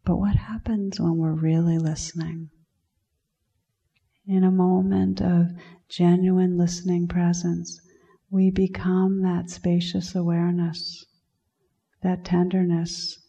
But 0.04 0.18
what 0.18 0.36
happens 0.36 1.00
when 1.00 1.18
we're 1.18 1.36
really 1.36 1.78
listening? 1.78 2.50
In 4.26 4.44
a 4.44 4.52
moment 4.52 5.22
of 5.22 5.52
genuine 5.90 6.58
listening 6.58 7.08
presence, 7.08 7.80
we 8.30 8.50
become 8.50 9.22
that 9.22 9.50
spacious 9.50 10.16
awareness, 10.16 11.06
that 12.02 12.24
tenderness, 12.24 13.21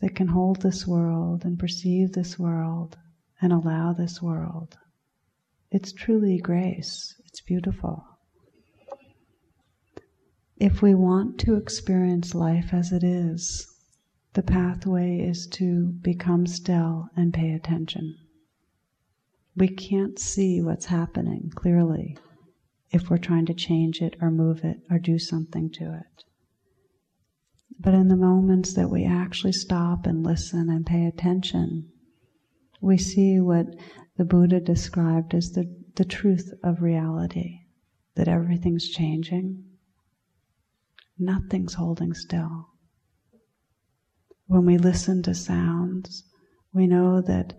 that 0.00 0.14
can 0.14 0.28
hold 0.28 0.60
this 0.60 0.86
world 0.86 1.44
and 1.44 1.58
perceive 1.58 2.12
this 2.12 2.38
world 2.38 2.96
and 3.40 3.52
allow 3.52 3.92
this 3.92 4.20
world. 4.20 4.76
It's 5.70 5.92
truly 5.92 6.38
grace. 6.38 7.20
It's 7.26 7.40
beautiful. 7.40 8.04
If 10.56 10.80
we 10.80 10.94
want 10.94 11.38
to 11.40 11.56
experience 11.56 12.34
life 12.34 12.72
as 12.72 12.92
it 12.92 13.04
is, 13.04 13.74
the 14.32 14.42
pathway 14.42 15.18
is 15.18 15.46
to 15.48 15.86
become 15.86 16.46
still 16.46 17.08
and 17.16 17.32
pay 17.32 17.52
attention. 17.52 18.16
We 19.54 19.68
can't 19.68 20.18
see 20.18 20.62
what's 20.62 20.86
happening 20.86 21.50
clearly 21.54 22.16
if 22.90 23.10
we're 23.10 23.18
trying 23.18 23.46
to 23.46 23.54
change 23.54 24.00
it 24.00 24.16
or 24.20 24.30
move 24.30 24.64
it 24.64 24.80
or 24.90 24.98
do 24.98 25.18
something 25.18 25.70
to 25.70 25.94
it. 25.94 26.24
But 27.78 27.94
in 27.94 28.08
the 28.08 28.16
moments 28.16 28.74
that 28.74 28.90
we 28.90 29.04
actually 29.04 29.52
stop 29.52 30.06
and 30.06 30.24
listen 30.24 30.70
and 30.70 30.86
pay 30.86 31.06
attention, 31.06 31.90
we 32.80 32.96
see 32.96 33.38
what 33.38 33.66
the 34.16 34.24
Buddha 34.24 34.60
described 34.60 35.34
as 35.34 35.50
the, 35.50 35.66
the 35.96 36.04
truth 36.04 36.52
of 36.64 36.80
reality 36.80 37.60
that 38.14 38.28
everything's 38.28 38.88
changing, 38.88 39.64
nothing's 41.18 41.74
holding 41.74 42.14
still. 42.14 42.68
When 44.46 44.64
we 44.64 44.78
listen 44.78 45.22
to 45.24 45.34
sounds, 45.34 46.24
we 46.72 46.86
know 46.86 47.20
that 47.20 47.54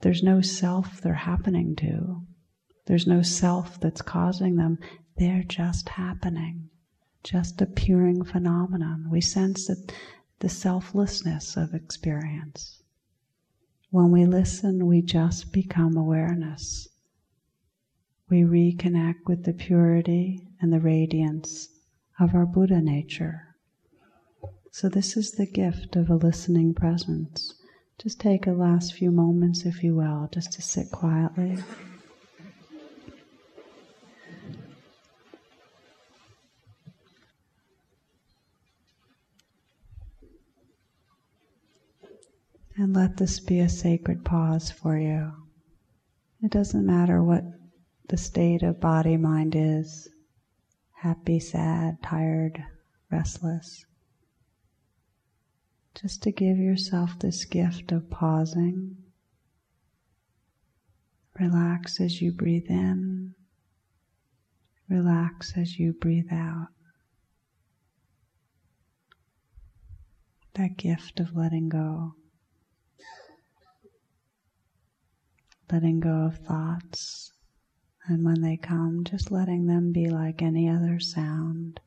there's 0.00 0.22
no 0.22 0.42
self 0.42 1.00
they're 1.00 1.14
happening 1.14 1.76
to. 1.76 2.26
There's 2.86 3.06
no 3.06 3.22
self 3.22 3.80
that's 3.80 4.02
causing 4.02 4.56
them. 4.56 4.78
They're 5.16 5.44
just 5.44 5.90
happening 5.90 6.68
just 7.22 7.60
appearing 7.60 8.24
phenomenon. 8.24 9.08
We 9.10 9.20
sense 9.20 9.66
that 9.66 9.92
the 10.40 10.48
selflessness 10.48 11.56
of 11.56 11.74
experience. 11.74 12.82
When 13.90 14.10
we 14.10 14.26
listen, 14.26 14.86
we 14.86 15.02
just 15.02 15.52
become 15.52 15.96
awareness. 15.96 16.88
We 18.28 18.40
reconnect 18.42 19.26
with 19.26 19.44
the 19.44 19.52
purity 19.52 20.48
and 20.60 20.72
the 20.72 20.80
radiance 20.80 21.68
of 22.18 22.34
our 22.34 22.46
Buddha 22.46 22.80
nature. 22.80 23.54
So, 24.70 24.88
this 24.88 25.16
is 25.16 25.32
the 25.32 25.46
gift 25.46 25.96
of 25.96 26.08
a 26.08 26.16
listening 26.16 26.72
presence. 26.72 27.54
Just 27.98 28.18
take 28.18 28.46
a 28.46 28.52
last 28.52 28.94
few 28.94 29.10
moments, 29.10 29.66
if 29.66 29.84
you 29.84 29.94
will, 29.94 30.28
just 30.32 30.52
to 30.54 30.62
sit 30.62 30.90
quietly. 30.90 31.58
And 42.82 42.96
let 42.96 43.16
this 43.16 43.38
be 43.38 43.60
a 43.60 43.68
sacred 43.68 44.24
pause 44.24 44.72
for 44.72 44.98
you. 44.98 45.30
It 46.42 46.50
doesn't 46.50 46.84
matter 46.84 47.22
what 47.22 47.44
the 48.08 48.16
state 48.16 48.64
of 48.64 48.80
body 48.80 49.16
mind 49.16 49.54
is 49.54 50.08
happy, 50.90 51.38
sad, 51.38 52.02
tired, 52.02 52.60
restless. 53.08 53.86
just 55.94 56.24
to 56.24 56.32
give 56.32 56.58
yourself 56.58 57.16
this 57.20 57.44
gift 57.44 57.92
of 57.92 58.10
pausing. 58.10 58.96
Relax 61.38 62.00
as 62.00 62.20
you 62.20 62.32
breathe 62.32 62.68
in, 62.68 63.36
relax 64.88 65.56
as 65.56 65.78
you 65.78 65.92
breathe 65.92 66.32
out. 66.32 66.66
That 70.54 70.76
gift 70.76 71.20
of 71.20 71.36
letting 71.36 71.68
go. 71.68 72.16
Letting 75.70 76.00
go 76.00 76.26
of 76.26 76.38
thoughts, 76.38 77.32
and 78.06 78.24
when 78.24 78.42
they 78.42 78.56
come, 78.58 79.04
just 79.04 79.30
letting 79.30 79.66
them 79.66 79.90
be 79.90 80.10
like 80.10 80.42
any 80.42 80.68
other 80.68 81.00
sound 81.00 81.80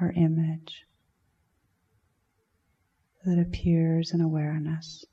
or 0.00 0.12
image 0.12 0.84
that 3.24 3.38
appears 3.38 4.12
in 4.12 4.20
awareness. 4.20 5.04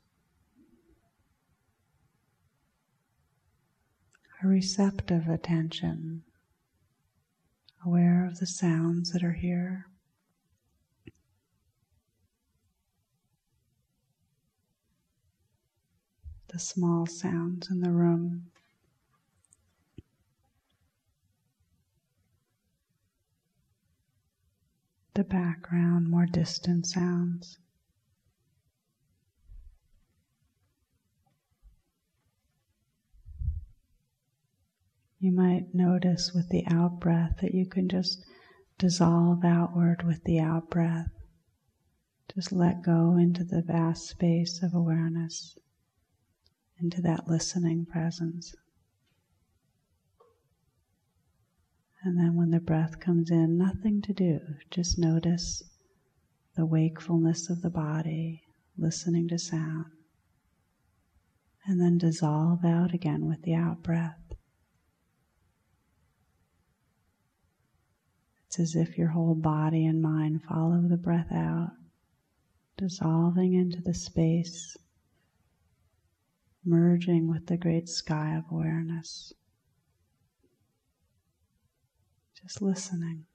A 4.42 4.46
receptive 4.46 5.28
attention, 5.28 6.24
aware 7.84 8.26
of 8.26 8.38
the 8.38 8.46
sounds 8.46 9.12
that 9.12 9.24
are 9.24 9.32
here. 9.32 9.86
The 16.54 16.60
small 16.60 17.04
sounds 17.06 17.68
in 17.68 17.80
the 17.80 17.90
room. 17.90 18.52
The 25.14 25.24
background, 25.24 26.08
more 26.08 26.26
distant 26.26 26.86
sounds. 26.86 27.58
You 35.18 35.32
might 35.32 35.74
notice 35.74 36.32
with 36.32 36.50
the 36.50 36.64
out 36.68 37.00
breath 37.00 37.38
that 37.42 37.52
you 37.52 37.66
can 37.66 37.88
just 37.88 38.24
dissolve 38.78 39.44
outward 39.44 40.04
with 40.04 40.22
the 40.22 40.38
out 40.38 40.70
breath. 40.70 41.10
Just 42.32 42.52
let 42.52 42.84
go 42.84 43.16
into 43.16 43.42
the 43.42 43.62
vast 43.62 44.06
space 44.06 44.62
of 44.62 44.72
awareness, 44.72 45.58
into 46.80 47.00
that 47.02 47.28
listening 47.28 47.86
presence. 47.86 48.54
And 52.02 52.18
then 52.18 52.36
when 52.36 52.50
the 52.50 52.60
breath 52.60 53.00
comes 53.00 53.30
in, 53.30 53.56
nothing 53.56 54.02
to 54.02 54.12
do, 54.12 54.40
just 54.70 54.98
notice 54.98 55.62
the 56.54 56.66
wakefulness 56.66 57.48
of 57.48 57.62
the 57.62 57.70
body, 57.70 58.42
listening 58.76 59.28
to 59.28 59.38
sound. 59.38 59.86
And 61.66 61.80
then 61.80 61.96
dissolve 61.96 62.62
out 62.62 62.92
again 62.92 63.26
with 63.26 63.40
the 63.42 63.54
out 63.54 63.82
breath. 63.82 64.20
It's 68.46 68.60
as 68.60 68.76
if 68.76 68.98
your 68.98 69.08
whole 69.08 69.34
body 69.34 69.86
and 69.86 70.02
mind 70.02 70.42
follow 70.46 70.82
the 70.86 70.98
breath 70.98 71.32
out, 71.32 71.72
dissolving 72.76 73.54
into 73.54 73.80
the 73.80 73.94
space, 73.94 74.76
merging 76.64 77.28
with 77.28 77.46
the 77.46 77.56
great 77.56 77.88
sky 77.88 78.36
of 78.36 78.44
awareness. 78.50 79.32
Just 82.40 82.60
listening. 82.62 83.26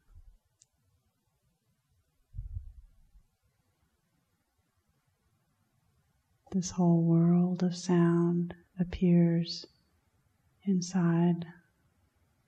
This 6.51 6.71
whole 6.71 7.03
world 7.03 7.61
of 7.61 7.75
sound 7.75 8.55
appears 8.79 9.67
inside 10.63 11.45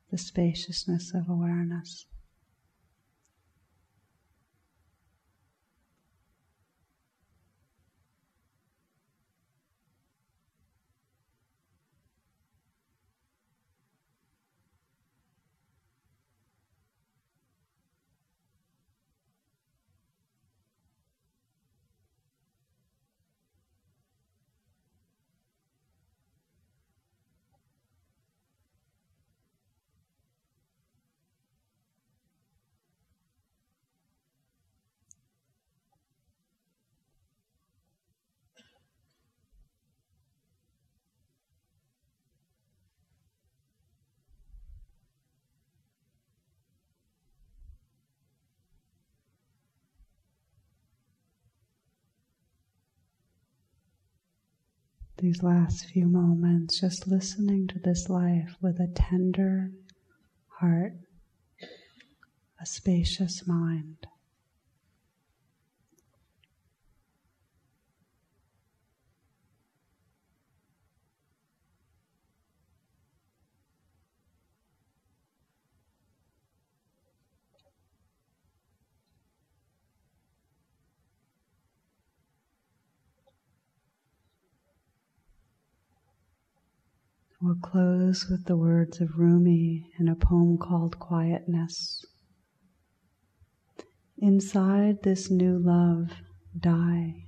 the 0.10 0.18
spaciousness 0.18 1.14
of 1.14 1.30
awareness. 1.30 2.06
These 55.22 55.44
last 55.44 55.86
few 55.86 56.08
moments, 56.08 56.80
just 56.80 57.08
listening 57.08 57.68
to 57.68 57.78
this 57.78 58.10
life 58.10 58.56
with 58.60 58.80
a 58.80 58.88
tender 58.96 59.70
heart, 60.48 60.94
a 62.60 62.66
spacious 62.66 63.46
mind. 63.46 64.08
We'll 87.44 87.56
close 87.56 88.28
with 88.30 88.46
the 88.46 88.56
words 88.56 89.02
of 89.02 89.18
Rumi 89.18 89.92
in 89.98 90.08
a 90.08 90.16
poem 90.16 90.60
called 90.60 91.00
Quietness. 91.00 92.06
Inside 94.20 95.02
this 95.02 95.32
new 95.32 95.58
love, 95.58 96.12
die. 96.56 97.26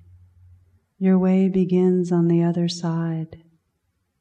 Your 1.00 1.18
way 1.18 1.50
begins 1.50 2.12
on 2.12 2.28
the 2.28 2.44
other 2.44 2.68
side. 2.68 3.38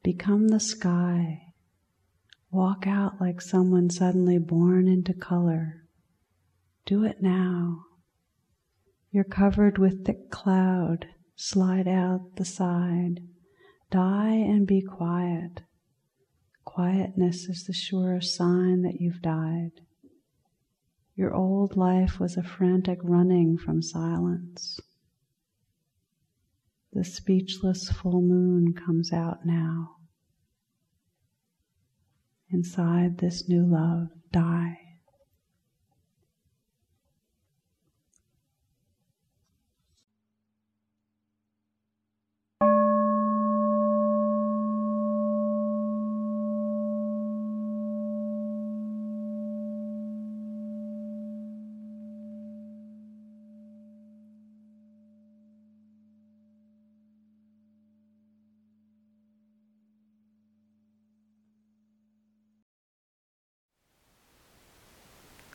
Become 0.01 0.47
the 0.47 0.59
sky. 0.59 1.53
Walk 2.49 2.87
out 2.87 3.21
like 3.21 3.39
someone 3.39 3.91
suddenly 3.91 4.39
born 4.39 4.87
into 4.87 5.13
color. 5.13 5.83
Do 6.87 7.03
it 7.03 7.21
now. 7.21 7.83
You're 9.11 9.23
covered 9.23 9.77
with 9.77 10.07
thick 10.07 10.31
cloud. 10.31 11.05
Slide 11.35 11.87
out 11.87 12.37
the 12.37 12.45
side. 12.45 13.19
Die 13.91 14.33
and 14.33 14.65
be 14.65 14.81
quiet. 14.81 15.61
Quietness 16.73 17.49
is 17.49 17.65
the 17.65 17.73
surest 17.73 18.35
sign 18.35 18.81
that 18.81 18.99
you've 18.99 19.21
died. 19.21 19.81
Your 21.15 21.31
old 21.31 21.77
life 21.77 22.19
was 22.19 22.35
a 22.35 22.41
frantic 22.41 22.97
running 23.03 23.59
from 23.59 23.83
silence. 23.83 24.79
The 26.91 27.03
speechless 27.03 27.91
full 27.91 28.23
moon 28.23 28.73
comes 28.73 29.13
out 29.13 29.45
now. 29.45 29.97
Inside 32.49 33.19
this 33.19 33.47
new 33.47 33.67
love, 33.67 34.07
die. 34.31 34.82